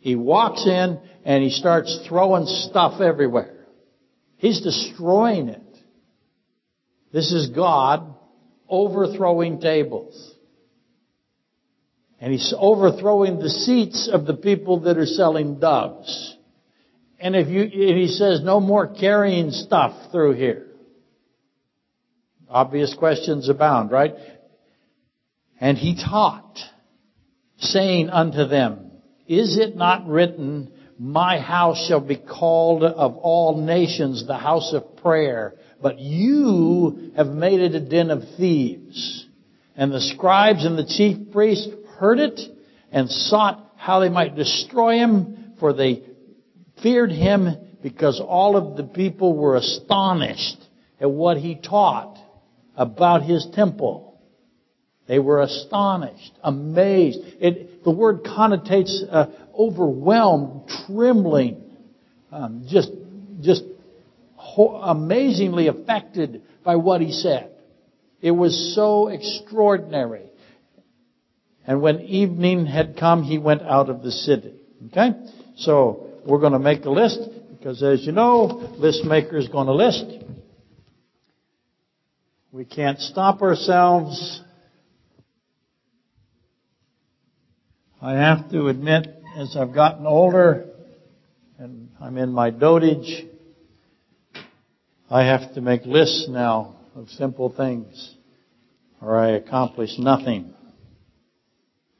He 0.00 0.16
walks 0.16 0.64
in 0.64 0.98
and 1.26 1.44
he 1.44 1.50
starts 1.50 2.06
throwing 2.08 2.46
stuff 2.46 3.02
everywhere. 3.02 3.66
He's 4.38 4.62
destroying 4.62 5.50
it. 5.50 5.60
This 7.12 7.32
is 7.32 7.50
God 7.50 8.14
overthrowing 8.66 9.60
tables. 9.60 10.33
And 12.20 12.32
he's 12.32 12.54
overthrowing 12.56 13.38
the 13.38 13.50
seats 13.50 14.08
of 14.10 14.26
the 14.26 14.34
people 14.34 14.80
that 14.80 14.96
are 14.96 15.06
selling 15.06 15.58
doves. 15.58 16.36
And 17.18 17.34
if 17.34 17.48
you, 17.48 17.62
and 17.62 17.98
he 17.98 18.08
says 18.08 18.40
no 18.42 18.60
more 18.60 18.86
carrying 18.86 19.50
stuff 19.50 20.12
through 20.12 20.34
here. 20.34 20.66
Obvious 22.48 22.94
questions 22.94 23.48
abound, 23.48 23.90
right? 23.90 24.14
And 25.60 25.78
he 25.78 25.96
taught, 25.96 26.58
saying 27.58 28.10
unto 28.10 28.46
them, 28.46 28.90
Is 29.26 29.58
it 29.58 29.76
not 29.76 30.06
written, 30.06 30.72
My 30.98 31.40
house 31.40 31.86
shall 31.88 32.00
be 32.00 32.16
called 32.16 32.84
of 32.84 33.16
all 33.16 33.60
nations 33.60 34.26
the 34.26 34.36
house 34.36 34.72
of 34.72 34.96
prayer, 34.96 35.54
but 35.80 35.98
you 35.98 37.12
have 37.16 37.28
made 37.28 37.60
it 37.60 37.74
a 37.74 37.80
den 37.80 38.10
of 38.10 38.22
thieves. 38.36 39.26
And 39.76 39.92
the 39.92 40.00
scribes 40.00 40.64
and 40.64 40.78
the 40.78 40.86
chief 40.86 41.32
priests 41.32 41.72
heard 41.98 42.18
it 42.18 42.40
and 42.92 43.10
sought 43.10 43.72
how 43.76 44.00
they 44.00 44.08
might 44.08 44.36
destroy 44.36 44.98
him, 44.98 45.54
for 45.58 45.72
they 45.72 46.02
feared 46.82 47.10
him 47.10 47.56
because 47.82 48.20
all 48.20 48.56
of 48.56 48.76
the 48.76 48.84
people 48.84 49.36
were 49.36 49.56
astonished 49.56 50.56
at 51.00 51.10
what 51.10 51.36
he 51.36 51.54
taught 51.54 52.18
about 52.76 53.22
his 53.22 53.46
temple. 53.54 54.18
They 55.06 55.18
were 55.18 55.42
astonished, 55.42 56.32
amazed. 56.42 57.18
It, 57.40 57.84
the 57.84 57.90
word 57.90 58.22
connotates 58.22 59.02
uh, 59.10 59.26
overwhelmed, 59.56 60.68
trembling, 60.86 61.62
um, 62.32 62.64
just, 62.68 62.90
just 63.42 63.64
ho- 64.36 64.76
amazingly 64.76 65.68
affected 65.68 66.42
by 66.64 66.76
what 66.76 67.02
he 67.02 67.12
said. 67.12 67.50
It 68.22 68.30
was 68.30 68.74
so 68.74 69.08
extraordinary. 69.08 70.22
And 71.66 71.80
when 71.80 72.00
evening 72.00 72.66
had 72.66 72.96
come, 72.98 73.22
he 73.22 73.38
went 73.38 73.62
out 73.62 73.88
of 73.88 74.02
the 74.02 74.10
city. 74.10 74.54
Okay? 74.88 75.10
So, 75.56 76.06
we're 76.26 76.40
going 76.40 76.52
to 76.52 76.58
make 76.58 76.84
a 76.84 76.90
list, 76.90 77.20
because 77.50 77.82
as 77.82 78.04
you 78.04 78.12
know, 78.12 78.74
list 78.78 79.04
maker 79.04 79.36
is 79.36 79.48
going 79.48 79.66
to 79.66 79.74
list. 79.74 80.04
We 82.50 82.64
can't 82.64 82.98
stop 82.98 83.42
ourselves. 83.42 84.40
I 88.00 88.12
have 88.12 88.50
to 88.50 88.68
admit, 88.68 89.08
as 89.36 89.56
I've 89.56 89.74
gotten 89.74 90.06
older, 90.06 90.66
and 91.58 91.88
I'm 92.00 92.16
in 92.16 92.30
my 92.30 92.50
dotage, 92.50 93.28
I 95.10 95.24
have 95.24 95.54
to 95.54 95.60
make 95.60 95.84
lists 95.84 96.26
now 96.28 96.76
of 96.94 97.08
simple 97.10 97.52
things, 97.54 98.14
or 99.00 99.16
I 99.18 99.32
accomplish 99.32 99.98
nothing. 99.98 100.53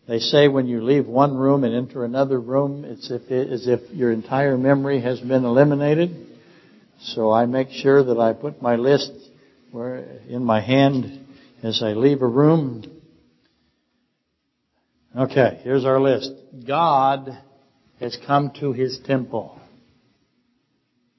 They 0.07 0.19
say 0.19 0.49
when 0.49 0.67
you 0.67 0.83
leave 0.83 1.07
one 1.07 1.35
room 1.35 1.65
and 1.65 1.75
enter 1.75 2.05
another 2.05 2.39
room, 2.39 2.85
it's 2.85 3.11
if 3.11 3.31
it, 3.31 3.51
as 3.51 3.67
if 3.67 3.81
your 3.91 4.13
entire 4.13 4.59
memory 4.59 5.01
has 5.01 5.21
been 5.21 5.45
eliminated. 5.45 6.27
So 7.01 7.31
I 7.31 7.47
make 7.47 7.71
sure 7.71 8.03
that 8.05 8.19
I 8.19 8.35
put 8.35 8.61
my 8.61 8.77
list 8.77 9.13
in 10.29 10.45
my 10.45 10.61
hand 10.61 11.27
as 11.63 11.83
I 11.83 11.93
leave 11.95 12.23
a 12.23 12.29
room. 12.29 12.85
Okay, 15.17 15.61
here's 15.63 15.85
our 15.85 16.01
list. 16.01 16.31
God 16.67 17.31
has 18.01 18.19
come 18.27 18.53
to 18.61 18.73
his 18.73 19.01
temple. 19.05 19.59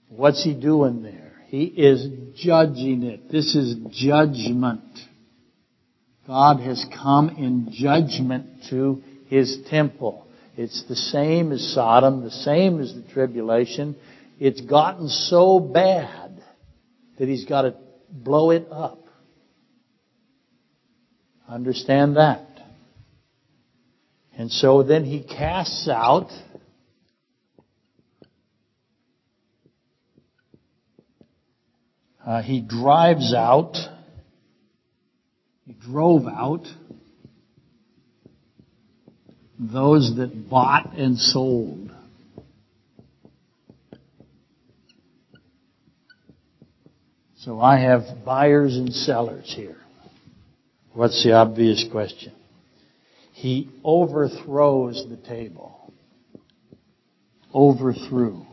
What's 0.10 0.44
he 0.44 0.54
doing 0.54 1.02
there? 1.02 1.34
He 1.48 1.64
is 1.64 2.08
judging 2.36 3.04
it. 3.04 3.32
This 3.32 3.56
is 3.56 3.76
judgment. 3.92 4.84
God 6.28 6.60
has 6.60 6.86
come 7.02 7.30
in 7.30 7.70
judgment 7.72 8.64
to 8.70 9.04
his 9.28 9.60
temple. 9.70 10.26
It's 10.58 10.84
the 10.88 10.96
same 10.96 11.52
as 11.52 11.74
Sodom, 11.74 12.24
the 12.24 12.32
same 12.32 12.80
as 12.82 12.94
the 12.94 13.04
tribulation. 13.14 13.96
It's 14.40 14.62
gotten 14.62 15.08
so 15.08 15.60
bad 15.60 16.42
that 17.20 17.28
he's 17.28 17.46
got 17.46 17.64
to 17.64 17.76
blow 18.10 18.52
it 18.52 18.68
up. 18.72 19.04
Understand 21.48 22.18
that. 22.18 22.48
And 24.38 24.52
so 24.52 24.84
then 24.84 25.06
he 25.06 25.24
casts 25.24 25.88
out 25.88 26.30
uh, 32.26 32.42
he 32.42 32.62
drives 32.62 33.34
out 33.34 33.78
he 35.66 35.74
drove 35.74 36.28
out 36.28 36.66
those 39.60 40.16
that 40.18 40.50
bought 40.50 40.94
and 40.94 41.18
sold. 41.18 41.92
So 47.38 47.60
I 47.60 47.80
have 47.80 48.26
buyers 48.26 48.76
and 48.76 48.92
sellers 48.92 49.54
here. 49.56 49.78
What's 50.94 51.24
the 51.24 51.34
obvious 51.34 51.86
question? 51.92 52.34
He 53.34 53.70
overthrows 53.84 55.06
the 55.10 55.18
table. 55.18 55.94
Overthrew. 57.54 58.46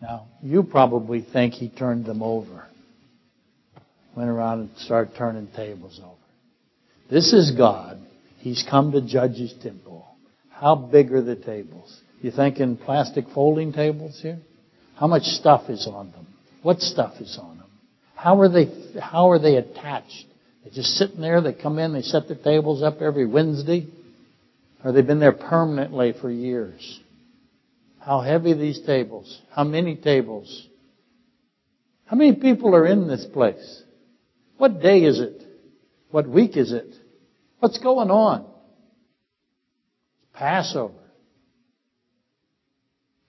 Now, 0.00 0.28
you 0.42 0.62
probably 0.62 1.26
think 1.32 1.54
he 1.54 1.68
turned 1.68 2.06
them 2.06 2.22
over. 2.22 2.66
Went 4.16 4.30
around 4.30 4.60
and 4.60 4.70
started 4.78 5.14
turning 5.16 5.48
tables 5.54 6.00
over. 6.02 6.16
This 7.10 7.34
is 7.34 7.52
God. 7.56 8.00
He's 8.38 8.64
come 8.68 8.92
to 8.92 9.02
judge 9.02 9.36
his 9.36 9.54
temple. 9.62 10.06
How 10.48 10.74
big 10.74 11.12
are 11.12 11.22
the 11.22 11.36
tables? 11.36 12.00
You 12.22 12.30
thinking 12.30 12.78
plastic 12.78 13.26
folding 13.34 13.74
tables 13.74 14.18
here? 14.22 14.38
How 14.96 15.06
much 15.06 15.24
stuff 15.24 15.68
is 15.68 15.86
on 15.86 16.12
them? 16.12 16.26
What 16.62 16.80
stuff 16.80 17.20
is 17.20 17.38
on 17.40 17.58
them? 17.58 17.66
How 18.14 18.40
are 18.40 18.48
they, 18.48 18.66
how 18.98 19.30
are 19.30 19.38
they 19.38 19.56
attached? 19.56 20.24
They're 20.64 20.72
just 20.72 20.94
sitting 20.94 21.20
there, 21.20 21.42
they 21.42 21.52
come 21.52 21.78
in, 21.78 21.92
they 21.92 22.00
set 22.00 22.26
their 22.26 22.38
tables 22.38 22.82
up 22.82 23.02
every 23.02 23.26
Wednesday? 23.26 23.86
Or 24.82 24.92
they've 24.92 25.06
been 25.06 25.20
there 25.20 25.32
permanently 25.32 26.14
for 26.18 26.30
years? 26.30 27.00
How 28.00 28.22
heavy 28.22 28.54
these 28.54 28.80
tables? 28.80 29.40
How 29.54 29.64
many 29.64 29.94
tables? 29.94 30.66
How 32.06 32.16
many 32.16 32.34
people 32.34 32.74
are 32.74 32.86
in 32.86 33.08
this 33.08 33.26
place? 33.26 33.82
What 34.58 34.80
day 34.80 35.00
is 35.00 35.20
it? 35.20 35.42
What 36.10 36.28
week 36.28 36.56
is 36.56 36.72
it? 36.72 36.94
What's 37.60 37.78
going 37.78 38.10
on? 38.10 38.46
Passover. 40.32 40.94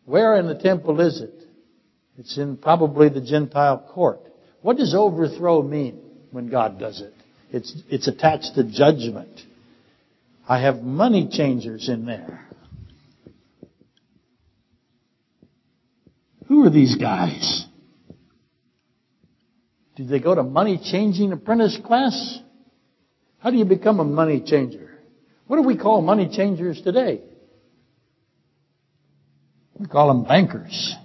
Where 0.06 0.38
in 0.38 0.48
the 0.48 0.56
temple 0.56 1.02
is 1.02 1.22
it? 1.22 1.44
It's 2.18 2.38
in 2.38 2.58
probably 2.58 3.10
the 3.10 3.22
Gentile 3.22 3.90
court. 3.94 4.22
What 4.62 4.78
does 4.78 4.96
overthrow 4.96 5.62
mean 5.62 6.00
when 6.32 6.50
God 6.50 6.80
does 6.80 7.02
it? 7.02 7.14
It's, 7.52 7.74
it's 7.90 8.08
attached 8.08 8.56
to 8.56 8.64
judgment. 8.64 9.42
I 10.48 10.62
have 10.62 10.82
money 10.82 11.30
changers 11.32 11.90
in 11.90 12.06
there. 12.06 12.48
Who 16.48 16.66
are 16.66 16.70
these 16.70 16.96
guys? 16.96 17.67
Did 19.98 20.10
they 20.10 20.20
go 20.20 20.36
to 20.36 20.44
money 20.44 20.80
changing 20.82 21.32
apprentice 21.34 21.78
class? 21.84 22.40
How 23.40 23.50
do 23.50 23.58
you 23.58 23.66
become 23.66 24.00
a 24.00 24.04
money 24.04 24.44
changer? 24.46 25.00
What 25.48 25.58
do 25.58 25.64
we 25.64 25.76
call 25.76 26.04
money 26.04 26.30
changers 26.32 26.80
today? 26.84 27.24
We 29.74 29.88
call 29.88 30.10
them 30.10 30.24
bankers. 30.24 30.96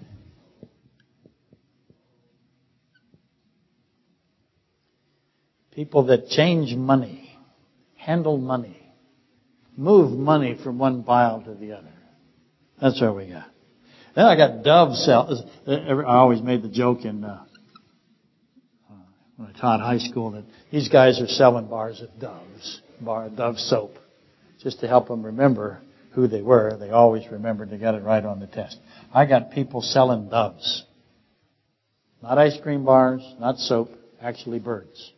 People 5.70 6.04
that 6.06 6.28
change 6.28 6.76
money, 6.76 7.34
handle 7.96 8.36
money, 8.36 8.92
move 9.74 10.18
money 10.18 10.58
from 10.62 10.78
one 10.78 11.02
pile 11.02 11.40
to 11.40 11.54
the 11.54 11.72
other. 11.72 11.88
That's 12.78 13.00
what 13.00 13.16
we 13.16 13.30
got. 13.30 13.46
Then 14.14 14.26
I 14.26 14.36
got 14.36 14.62
Dove 14.62 14.94
sell. 14.96 15.46
I 15.66 16.02
always 16.04 16.42
made 16.42 16.62
the 16.62 16.68
joke 16.68 17.06
in 17.06 17.24
uh, 17.24 17.46
when 19.36 19.48
I 19.48 19.58
taught 19.58 19.80
high 19.80 19.98
school 19.98 20.32
that 20.32 20.44
these 20.70 20.88
guys 20.88 21.20
are 21.20 21.26
selling 21.26 21.66
bars 21.68 22.00
of 22.00 22.08
Doves, 22.20 22.80
bar 23.00 23.26
of 23.26 23.36
Dove 23.36 23.58
soap, 23.58 23.92
just 24.62 24.80
to 24.80 24.88
help 24.88 25.08
them 25.08 25.24
remember 25.24 25.80
who 26.12 26.28
they 26.28 26.42
were. 26.42 26.76
They 26.78 26.90
always 26.90 27.30
remembered 27.30 27.70
to 27.70 27.78
get 27.78 27.94
it 27.94 28.02
right 28.02 28.24
on 28.24 28.40
the 28.40 28.46
test. 28.46 28.78
I 29.12 29.26
got 29.26 29.50
people 29.52 29.80
selling 29.80 30.28
doves. 30.28 30.84
Not 32.22 32.38
ice 32.38 32.58
cream 32.62 32.84
bars, 32.84 33.22
not 33.40 33.58
soap, 33.58 33.90
actually 34.20 34.60
birds. 34.60 35.12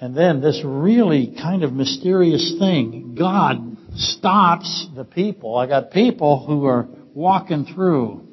And 0.00 0.16
then 0.16 0.40
this 0.40 0.62
really 0.64 1.34
kind 1.40 1.62
of 1.62 1.72
mysterious 1.72 2.56
thing, 2.58 3.14
God 3.18 3.76
stops 3.94 4.88
the 4.94 5.04
people. 5.04 5.56
I 5.56 5.66
got 5.66 5.90
people 5.90 6.44
who 6.46 6.64
are 6.64 6.88
walking 7.14 7.66
through 7.66 8.26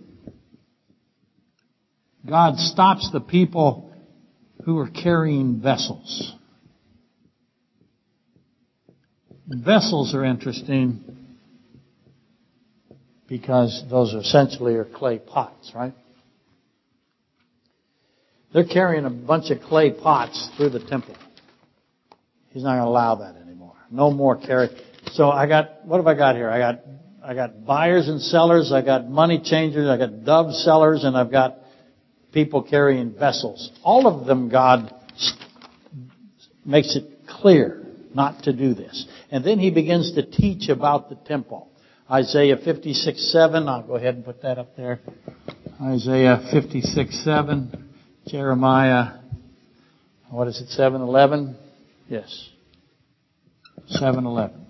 God 2.28 2.58
stops 2.58 3.10
the 3.12 3.22
people 3.22 3.92
who 4.66 4.78
are 4.80 4.90
carrying 4.90 5.62
vessels. 5.62 6.34
Vessels 9.48 10.14
are 10.14 10.26
interesting 10.26 11.04
because 13.28 13.84
those 13.90 14.14
essentially 14.14 14.76
are 14.76 14.84
clay 14.84 15.20
pots, 15.20 15.72
right? 15.74 15.94
They're 18.54 18.66
carrying 18.66 19.06
a 19.06 19.10
bunch 19.10 19.50
of 19.52 19.62
clay 19.62 19.92
pots 19.92 20.50
through 20.58 20.72
the 20.72 20.84
temple. 20.86 21.16
He's 22.50 22.64
not 22.64 22.72
going 22.72 22.84
to 22.84 22.88
allow 22.88 23.16
that 23.16 23.36
anymore. 23.42 23.76
No 23.90 24.12
more 24.12 24.38
carry. 24.38 24.70
So 25.14 25.30
I 25.30 25.48
got, 25.48 25.86
what 25.86 25.98
have 25.98 26.08
I 26.08 26.16
got 26.16 26.36
here? 26.36 26.50
I 26.50 26.60
got, 26.60 26.82
I 27.24 27.34
got 27.36 27.66
buyers 27.66 28.10
and 28.10 28.22
sellers, 28.22 28.72
I 28.74 28.82
got 28.82 29.10
money 29.10 29.42
changers, 29.44 29.88
I 29.88 29.98
got 29.98 30.26
dove 30.26 30.54
sellers, 30.54 31.04
and 31.04 31.18
I've 31.18 31.32
got 31.32 31.58
people 32.32 32.64
carrying 32.64 33.14
vessels. 33.14 33.72
All 33.84 34.08
of 34.08 34.26
them, 34.28 34.50
God 34.50 34.94
makes 36.66 36.96
it 36.96 37.28
clear 37.28 37.86
not 38.14 38.44
to 38.44 38.54
do 38.54 38.74
this. 38.74 39.08
And 39.32 39.44
then 39.44 39.60
he 39.60 39.72
begins 39.72 40.14
to 40.16 40.26
teach 40.26 40.70
about 40.70 41.10
the 41.10 41.16
temple. 41.16 41.70
Isaiah 42.10 42.58
56, 42.58 43.32
7. 43.32 43.68
I'll 43.68 43.86
go 43.86 43.96
ahead 43.96 44.16
and 44.16 44.26
put 44.26 44.42
that 44.42 44.58
up 44.58 44.76
there. 44.76 45.00
Isaiah 45.82 46.48
56, 46.52 47.24
7. 47.24 47.94
Jeremiah, 48.28 49.20
what 50.30 50.48
is 50.48 50.60
it, 50.62 50.70
7, 50.70 51.02
11? 51.02 51.58
Yes. 52.10 52.50
7, 53.88 54.26
11. 54.26 54.67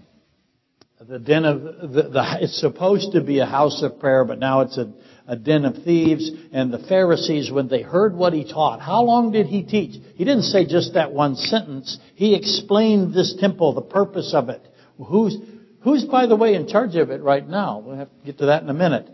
The 1.08 1.20
den 1.20 1.46
of 1.46 1.64
the, 1.64 2.04
the, 2.04 2.38
it's 2.42 2.60
supposed 2.60 3.14
to 3.14 3.22
be 3.22 3.40
a 3.40 3.46
house 3.46 3.82
of 3.82 3.98
prayer, 3.98 4.26
but 4.26 4.40
now 4.40 4.60
it's 4.62 4.78
a, 4.78 4.92
a 5.26 5.38
den 5.38 5.64
of 5.64 5.84
thieves. 5.86 6.30
And 6.52 6.74
the 6.74 6.80
Pharisees, 6.80 7.50
when 7.50 7.70
they 7.70 7.82
heard 7.82 8.14
what 8.14 8.34
he 8.34 8.44
taught, 8.44 8.82
how 8.82 9.04
long 9.04 9.32
did 9.32 9.46
he 9.46 9.64
teach? 9.64 10.02
He 10.16 10.26
didn't 10.26 10.44
say 10.44 10.66
just 10.66 10.96
that 10.96 11.14
one 11.14 11.36
sentence. 11.36 11.98
He 12.16 12.36
explained 12.36 13.14
this 13.14 13.38
temple, 13.40 13.74
the 13.74 13.82
purpose 13.82 14.34
of 14.34 14.50
it. 14.50 14.62
Who's, 14.98 15.38
who's 15.82 16.04
by 16.04 16.26
the 16.26 16.36
way 16.36 16.56
in 16.56 16.68
charge 16.68 16.96
of 16.96 17.10
it 17.10 17.22
right 17.22 17.48
now? 17.48 17.80
We'll 17.80 17.96
have 17.96 18.10
to 18.10 18.26
get 18.26 18.40
to 18.40 18.48
that 18.48 18.64
in 18.64 18.70
a 18.70 18.74
minute. 18.74 19.08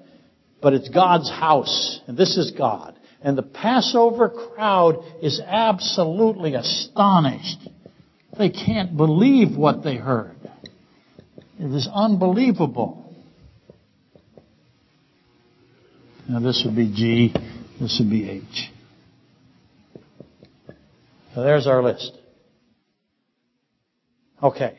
But 0.64 0.74
it's 0.74 0.90
God's 0.90 1.30
house, 1.30 2.00
and 2.08 2.18
this 2.18 2.38
is 2.38 2.54
God. 2.58 2.98
And 3.22 3.38
the 3.38 3.44
Passover 3.44 4.30
crowd 4.30 4.96
is 5.22 5.40
absolutely 5.46 6.56
astonished. 6.56 7.70
They 8.36 8.50
can't 8.50 8.98
believe 8.98 9.56
what 9.56 9.84
they 9.84 9.98
heard. 9.98 10.33
It 11.64 11.70
was 11.70 11.88
unbelievable. 11.88 13.16
Now 16.28 16.42
this 16.42 16.62
would 16.66 16.76
be 16.76 16.92
G, 16.94 17.34
this 17.80 18.00
would 18.00 18.10
be 18.10 18.30
H. 18.30 18.70
So 21.34 21.42
there's 21.42 21.66
our 21.66 21.82
list. 21.82 22.12
Okay. 24.42 24.78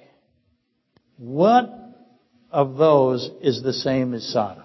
What 1.16 1.70
of 2.51 2.76
those 2.76 3.30
is 3.41 3.62
the 3.62 3.72
same 3.72 4.12
as 4.12 4.30
Sodom? 4.30 4.64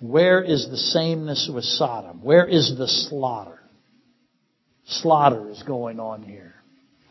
Where 0.00 0.42
is 0.42 0.70
the 0.70 0.78
sameness 0.78 1.50
with 1.52 1.64
Sodom? 1.64 2.22
Where 2.22 2.46
is 2.46 2.78
the 2.78 2.88
slaughter? 2.88 3.60
Slaughter 4.86 5.50
is 5.50 5.62
going 5.64 6.00
on 6.00 6.22
here. 6.22 6.54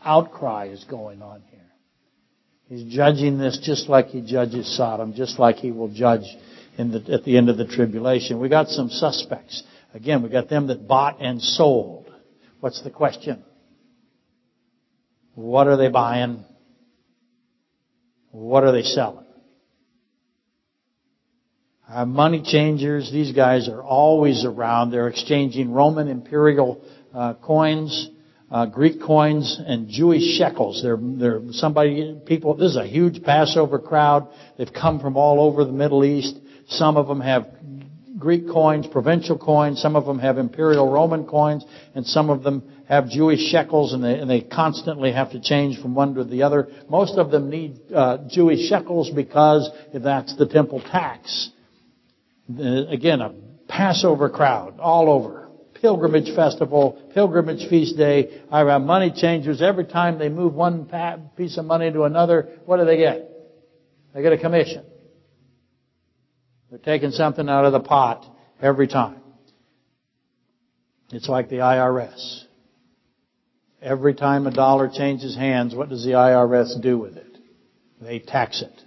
Outcry 0.04 0.70
is 0.72 0.82
going 0.82 1.22
on. 1.22 1.42
He's 2.70 2.84
judging 2.84 3.36
this 3.36 3.58
just 3.60 3.88
like 3.88 4.06
he 4.06 4.20
judges 4.20 4.76
Sodom, 4.76 5.12
just 5.12 5.40
like 5.40 5.56
he 5.56 5.72
will 5.72 5.88
judge 5.88 6.22
the, 6.78 7.04
at 7.12 7.24
the 7.24 7.36
end 7.36 7.48
of 7.48 7.56
the 7.56 7.66
tribulation. 7.66 8.38
We 8.38 8.48
got 8.48 8.68
some 8.68 8.88
suspects. 8.90 9.64
Again, 9.92 10.22
we 10.22 10.28
got 10.28 10.48
them 10.48 10.68
that 10.68 10.86
bought 10.86 11.20
and 11.20 11.42
sold. 11.42 12.14
What's 12.60 12.80
the 12.84 12.90
question? 12.90 13.42
What 15.34 15.66
are 15.66 15.76
they 15.76 15.88
buying? 15.88 16.44
What 18.30 18.62
are 18.62 18.70
they 18.70 18.84
selling? 18.84 19.26
Uh, 21.88 22.04
money 22.04 22.40
changers, 22.44 23.10
these 23.10 23.32
guys 23.32 23.68
are 23.68 23.82
always 23.82 24.44
around. 24.44 24.92
They're 24.92 25.08
exchanging 25.08 25.72
Roman 25.72 26.06
imperial 26.06 26.84
uh, 27.12 27.34
coins, 27.34 28.10
uh, 28.50 28.66
Greek 28.66 29.00
coins, 29.00 29.60
and 29.64 29.88
Jewish 29.88 30.36
shekels. 30.36 30.82
They're, 30.82 30.98
they're 31.00 31.40
somebody, 31.52 32.18
people, 32.26 32.54
this 32.54 32.70
is 32.72 32.76
a 32.76 32.86
huge 32.86 33.22
Passover 33.22 33.78
crowd. 33.78 34.28
They've 34.58 34.72
come 34.72 34.98
from 35.00 35.16
all 35.16 35.40
over 35.40 35.64
the 35.64 35.72
Middle 35.72 36.04
East. 36.04 36.36
Some 36.68 36.96
of 36.96 37.06
them 37.06 37.20
have 37.20 37.46
Greek 38.18 38.48
coins, 38.48 38.86
provincial 38.86 39.38
coins. 39.38 39.80
Some 39.80 39.96
of 39.96 40.04
them 40.04 40.18
have 40.18 40.36
imperial 40.36 40.90
Roman 40.90 41.26
coins, 41.26 41.64
and 41.94 42.04
some 42.04 42.28
of 42.28 42.42
them 42.42 42.62
have 42.88 43.08
Jewish 43.08 43.40
shekels, 43.50 43.92
and 43.92 44.02
they, 44.02 44.18
and 44.18 44.28
they 44.28 44.40
constantly 44.40 45.12
have 45.12 45.30
to 45.30 45.40
change 45.40 45.80
from 45.80 45.94
one 45.94 46.14
to 46.14 46.24
the 46.24 46.42
other. 46.42 46.68
Most 46.88 47.18
of 47.18 47.30
them 47.30 47.50
need 47.50 47.78
uh, 47.94 48.18
Jewish 48.28 48.68
shekels 48.68 49.10
because 49.10 49.70
that's 49.94 50.36
the 50.36 50.46
temple 50.46 50.80
tax. 50.80 51.50
Uh, 52.50 52.86
again, 52.88 53.20
a 53.20 53.32
Passover 53.68 54.28
crowd 54.28 54.80
all 54.80 55.08
over. 55.08 55.39
Pilgrimage 55.80 56.34
festival, 56.34 57.10
pilgrimage 57.14 57.68
feast 57.68 57.96
day. 57.96 58.42
I 58.50 58.60
have 58.60 58.82
money 58.82 59.12
changers. 59.14 59.62
Every 59.62 59.86
time 59.86 60.18
they 60.18 60.28
move 60.28 60.54
one 60.54 60.88
piece 61.36 61.56
of 61.56 61.64
money 61.64 61.90
to 61.90 62.04
another, 62.04 62.58
what 62.66 62.76
do 62.76 62.84
they 62.84 62.98
get? 62.98 63.30
They 64.14 64.22
get 64.22 64.32
a 64.32 64.38
commission. 64.38 64.84
They're 66.68 66.78
taking 66.78 67.10
something 67.10 67.48
out 67.48 67.64
of 67.64 67.72
the 67.72 67.80
pot 67.80 68.24
every 68.60 68.88
time. 68.88 69.20
It's 71.12 71.28
like 71.28 71.48
the 71.48 71.56
IRS. 71.56 72.44
Every 73.82 74.14
time 74.14 74.46
a 74.46 74.50
dollar 74.50 74.90
changes 74.92 75.34
hands, 75.34 75.74
what 75.74 75.88
does 75.88 76.04
the 76.04 76.12
IRS 76.12 76.80
do 76.80 76.98
with 76.98 77.16
it? 77.16 77.38
They 78.00 78.18
tax 78.18 78.62
it. 78.62 78.82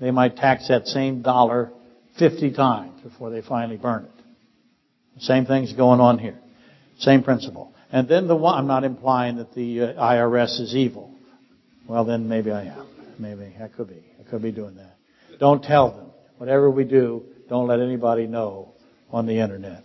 They 0.00 0.10
might 0.10 0.36
tax 0.36 0.68
that 0.68 0.86
same 0.86 1.22
dollar 1.22 1.72
50 2.18 2.52
times 2.52 3.00
before 3.02 3.30
they 3.30 3.42
finally 3.42 3.76
burn 3.76 4.04
it. 4.04 4.17
Same 5.20 5.46
thing's 5.46 5.72
going 5.72 6.00
on 6.00 6.18
here. 6.18 6.38
Same 6.98 7.22
principle. 7.22 7.72
And 7.90 8.08
then 8.08 8.28
the 8.28 8.36
one, 8.36 8.58
I'm 8.58 8.66
not 8.66 8.84
implying 8.84 9.36
that 9.36 9.54
the 9.54 9.82
uh, 9.82 9.92
IRS 9.94 10.60
is 10.60 10.74
evil. 10.74 11.14
Well, 11.88 12.04
then 12.04 12.28
maybe 12.28 12.50
I 12.50 12.64
am. 12.64 12.86
Maybe 13.18 13.54
I 13.62 13.68
could 13.68 13.88
be. 13.88 14.04
I 14.20 14.28
could 14.28 14.42
be 14.42 14.52
doing 14.52 14.76
that. 14.76 14.96
Don't 15.40 15.62
tell 15.62 15.90
them. 15.92 16.10
Whatever 16.36 16.70
we 16.70 16.84
do, 16.84 17.24
don't 17.48 17.66
let 17.66 17.80
anybody 17.80 18.26
know 18.26 18.74
on 19.10 19.26
the 19.26 19.40
internet. 19.40 19.82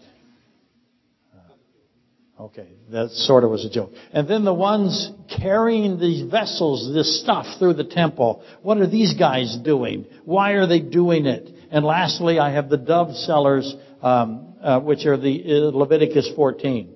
Uh, 1.33 2.43
okay, 2.43 2.67
that 2.91 3.09
sort 3.11 3.43
of 3.43 3.49
was 3.49 3.65
a 3.65 3.69
joke. 3.69 3.91
And 4.11 4.27
then 4.27 4.43
the 4.43 4.53
ones 4.53 5.11
carrying 5.39 5.99
these 5.99 6.29
vessels, 6.29 6.93
this 6.93 7.21
stuff 7.21 7.45
through 7.57 7.75
the 7.75 7.85
temple, 7.85 8.43
what 8.61 8.77
are 8.77 8.87
these 8.87 9.13
guys 9.13 9.57
doing? 9.63 10.05
Why 10.25 10.51
are 10.51 10.67
they 10.67 10.79
doing 10.79 11.25
it? 11.25 11.49
And 11.71 11.85
lastly, 11.85 12.37
I 12.37 12.51
have 12.51 12.69
the 12.69 12.77
dove 12.77 13.15
sellers, 13.15 13.73
um, 14.03 14.55
uh, 14.61 14.79
which 14.81 15.05
are 15.05 15.17
the 15.17 15.43
uh, 15.45 15.75
Leviticus 15.75 16.29
14, 16.35 16.93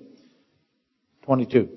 22. 1.24 1.68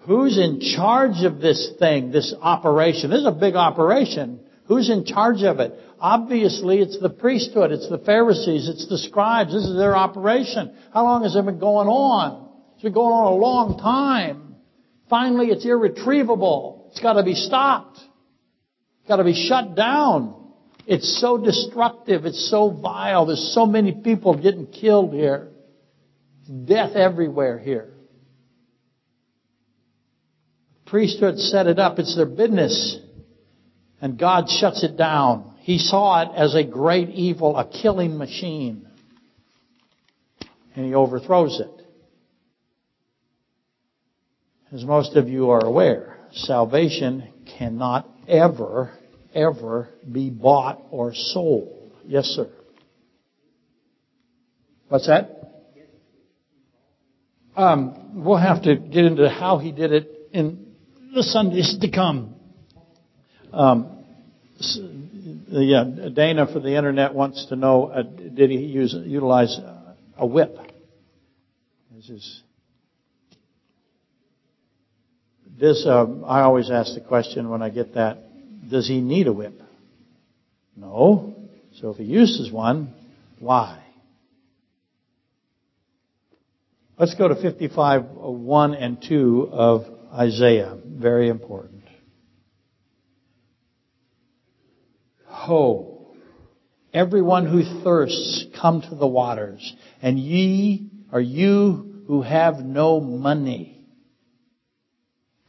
Who's 0.00 0.38
in 0.38 0.60
charge 0.60 1.24
of 1.24 1.40
this 1.40 1.72
thing, 1.78 2.10
this 2.10 2.34
operation? 2.40 3.10
This 3.10 3.20
is 3.20 3.26
a 3.26 3.32
big 3.32 3.54
operation. 3.54 4.40
Who's 4.64 4.88
in 4.88 5.04
charge 5.04 5.42
of 5.42 5.60
it? 5.60 5.78
Obviously, 6.00 6.78
it's 6.78 6.98
the 6.98 7.10
priesthood, 7.10 7.70
it's 7.70 7.88
the 7.88 7.98
Pharisees, 7.98 8.68
it's 8.68 8.88
the 8.88 8.96
scribes. 8.98 9.52
This 9.52 9.64
is 9.64 9.76
their 9.76 9.94
operation. 9.94 10.74
How 10.94 11.04
long 11.04 11.22
has 11.24 11.36
it 11.36 11.44
been 11.44 11.58
going 11.58 11.88
on? 11.88 12.48
It's 12.74 12.82
been 12.82 12.94
going 12.94 13.12
on 13.12 13.32
a 13.32 13.36
long 13.36 13.78
time. 13.78 14.56
Finally, 15.10 15.48
it's 15.48 15.66
irretrievable. 15.66 16.88
It's 16.90 17.00
got 17.00 17.14
to 17.14 17.22
be 17.22 17.34
stopped. 17.34 17.98
It's 17.98 19.08
got 19.08 19.16
to 19.16 19.24
be 19.24 19.48
shut 19.48 19.74
down. 19.74 20.37
It's 20.88 21.20
so 21.20 21.36
destructive. 21.36 22.24
It's 22.24 22.48
so 22.48 22.70
vile. 22.70 23.26
There's 23.26 23.52
so 23.54 23.66
many 23.66 23.92
people 23.92 24.34
getting 24.40 24.66
killed 24.66 25.12
here. 25.12 25.50
Death 26.64 26.96
everywhere 26.96 27.58
here. 27.58 27.90
Priesthood 30.86 31.38
set 31.38 31.66
it 31.66 31.78
up. 31.78 31.98
It's 31.98 32.16
their 32.16 32.24
business. 32.24 32.98
And 34.00 34.18
God 34.18 34.48
shuts 34.48 34.82
it 34.82 34.96
down. 34.96 35.56
He 35.58 35.76
saw 35.76 36.22
it 36.22 36.30
as 36.34 36.54
a 36.54 36.64
great 36.64 37.10
evil, 37.10 37.58
a 37.58 37.68
killing 37.68 38.16
machine. 38.16 38.88
And 40.74 40.86
he 40.86 40.94
overthrows 40.94 41.60
it. 41.60 41.86
As 44.72 44.84
most 44.86 45.16
of 45.16 45.28
you 45.28 45.50
are 45.50 45.62
aware, 45.62 46.16
salvation 46.32 47.30
cannot 47.58 48.08
ever 48.26 48.97
ever 49.38 49.88
be 50.10 50.30
bought 50.30 50.82
or 50.90 51.14
sold. 51.14 51.92
Yes, 52.04 52.24
sir. 52.24 52.48
What's 54.88 55.06
that? 55.06 55.34
Um, 57.56 58.24
we'll 58.24 58.36
have 58.36 58.62
to 58.62 58.76
get 58.76 59.04
into 59.04 59.28
how 59.28 59.58
he 59.58 59.72
did 59.72 59.92
it 59.92 60.08
in 60.32 60.74
the 61.14 61.22
Sundays 61.22 61.76
to 61.80 61.90
come. 61.90 62.34
Um, 63.52 64.04
yeah, 65.48 65.84
Dana 66.14 66.46
for 66.52 66.60
the 66.60 66.76
internet 66.76 67.14
wants 67.14 67.46
to 67.46 67.56
know: 67.56 67.86
uh, 67.86 68.02
Did 68.02 68.50
he 68.50 68.58
use 68.58 68.94
utilize 68.94 69.58
a 70.16 70.26
whip? 70.26 70.56
This 71.94 72.08
is 72.10 72.42
this. 75.58 75.84
Um, 75.86 76.24
I 76.26 76.42
always 76.42 76.70
ask 76.70 76.94
the 76.94 77.00
question 77.00 77.48
when 77.48 77.62
I 77.62 77.70
get 77.70 77.94
that 77.94 78.27
does 78.68 78.86
he 78.86 79.00
need 79.00 79.26
a 79.26 79.32
whip? 79.32 79.60
No. 80.76 81.34
So 81.80 81.90
if 81.90 81.96
he 81.96 82.04
uses 82.04 82.52
one, 82.52 82.94
why? 83.38 83.82
Let's 86.98 87.14
go 87.14 87.28
to 87.28 87.36
55, 87.36 88.02
uh, 88.02 88.30
1 88.30 88.74
and 88.74 89.00
2 89.00 89.50
of 89.52 89.86
Isaiah. 90.12 90.76
Very 90.84 91.28
important. 91.28 91.84
Ho! 95.26 96.16
Everyone 96.92 97.46
who 97.46 97.84
thirsts, 97.84 98.46
come 98.60 98.82
to 98.82 98.94
the 98.94 99.06
waters. 99.06 99.76
And 100.02 100.18
ye 100.18 100.90
are 101.12 101.20
you 101.20 102.02
who 102.08 102.22
have 102.22 102.58
no 102.58 103.00
money. 103.00 103.77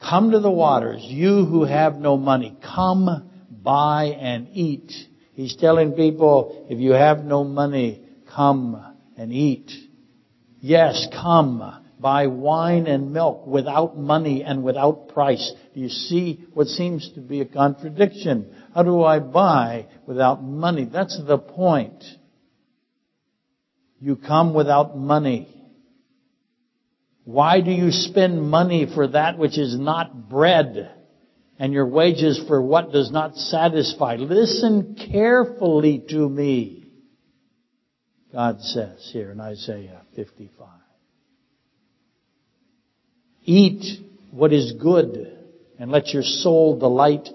Come 0.02 0.32
to 0.32 0.40
the 0.40 0.52
waters, 0.52 1.02
you 1.04 1.46
who 1.46 1.64
have 1.66 1.98
no 1.98 2.18
money. 2.18 2.58
Come 2.64 3.30
buy 3.50 4.06
and 4.20 4.48
eat. 4.54 4.92
He's 5.34 5.56
telling 5.56 5.94
people, 5.94 6.68
if 6.70 6.80
you 6.80 6.92
have 6.92 7.20
no 7.20 7.44
money, 7.44 8.04
come 8.34 8.96
and 9.18 9.32
eat. 9.32 9.72
Yes, 10.62 11.08
come 11.12 11.80
buy 12.00 12.28
wine 12.28 12.88
and 12.88 13.12
milk 13.12 13.46
without 13.46 13.98
money 13.98 14.44
and 14.44 14.64
without 14.64 15.10
price. 15.10 15.52
You 15.74 15.90
see 15.90 16.46
what 16.54 16.68
seems 16.68 17.12
to 17.16 17.22
be 17.22 17.42
a 17.42 17.46
contradiction? 17.46 18.56
How 18.74 18.84
do 18.84 19.04
I 19.04 19.20
buy 19.20 19.88
without 20.08 20.42
money? 20.42 20.86
That's 20.92 21.20
the 21.28 21.38
point. 21.38 22.04
You 24.00 24.16
come 24.16 24.54
without 24.54 24.98
money. 24.98 25.59
Why 27.30 27.62
do 27.62 27.70
you 27.70 27.92
spend 27.92 28.42
money 28.42 28.88
for 28.92 29.06
that 29.10 29.38
which 29.38 29.56
is 29.60 29.78
not 29.78 30.30
bread 30.30 30.92
and 31.60 31.72
your 31.72 31.86
wages 31.86 32.44
for 32.48 32.60
what 32.60 32.92
does 32.92 33.12
not 33.12 33.36
satisfy? 33.36 34.16
Listen 34.16 34.96
carefully 34.96 36.04
to 36.10 36.28
me. 36.28 36.88
God 38.34 38.60
says 38.62 39.12
here 39.14 39.30
in 39.30 39.40
Isaiah 39.40 40.02
55. 40.16 40.70
Eat 43.44 43.86
what 44.32 44.52
is 44.52 44.74
good 44.82 45.38
and 45.78 45.92
let 45.92 46.08
your 46.08 46.24
soul 46.24 46.80
delight 46.80 47.30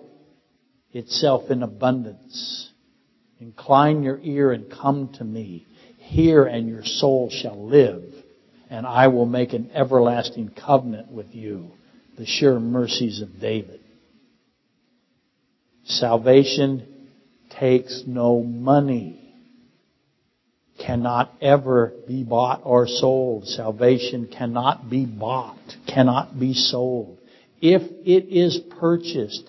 itself 0.90 1.52
in 1.52 1.62
abundance. 1.62 2.68
Incline 3.38 4.02
your 4.02 4.18
ear 4.24 4.50
and 4.50 4.68
come 4.68 5.12
to 5.18 5.24
me. 5.24 5.68
Hear 5.98 6.46
and 6.46 6.68
your 6.68 6.84
soul 6.84 7.30
shall 7.30 7.68
live 7.68 8.13
and 8.70 8.86
I 8.86 9.08
will 9.08 9.26
make 9.26 9.52
an 9.52 9.70
everlasting 9.74 10.50
covenant 10.50 11.10
with 11.10 11.34
you. 11.34 11.70
The 12.16 12.26
sure 12.26 12.60
mercies 12.60 13.20
of 13.20 13.40
David. 13.40 13.80
Salvation 15.84 16.86
takes 17.58 18.04
no 18.06 18.42
money. 18.42 19.20
Cannot 20.78 21.32
ever 21.40 21.92
be 22.06 22.24
bought 22.24 22.62
or 22.64 22.86
sold. 22.86 23.46
Salvation 23.46 24.28
cannot 24.36 24.90
be 24.90 25.06
bought, 25.06 25.58
cannot 25.86 26.38
be 26.38 26.54
sold. 26.54 27.18
If 27.60 27.82
it 28.04 28.28
is 28.34 28.60
purchased, 28.78 29.48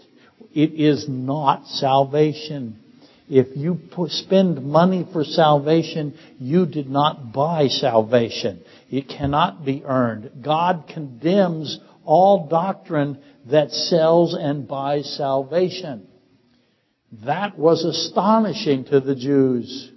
it 0.53 0.73
is 0.73 1.05
not 1.09 1.67
salvation. 1.67 2.79
If 3.27 3.57
you 3.57 3.79
spend 4.09 4.63
money 4.63 5.07
for 5.11 5.23
salvation, 5.23 6.17
you 6.37 6.67
did 6.67 6.89
not 6.89 7.33
buy 7.33 7.67
salvation. 7.69 8.63
It 8.89 9.09
cannot 9.09 9.65
be 9.65 9.83
earned. 9.83 10.43
God 10.43 10.85
condemns 10.93 11.79
all 12.03 12.47
doctrine 12.47 13.17
that 13.47 13.71
sells 13.71 14.35
and 14.35 14.67
buys 14.67 15.17
salvation. 15.17 16.07
That 17.25 17.57
was 17.57 17.83
astonishing 17.83 18.85
to 18.85 18.99
the 18.99 19.15
Jews. 19.15 19.91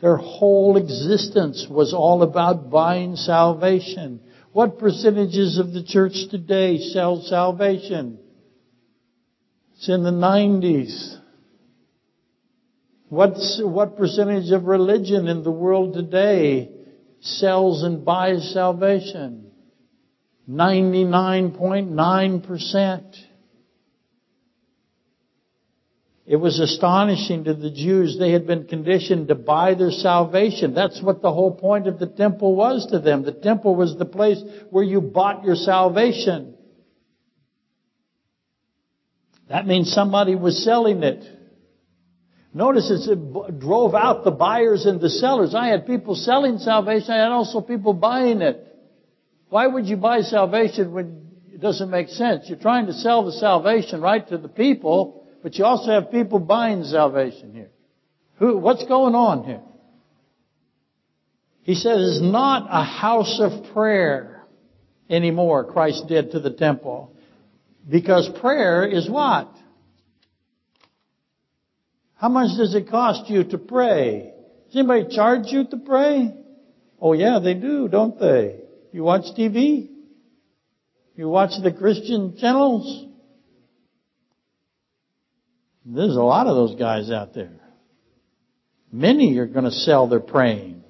Their 0.00 0.16
whole 0.16 0.76
existence 0.76 1.66
was 1.68 1.92
all 1.92 2.22
about 2.22 2.70
buying 2.70 3.16
salvation. 3.16 4.20
What 4.52 4.78
percentages 4.78 5.58
of 5.58 5.72
the 5.72 5.82
church 5.82 6.14
today 6.30 6.78
sell 6.78 7.20
salvation? 7.20 8.18
It's 9.76 9.88
in 9.88 10.04
the 10.04 10.10
90s. 10.10 11.17
What's, 13.08 13.60
what 13.64 13.96
percentage 13.96 14.50
of 14.50 14.64
religion 14.64 15.28
in 15.28 15.42
the 15.42 15.50
world 15.50 15.94
today 15.94 16.70
sells 17.20 17.82
and 17.82 18.04
buys 18.04 18.52
salvation? 18.52 19.50
99.9%. 20.48 23.16
It 26.26 26.36
was 26.36 26.60
astonishing 26.60 27.44
to 27.44 27.54
the 27.54 27.70
Jews. 27.70 28.18
They 28.18 28.32
had 28.32 28.46
been 28.46 28.66
conditioned 28.66 29.28
to 29.28 29.34
buy 29.34 29.72
their 29.72 29.90
salvation. 29.90 30.74
That's 30.74 31.00
what 31.00 31.22
the 31.22 31.32
whole 31.32 31.54
point 31.54 31.86
of 31.86 31.98
the 31.98 32.06
temple 32.06 32.54
was 32.54 32.86
to 32.90 32.98
them. 32.98 33.22
The 33.22 33.32
temple 33.32 33.74
was 33.74 33.96
the 33.96 34.04
place 34.04 34.42
where 34.68 34.84
you 34.84 35.00
bought 35.00 35.44
your 35.44 35.54
salvation. 35.54 36.54
That 39.48 39.66
means 39.66 39.90
somebody 39.90 40.34
was 40.34 40.62
selling 40.62 41.02
it. 41.02 41.37
Notice 42.58 43.06
it 43.06 43.60
drove 43.60 43.94
out 43.94 44.24
the 44.24 44.32
buyers 44.32 44.84
and 44.84 45.00
the 45.00 45.08
sellers. 45.08 45.54
I 45.54 45.68
had 45.68 45.86
people 45.86 46.16
selling 46.16 46.58
salvation. 46.58 47.12
I 47.12 47.18
had 47.18 47.30
also 47.30 47.60
people 47.60 47.94
buying 47.94 48.42
it. 48.42 48.66
Why 49.48 49.68
would 49.68 49.86
you 49.86 49.96
buy 49.96 50.22
salvation 50.22 50.92
when 50.92 51.28
it 51.54 51.60
doesn't 51.60 51.88
make 51.88 52.08
sense? 52.08 52.46
You're 52.48 52.58
trying 52.58 52.86
to 52.86 52.94
sell 52.94 53.24
the 53.24 53.30
salvation 53.30 54.00
right 54.00 54.26
to 54.26 54.38
the 54.38 54.48
people, 54.48 55.28
but 55.40 55.54
you 55.54 55.64
also 55.64 55.92
have 55.92 56.10
people 56.10 56.40
buying 56.40 56.82
salvation 56.82 57.52
here. 57.54 57.70
Who, 58.40 58.58
what's 58.58 58.84
going 58.86 59.14
on 59.14 59.44
here? 59.44 59.62
He 61.62 61.76
says 61.76 62.16
it's 62.16 62.20
not 62.20 62.66
a 62.68 62.82
house 62.82 63.38
of 63.40 63.72
prayer 63.72 64.42
anymore, 65.08 65.72
Christ 65.72 66.08
did 66.08 66.32
to 66.32 66.40
the 66.40 66.50
temple. 66.50 67.14
Because 67.88 68.28
prayer 68.40 68.84
is 68.84 69.08
what? 69.08 69.48
How 72.18 72.28
much 72.28 72.56
does 72.56 72.74
it 72.74 72.90
cost 72.90 73.30
you 73.30 73.44
to 73.44 73.58
pray? 73.58 74.32
Does 74.66 74.76
anybody 74.76 75.14
charge 75.14 75.46
you 75.46 75.64
to 75.68 75.76
pray? 75.76 76.34
Oh 77.00 77.12
yeah, 77.12 77.38
they 77.38 77.54
do, 77.54 77.88
don't 77.88 78.18
they? 78.18 78.60
You 78.92 79.04
watch 79.04 79.22
TV? 79.38 79.88
You 81.14 81.28
watch 81.28 81.52
the 81.62 81.72
Christian 81.72 82.36
channels? 82.36 83.06
There's 85.86 86.16
a 86.16 86.22
lot 86.22 86.48
of 86.48 86.56
those 86.56 86.78
guys 86.78 87.10
out 87.10 87.34
there. 87.34 87.60
Many 88.90 89.38
are 89.38 89.46
going 89.46 89.64
to 89.64 89.70
sell 89.70 90.08
their 90.08 90.20
praying. 90.20 90.82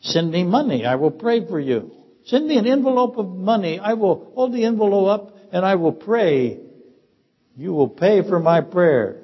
Send 0.00 0.30
me 0.30 0.44
money, 0.44 0.86
I 0.86 0.94
will 0.94 1.10
pray 1.10 1.46
for 1.46 1.58
you. 1.58 1.90
Send 2.26 2.46
me 2.46 2.56
an 2.56 2.66
envelope 2.66 3.16
of 3.18 3.28
money, 3.28 3.80
I 3.80 3.94
will 3.94 4.30
hold 4.34 4.54
the 4.54 4.64
envelope 4.64 5.08
up 5.08 5.36
and 5.52 5.66
I 5.66 5.74
will 5.74 5.92
pray. 5.92 6.60
You 7.56 7.72
will 7.72 7.88
pay 7.88 8.22
for 8.22 8.38
my 8.38 8.60
prayers. 8.60 9.19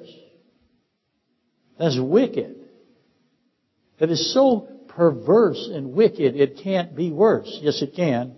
That's 1.79 1.99
wicked. 1.99 2.55
That 3.99 4.09
is 4.09 4.33
so 4.33 4.67
perverse 4.87 5.69
and 5.71 5.93
wicked, 5.93 6.35
it 6.35 6.59
can't 6.63 6.95
be 6.95 7.11
worse. 7.11 7.59
Yes, 7.61 7.81
it 7.81 7.93
can. 7.95 8.35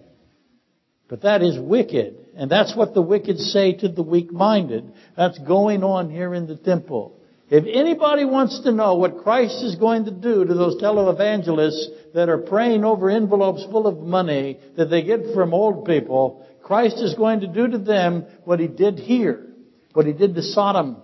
But 1.08 1.22
that 1.22 1.42
is 1.42 1.58
wicked. 1.58 2.18
And 2.36 2.52
that's 2.52 2.76
what 2.76 2.94
the 2.94 3.02
wicked 3.02 3.38
say 3.40 3.74
to 3.74 3.90
the 3.90 4.04
weak-minded. 4.04 4.92
That's 5.18 5.40
going 5.40 5.84
on 5.84 6.10
here 6.10 6.34
in 6.34 6.48
the 6.48 6.56
temple. 6.56 7.20
If 7.50 7.66
anybody 7.66 8.26
wants 8.26 8.62
to 8.62 8.72
know 8.72 8.96
what 8.96 9.24
Christ 9.24 9.64
is 9.64 9.76
going 9.76 10.06
to 10.06 10.12
do 10.12 10.46
to 10.46 10.54
those 10.54 10.80
televangelists 10.82 12.14
that 12.14 12.30
are 12.30 12.38
praying 12.38 12.86
over 12.86 13.10
envelopes 13.10 13.66
full 13.72 13.88
of 13.88 13.98
money 14.00 14.60
that 14.78 14.86
they 14.86 15.02
get 15.02 15.34
from 15.34 15.54
old 15.54 15.86
people, 15.86 16.46
Christ 16.62 16.98
is 17.00 17.16
going 17.16 17.40
to 17.40 17.48
do 17.48 17.68
to 17.68 17.80
them 17.80 18.26
what 18.44 18.60
he 18.60 18.68
did 18.68 19.00
here, 19.00 19.48
what 19.94 20.06
he 20.06 20.14
did 20.14 20.36
to 20.36 20.44
Sodom, 20.44 20.98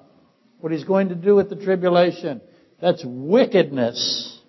what 0.66 0.72
he's 0.72 0.84
going 0.84 1.10
to 1.10 1.16
do 1.16 1.36
with 1.36 1.48
the 1.48 1.56
tribulation. 1.56 2.42
That's 2.82 3.04
wickedness. 3.06 4.42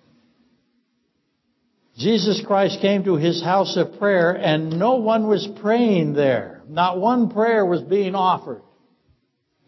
Jesus 1.95 2.43
Christ 2.43 2.79
came 2.81 3.03
to 3.03 3.17
his 3.17 3.39
house 3.43 3.77
of 3.77 3.99
prayer 3.99 4.31
and 4.31 4.79
no 4.79 4.95
one 4.95 5.27
was 5.27 5.47
praying 5.61 6.13
there. 6.13 6.63
Not 6.67 6.99
one 6.99 7.29
prayer 7.29 7.63
was 7.63 7.83
being 7.83 8.15
offered. 8.15 8.63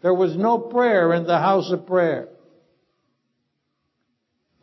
There 0.02 0.12
was 0.12 0.36
no 0.36 0.58
prayer 0.58 1.12
in 1.14 1.24
the 1.24 1.38
house 1.38 1.70
of 1.70 1.86
prayer. 1.86 2.26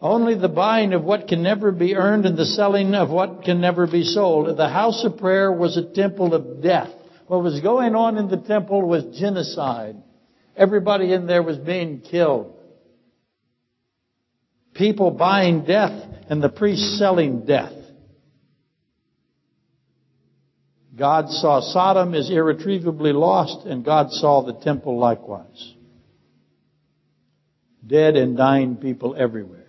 Only 0.02 0.36
the 0.36 0.50
buying 0.50 0.92
of 0.92 1.06
what 1.06 1.30
can 1.30 1.42
never 1.42 1.72
be 1.72 1.96
earned 1.96 2.26
and 2.26 2.38
the 2.38 2.44
selling 2.44 2.96
of 2.96 3.10
what 3.10 3.44
can 3.46 3.62
never 3.62 3.88
be 3.88 4.04
sold. 4.04 4.58
The 4.58 4.68
house 4.68 5.06
of 5.06 5.20
prayer 5.20 5.54
was 5.54 5.78
a 5.78 5.94
temple 5.94 6.34
of 6.34 6.62
death. 6.62 6.90
What 7.28 7.44
was 7.44 7.62
going 7.62 7.96
on 7.96 8.18
in 8.18 8.28
the 8.28 8.46
temple 8.46 8.86
was 8.86 9.18
genocide. 9.18 10.04
Everybody 10.58 11.14
in 11.14 11.28
there 11.28 11.44
was 11.44 11.58
being 11.58 12.02
killed. 12.02 12.56
People 14.74 15.12
buying 15.12 15.66
death 15.66 16.04
and 16.30 16.42
the 16.42 16.50
priests 16.50 16.98
selling 16.98 17.46
death. 17.46 17.74
God 20.98 21.30
saw 21.30 21.62
Sodom 21.62 22.16
as 22.16 22.30
irretrievably 22.32 23.14
lost 23.14 23.68
and 23.68 23.86
God 23.86 24.10
saw 24.10 24.42
the 24.42 24.54
temple 24.54 24.98
likewise. 24.98 25.76
Dead 27.86 28.16
and 28.16 28.36
dying 28.36 28.78
people 28.78 29.16
everywhere. 29.16 29.68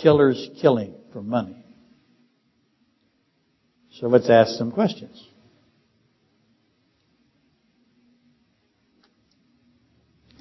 Killers 0.00 0.50
killing 0.60 0.94
for 1.12 1.20
money. 1.20 1.56
So 3.98 4.06
let's 4.06 4.30
ask 4.30 4.52
some 4.52 4.70
questions. 4.70 5.20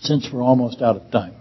Since 0.02 0.28
we're 0.34 0.42
almost 0.42 0.82
out 0.82 0.98
of 0.98 1.12
time. 1.12 1.36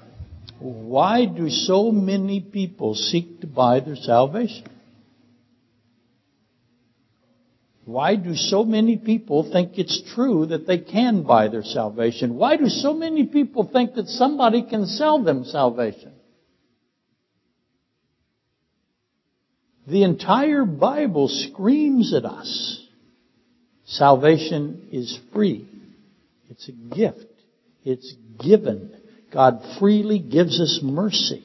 Why 0.59 1.25
do 1.25 1.49
so 1.49 1.91
many 1.91 2.41
people 2.41 2.95
seek 2.95 3.41
to 3.41 3.47
buy 3.47 3.81
their 3.81 3.97
salvation? 3.97 4.69
Why 7.87 8.17
do 8.17 8.37
so 8.37 8.65
many 8.65 8.99
people 8.99 9.51
think 9.51 9.79
it's 9.79 10.03
true 10.15 10.47
that 10.47 10.67
they 10.67 10.79
can 10.79 11.23
buy 11.23 11.49
their 11.49 11.65
salvation? 11.65 12.37
Why 12.37 12.57
do 12.57 12.69
so 12.69 12.93
many 12.93 13.25
people 13.25 13.69
think 13.73 13.95
that 13.95 14.07
somebody 14.07 14.63
can 14.63 14.87
sell 14.87 15.23
them 15.25 15.45
salvation? 15.45 16.13
The 19.89 20.05
entire 20.05 20.67
Bible 20.67 21.29
screams 21.29 22.15
at 22.15 22.27
us. 22.27 22.87
Salvation 23.87 24.89
is 24.93 25.19
free. 25.33 25.67
It's 26.49 26.69
a 26.69 26.95
gift. 26.95 27.27
It's 27.85 28.15
given. 28.41 28.97
God 29.33 29.63
freely 29.79 30.19
gives 30.19 30.61
us 30.61 30.81
mercy. 30.83 31.45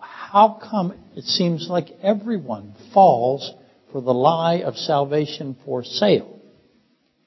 How 0.00 0.58
come 0.60 0.94
it 1.16 1.24
seems 1.24 1.68
like 1.70 1.86
everyone 2.02 2.74
falls 2.92 3.52
for 3.92 4.02
the 4.02 4.12
lie 4.12 4.62
of 4.62 4.76
salvation 4.76 5.56
for 5.64 5.84
sale? 5.84 6.40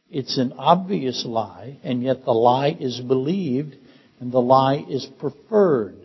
It's 0.10 0.38
an 0.38 0.54
obvious 0.58 1.26
lie, 1.26 1.80
and 1.84 2.04
yet 2.04 2.26
the 2.26 2.34
lie 2.34 2.76
is 2.78 3.00
believed 3.00 3.76
and 4.20 4.32
the 4.32 4.42
lie 4.42 4.86
is 4.88 5.08
preferred. 5.20 5.98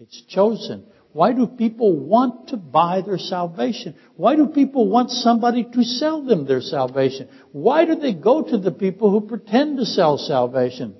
It's 0.00 0.22
chosen. 0.22 0.86
Why 1.12 1.32
do 1.32 1.46
people 1.46 1.96
want 1.96 2.48
to 2.48 2.56
buy 2.56 3.02
their 3.02 3.18
salvation? 3.18 3.94
Why 4.16 4.34
do 4.34 4.46
people 4.48 4.88
want 4.88 5.10
somebody 5.10 5.62
to 5.62 5.84
sell 5.84 6.24
them 6.24 6.44
their 6.44 6.60
salvation? 6.60 7.28
Why 7.52 7.84
do 7.84 7.94
they 7.94 8.14
go 8.14 8.42
to 8.42 8.58
the 8.58 8.72
people 8.72 9.10
who 9.10 9.28
pretend 9.28 9.78
to 9.78 9.86
sell 9.86 10.18
salvation? 10.18 10.96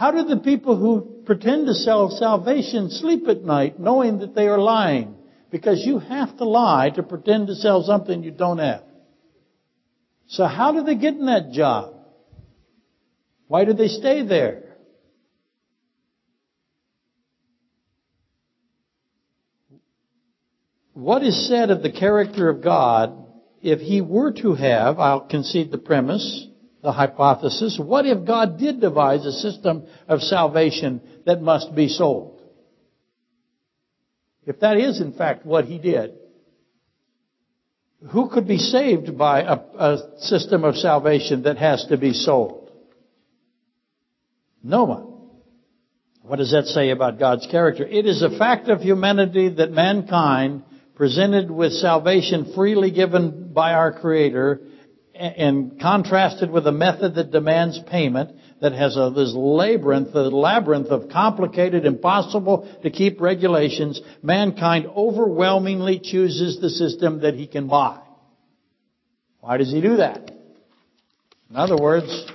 How 0.00 0.12
do 0.12 0.24
the 0.24 0.38
people 0.38 0.78
who 0.78 1.24
pretend 1.26 1.66
to 1.66 1.74
sell 1.74 2.08
salvation 2.08 2.88
sleep 2.88 3.28
at 3.28 3.44
night 3.44 3.78
knowing 3.78 4.20
that 4.20 4.34
they 4.34 4.46
are 4.46 4.58
lying? 4.58 5.14
Because 5.50 5.84
you 5.84 5.98
have 5.98 6.38
to 6.38 6.44
lie 6.46 6.88
to 6.94 7.02
pretend 7.02 7.48
to 7.48 7.54
sell 7.54 7.82
something 7.82 8.22
you 8.22 8.30
don't 8.30 8.56
have. 8.56 8.82
So 10.26 10.46
how 10.46 10.72
do 10.72 10.84
they 10.84 10.94
get 10.94 11.16
in 11.16 11.26
that 11.26 11.52
job? 11.52 11.96
Why 13.46 13.66
do 13.66 13.74
they 13.74 13.88
stay 13.88 14.26
there? 14.26 14.68
what 20.94 21.22
is 21.22 21.46
said 21.46 21.70
of 21.70 21.82
the 21.82 21.92
character 21.92 22.48
of 22.48 22.62
God 22.62 23.26
if 23.60 23.80
he 23.80 24.00
were 24.00 24.32
to 24.32 24.54
have, 24.54 24.98
I'll 24.98 25.28
concede 25.28 25.70
the 25.70 25.78
premise, 25.78 26.46
the 26.82 26.92
hypothesis, 26.92 27.78
what 27.82 28.06
if 28.06 28.26
God 28.26 28.58
did 28.58 28.80
devise 28.80 29.26
a 29.26 29.32
system 29.32 29.86
of 30.08 30.22
salvation 30.22 31.00
that 31.26 31.42
must 31.42 31.74
be 31.74 31.88
sold? 31.88 32.40
If 34.46 34.60
that 34.60 34.78
is 34.78 35.00
in 35.00 35.12
fact 35.12 35.44
what 35.44 35.66
he 35.66 35.78
did, 35.78 36.14
who 38.10 38.30
could 38.30 38.48
be 38.48 38.56
saved 38.56 39.18
by 39.18 39.42
a, 39.42 39.56
a 39.56 39.98
system 40.20 40.64
of 40.64 40.76
salvation 40.76 41.42
that 41.42 41.58
has 41.58 41.84
to 41.90 41.98
be 41.98 42.14
sold? 42.14 42.70
No 44.62 44.84
one. 44.84 45.06
What 46.22 46.36
does 46.36 46.52
that 46.52 46.66
say 46.66 46.90
about 46.90 47.18
God's 47.18 47.46
character? 47.46 47.84
It 47.86 48.06
is 48.06 48.22
a 48.22 48.38
fact 48.38 48.68
of 48.68 48.80
humanity 48.80 49.48
that 49.50 49.70
mankind 49.70 50.62
presented 50.94 51.50
with 51.50 51.72
salvation 51.72 52.52
freely 52.54 52.90
given 52.90 53.52
by 53.52 53.72
our 53.72 53.92
Creator 53.92 54.60
and 55.20 55.78
contrasted 55.78 56.50
with 56.50 56.66
a 56.66 56.72
method 56.72 57.16
that 57.16 57.30
demands 57.30 57.78
payment 57.90 58.30
that 58.62 58.72
has 58.72 58.96
a, 58.96 59.12
this 59.14 59.34
labyrinth, 59.34 60.14
a 60.14 60.22
labyrinth 60.30 60.88
of 60.88 61.10
complicated, 61.10 61.84
impossible 61.84 62.66
to 62.82 62.90
keep 62.90 63.20
regulations, 63.20 64.00
mankind 64.22 64.86
overwhelmingly 64.86 65.98
chooses 65.98 66.58
the 66.60 66.70
system 66.70 67.20
that 67.20 67.34
he 67.34 67.46
can 67.46 67.68
buy. 67.68 68.00
Why 69.40 69.58
does 69.58 69.70
he 69.70 69.80
do 69.80 69.96
that? 69.96 70.30
In 71.50 71.56
other 71.56 71.76
words, 71.76 72.26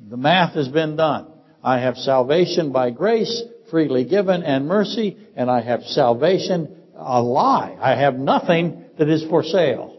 the 0.00 0.16
math 0.16 0.54
has 0.54 0.68
been 0.68 0.96
done. 0.96 1.32
I 1.62 1.80
have 1.80 1.96
salvation 1.96 2.72
by 2.72 2.90
grace, 2.90 3.42
freely 3.70 4.04
given, 4.06 4.42
and 4.42 4.66
mercy, 4.66 5.18
and 5.36 5.50
I 5.50 5.60
have 5.60 5.82
salvation 5.82 6.76
a 6.96 7.22
lie. 7.22 7.76
I 7.80 7.96
have 7.96 8.14
nothing 8.14 8.84
that 8.98 9.08
is 9.08 9.24
for 9.24 9.42
sale. 9.42 9.89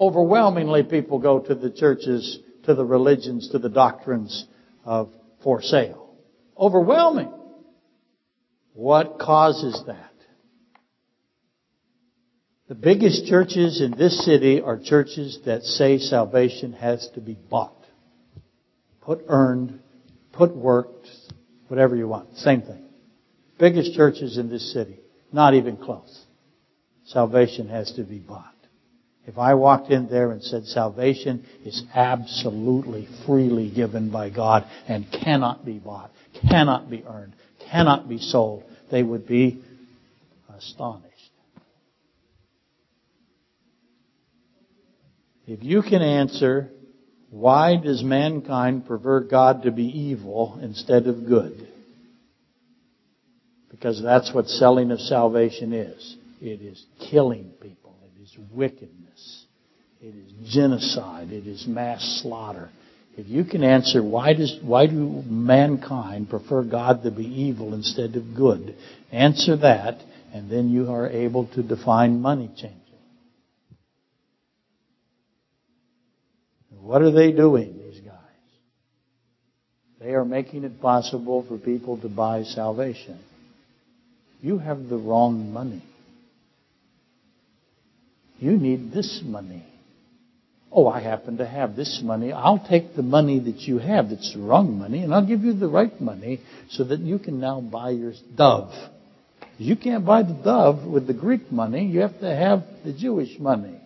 Overwhelmingly 0.00 0.84
people 0.84 1.18
go 1.18 1.40
to 1.40 1.54
the 1.54 1.70
churches, 1.70 2.38
to 2.64 2.74
the 2.74 2.84
religions, 2.84 3.50
to 3.50 3.58
the 3.58 3.68
doctrines 3.68 4.46
of 4.84 5.10
for 5.42 5.62
sale. 5.62 6.16
Overwhelming. 6.56 7.32
What 8.74 9.18
causes 9.18 9.82
that? 9.86 10.12
The 12.68 12.74
biggest 12.74 13.26
churches 13.26 13.80
in 13.80 13.92
this 13.92 14.24
city 14.24 14.60
are 14.60 14.78
churches 14.78 15.38
that 15.46 15.62
say 15.62 15.98
salvation 15.98 16.74
has 16.74 17.08
to 17.14 17.20
be 17.20 17.34
bought. 17.34 17.74
Put 19.00 19.24
earned, 19.26 19.80
put 20.32 20.54
worked, 20.54 21.08
whatever 21.68 21.96
you 21.96 22.06
want. 22.06 22.36
Same 22.36 22.60
thing. 22.60 22.84
Biggest 23.58 23.94
churches 23.94 24.36
in 24.36 24.50
this 24.50 24.72
city. 24.72 25.00
Not 25.32 25.54
even 25.54 25.78
close. 25.78 26.26
Salvation 27.06 27.68
has 27.68 27.90
to 27.92 28.04
be 28.04 28.18
bought. 28.18 28.54
If 29.28 29.36
I 29.36 29.52
walked 29.52 29.90
in 29.90 30.08
there 30.08 30.32
and 30.32 30.42
said 30.42 30.64
salvation 30.64 31.44
is 31.62 31.82
absolutely 31.94 33.06
freely 33.26 33.70
given 33.70 34.10
by 34.10 34.30
God 34.30 34.64
and 34.88 35.06
cannot 35.12 35.66
be 35.66 35.78
bought, 35.78 36.10
cannot 36.48 36.88
be 36.88 37.04
earned, 37.06 37.34
cannot 37.70 38.08
be 38.08 38.16
sold, 38.16 38.64
they 38.90 39.02
would 39.02 39.28
be 39.28 39.62
astonished. 40.56 41.04
If 45.46 45.62
you 45.62 45.82
can 45.82 46.00
answer, 46.00 46.70
why 47.28 47.76
does 47.76 48.02
mankind 48.02 48.86
prefer 48.86 49.20
God 49.20 49.64
to 49.64 49.70
be 49.70 49.84
evil 49.84 50.58
instead 50.62 51.06
of 51.06 51.26
good? 51.26 51.68
Because 53.70 54.02
that's 54.02 54.32
what 54.32 54.48
selling 54.48 54.90
of 54.90 55.00
salvation 55.00 55.74
is. 55.74 56.16
It 56.40 56.62
is 56.62 56.82
killing 57.10 57.50
people. 57.60 57.94
It 58.16 58.22
is 58.22 58.34
wickedness. 58.50 58.97
It 60.00 60.14
is 60.14 60.52
genocide. 60.52 61.32
It 61.32 61.46
is 61.46 61.66
mass 61.66 62.20
slaughter. 62.22 62.70
If 63.16 63.26
you 63.26 63.44
can 63.44 63.64
answer 63.64 64.00
why 64.00 64.32
does 64.32 64.56
why 64.62 64.86
do 64.86 65.22
mankind 65.26 66.30
prefer 66.30 66.62
God 66.62 67.02
to 67.02 67.10
be 67.10 67.24
evil 67.24 67.74
instead 67.74 68.14
of 68.14 68.36
good, 68.36 68.76
answer 69.10 69.56
that, 69.56 70.00
and 70.32 70.48
then 70.48 70.70
you 70.70 70.90
are 70.90 71.08
able 71.08 71.46
to 71.48 71.62
define 71.64 72.20
money 72.20 72.48
changing. 72.56 72.78
What 76.80 77.02
are 77.02 77.10
they 77.10 77.32
doing, 77.32 77.76
these 77.76 78.00
guys? 78.00 78.14
They 80.00 80.14
are 80.14 80.24
making 80.24 80.62
it 80.62 80.80
possible 80.80 81.44
for 81.46 81.58
people 81.58 81.98
to 82.00 82.08
buy 82.08 82.44
salvation. 82.44 83.18
You 84.40 84.58
have 84.58 84.88
the 84.88 84.96
wrong 84.96 85.52
money. 85.52 85.82
You 88.38 88.52
need 88.52 88.92
this 88.92 89.22
money. 89.24 89.66
Oh, 90.70 90.86
I 90.86 91.00
happen 91.00 91.38
to 91.38 91.46
have 91.46 91.76
this 91.76 92.00
money. 92.04 92.32
I'll 92.32 92.64
take 92.68 92.94
the 92.94 93.02
money 93.02 93.38
that 93.40 93.60
you 93.60 93.78
have 93.78 94.10
that's 94.10 94.34
the 94.34 94.40
wrong 94.40 94.78
money 94.78 95.02
and 95.02 95.14
I'll 95.14 95.26
give 95.26 95.42
you 95.42 95.54
the 95.54 95.68
right 95.68 95.98
money 96.00 96.40
so 96.70 96.84
that 96.84 97.00
you 97.00 97.18
can 97.18 97.40
now 97.40 97.60
buy 97.60 97.90
your 97.90 98.12
dove. 98.36 98.72
You 99.56 99.76
can't 99.76 100.04
buy 100.04 100.22
the 100.22 100.38
dove 100.44 100.84
with 100.84 101.06
the 101.06 101.14
Greek 101.14 101.50
money. 101.50 101.86
You 101.86 102.00
have 102.00 102.20
to 102.20 102.34
have 102.34 102.64
the 102.84 102.92
Jewish 102.92 103.38
money. 103.38 103.80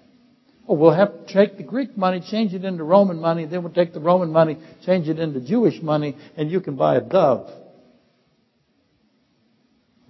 Oh, 0.69 0.75
we'll 0.75 0.95
have 0.95 1.27
to 1.27 1.33
take 1.33 1.57
the 1.57 1.63
Greek 1.63 1.97
money, 1.97 2.23
change 2.31 2.55
it 2.55 2.65
into 2.65 2.85
Roman 2.85 3.21
money, 3.21 3.47
then 3.47 3.63
we'll 3.63 3.73
take 3.73 3.93
the 3.93 4.01
Roman 4.01 4.31
money, 4.31 4.59
change 4.85 5.09
it 5.09 5.19
into 5.19 5.41
Jewish 5.41 5.81
money, 5.83 6.17
and 6.37 6.51
you 6.51 6.61
can 6.61 6.77
buy 6.77 6.97
a 6.97 7.01
dove. 7.01 7.51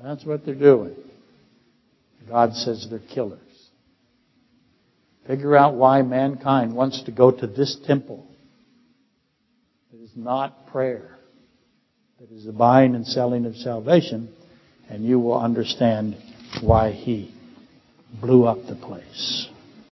That's 0.02 0.24
what 0.24 0.44
they're 0.44 0.54
doing. 0.54 0.96
God 2.28 2.54
says 2.54 2.86
they're 2.90 2.98
killers. 2.98 3.40
Figure 5.26 5.56
out 5.56 5.74
why 5.74 6.02
mankind 6.02 6.74
wants 6.74 7.02
to 7.04 7.12
go 7.12 7.30
to 7.30 7.46
this 7.46 7.76
temple. 7.86 8.26
It 9.92 10.02
is 10.02 10.10
not 10.16 10.66
prayer. 10.68 11.18
It 12.20 12.32
is 12.32 12.44
the 12.44 12.52
buying 12.52 12.94
and 12.94 13.06
selling 13.06 13.46
of 13.46 13.56
salvation, 13.56 14.34
and 14.88 15.04
you 15.04 15.20
will 15.20 15.38
understand 15.38 16.16
why 16.60 16.90
he 16.90 17.34
blew 18.20 18.44
up 18.44 18.58
the 18.68 18.76
place. 18.76 19.48